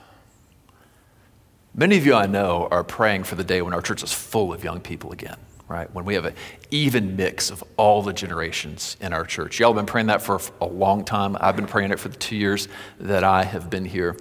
Many 1.74 1.98
of 1.98 2.06
you 2.06 2.14
I 2.14 2.28
know 2.28 2.68
are 2.70 2.84
praying 2.84 3.24
for 3.24 3.34
the 3.34 3.44
day 3.44 3.64
when 3.64 3.74
our 3.74 3.82
church 3.82 4.04
is 4.04 4.14
full 4.14 4.54
of 4.54 4.64
young 4.64 4.80
people 4.80 5.12
again, 5.12 5.38
right? 5.68 5.92
When 5.92 6.06
we 6.06 6.14
have 6.14 6.26
an 6.26 6.36
even 6.70 7.16
mix 7.16 7.50
of 7.50 7.64
all 7.78 8.04
the 8.04 8.14
generations 8.14 8.96
in 9.02 9.12
our 9.12 9.26
church. 9.26 9.60
Y'all 9.60 9.74
have 9.74 9.76
been 9.76 9.88
praying 9.88 10.06
that 10.06 10.22
for 10.22 10.40
a 10.62 10.68
long 10.68 11.04
time. 11.04 11.36
I've 11.42 11.56
been 11.56 11.66
praying 11.66 11.90
it 11.90 11.98
for 11.98 12.10
the 12.10 12.18
two 12.18 12.36
years 12.36 12.68
that 13.00 13.24
I 13.24 13.44
have 13.44 13.72
been 13.72 13.86
here. 13.86 14.16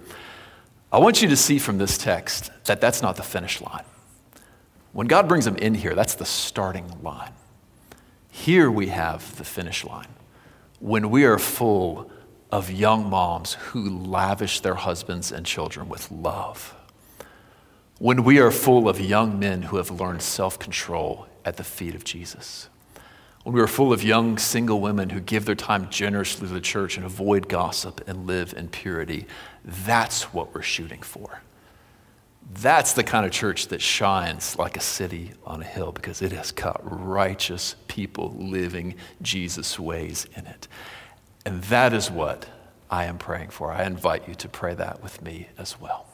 I 0.91 0.99
want 0.99 1.21
you 1.21 1.29
to 1.29 1.37
see 1.37 1.59
from 1.59 1.77
this 1.77 1.99
text 1.99 2.51
that 2.65 2.81
that's 2.81 3.03
not 3.03 3.17
the 3.17 3.23
finish 3.23 3.61
line. 3.61 3.85
When 4.93 5.09
God 5.09 5.29
brings 5.29 5.45
them 5.45 5.57
in 5.57 5.75
here, 5.75 5.95
that's 5.95 6.15
the 6.15 6.25
starting 6.25 7.03
line. 7.03 7.33
Here 8.31 8.71
we 8.71 8.89
have 8.89 9.37
the 9.37 9.45
finish 9.45 9.85
line. 9.85 10.09
When 10.79 11.11
we 11.11 11.25
are 11.25 11.39
full 11.39 12.11
of 12.51 12.71
young 12.71 13.09
moms 13.09 13.55
who 13.55 13.89
lavish 13.89 14.61
their 14.61 14.75
husbands 14.75 15.31
and 15.31 15.47
children 15.47 15.89
with 15.89 16.11
love. 16.11 16.75
When 17.99 18.25
we 18.25 18.39
are 18.39 18.51
full 18.51 18.89
of 18.89 19.01
young 19.01 19.39
men 19.39 19.63
who 19.63 19.77
have 19.77 19.91
learned 19.91 20.23
self 20.23 20.59
control 20.59 21.27
at 21.45 21.57
the 21.57 21.65
feet 21.65 21.95
of 21.95 22.05
Jesus. 22.05 22.69
When 23.45 23.55
we 23.55 23.61
are 23.61 23.67
full 23.67 23.93
of 23.93 24.03
young 24.03 24.37
single 24.37 24.81
women 24.81 25.11
who 25.11 25.21
give 25.21 25.45
their 25.45 25.55
time 25.55 25.89
generously 25.91 26.49
to 26.49 26.53
the 26.53 26.61
church 26.61 26.97
and 26.97 27.07
avoid 27.07 27.49
gossip 27.49 28.07
and 28.07 28.27
live 28.27 28.53
in 28.55 28.69
purity. 28.69 29.27
That's 29.65 30.35
what 30.35 30.55
we're 30.55 30.63
shooting 30.63 31.03
for. 31.03 31.43
That's 32.53 32.95
the 32.95 33.05
kind 33.05 33.25
of 33.25 33.31
church 33.31 33.69
that 33.69 33.81
shines 33.81 34.59
like 34.59 34.77
a 34.77 34.81
city 34.81 35.33
on 35.45 35.63
a 35.63 35.65
hill 35.65 35.93
because 35.93 36.21
it 36.21 36.33
has 36.33 36.51
got 36.51 36.81
righteous 36.83 37.77
people 37.87 38.35
living 38.37 38.97
Jesus' 39.23 39.79
ways 39.79 40.27
in 40.37 40.47
it. 40.47 40.67
And 41.47 41.63
that 41.65 41.93
is 41.93 42.11
what 42.11 42.47
I 42.91 43.05
am 43.05 43.19
praying 43.19 43.51
for. 43.51 43.71
I 43.71 43.85
invite 43.85 44.27
you 44.27 44.35
to 44.35 44.49
pray 44.49 44.75
that 44.75 45.01
with 45.01 45.23
me 45.23 45.49
as 45.59 45.81
well. 45.81 46.07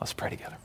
Let's 0.00 0.12
pray 0.12 0.30
together. 0.30 0.56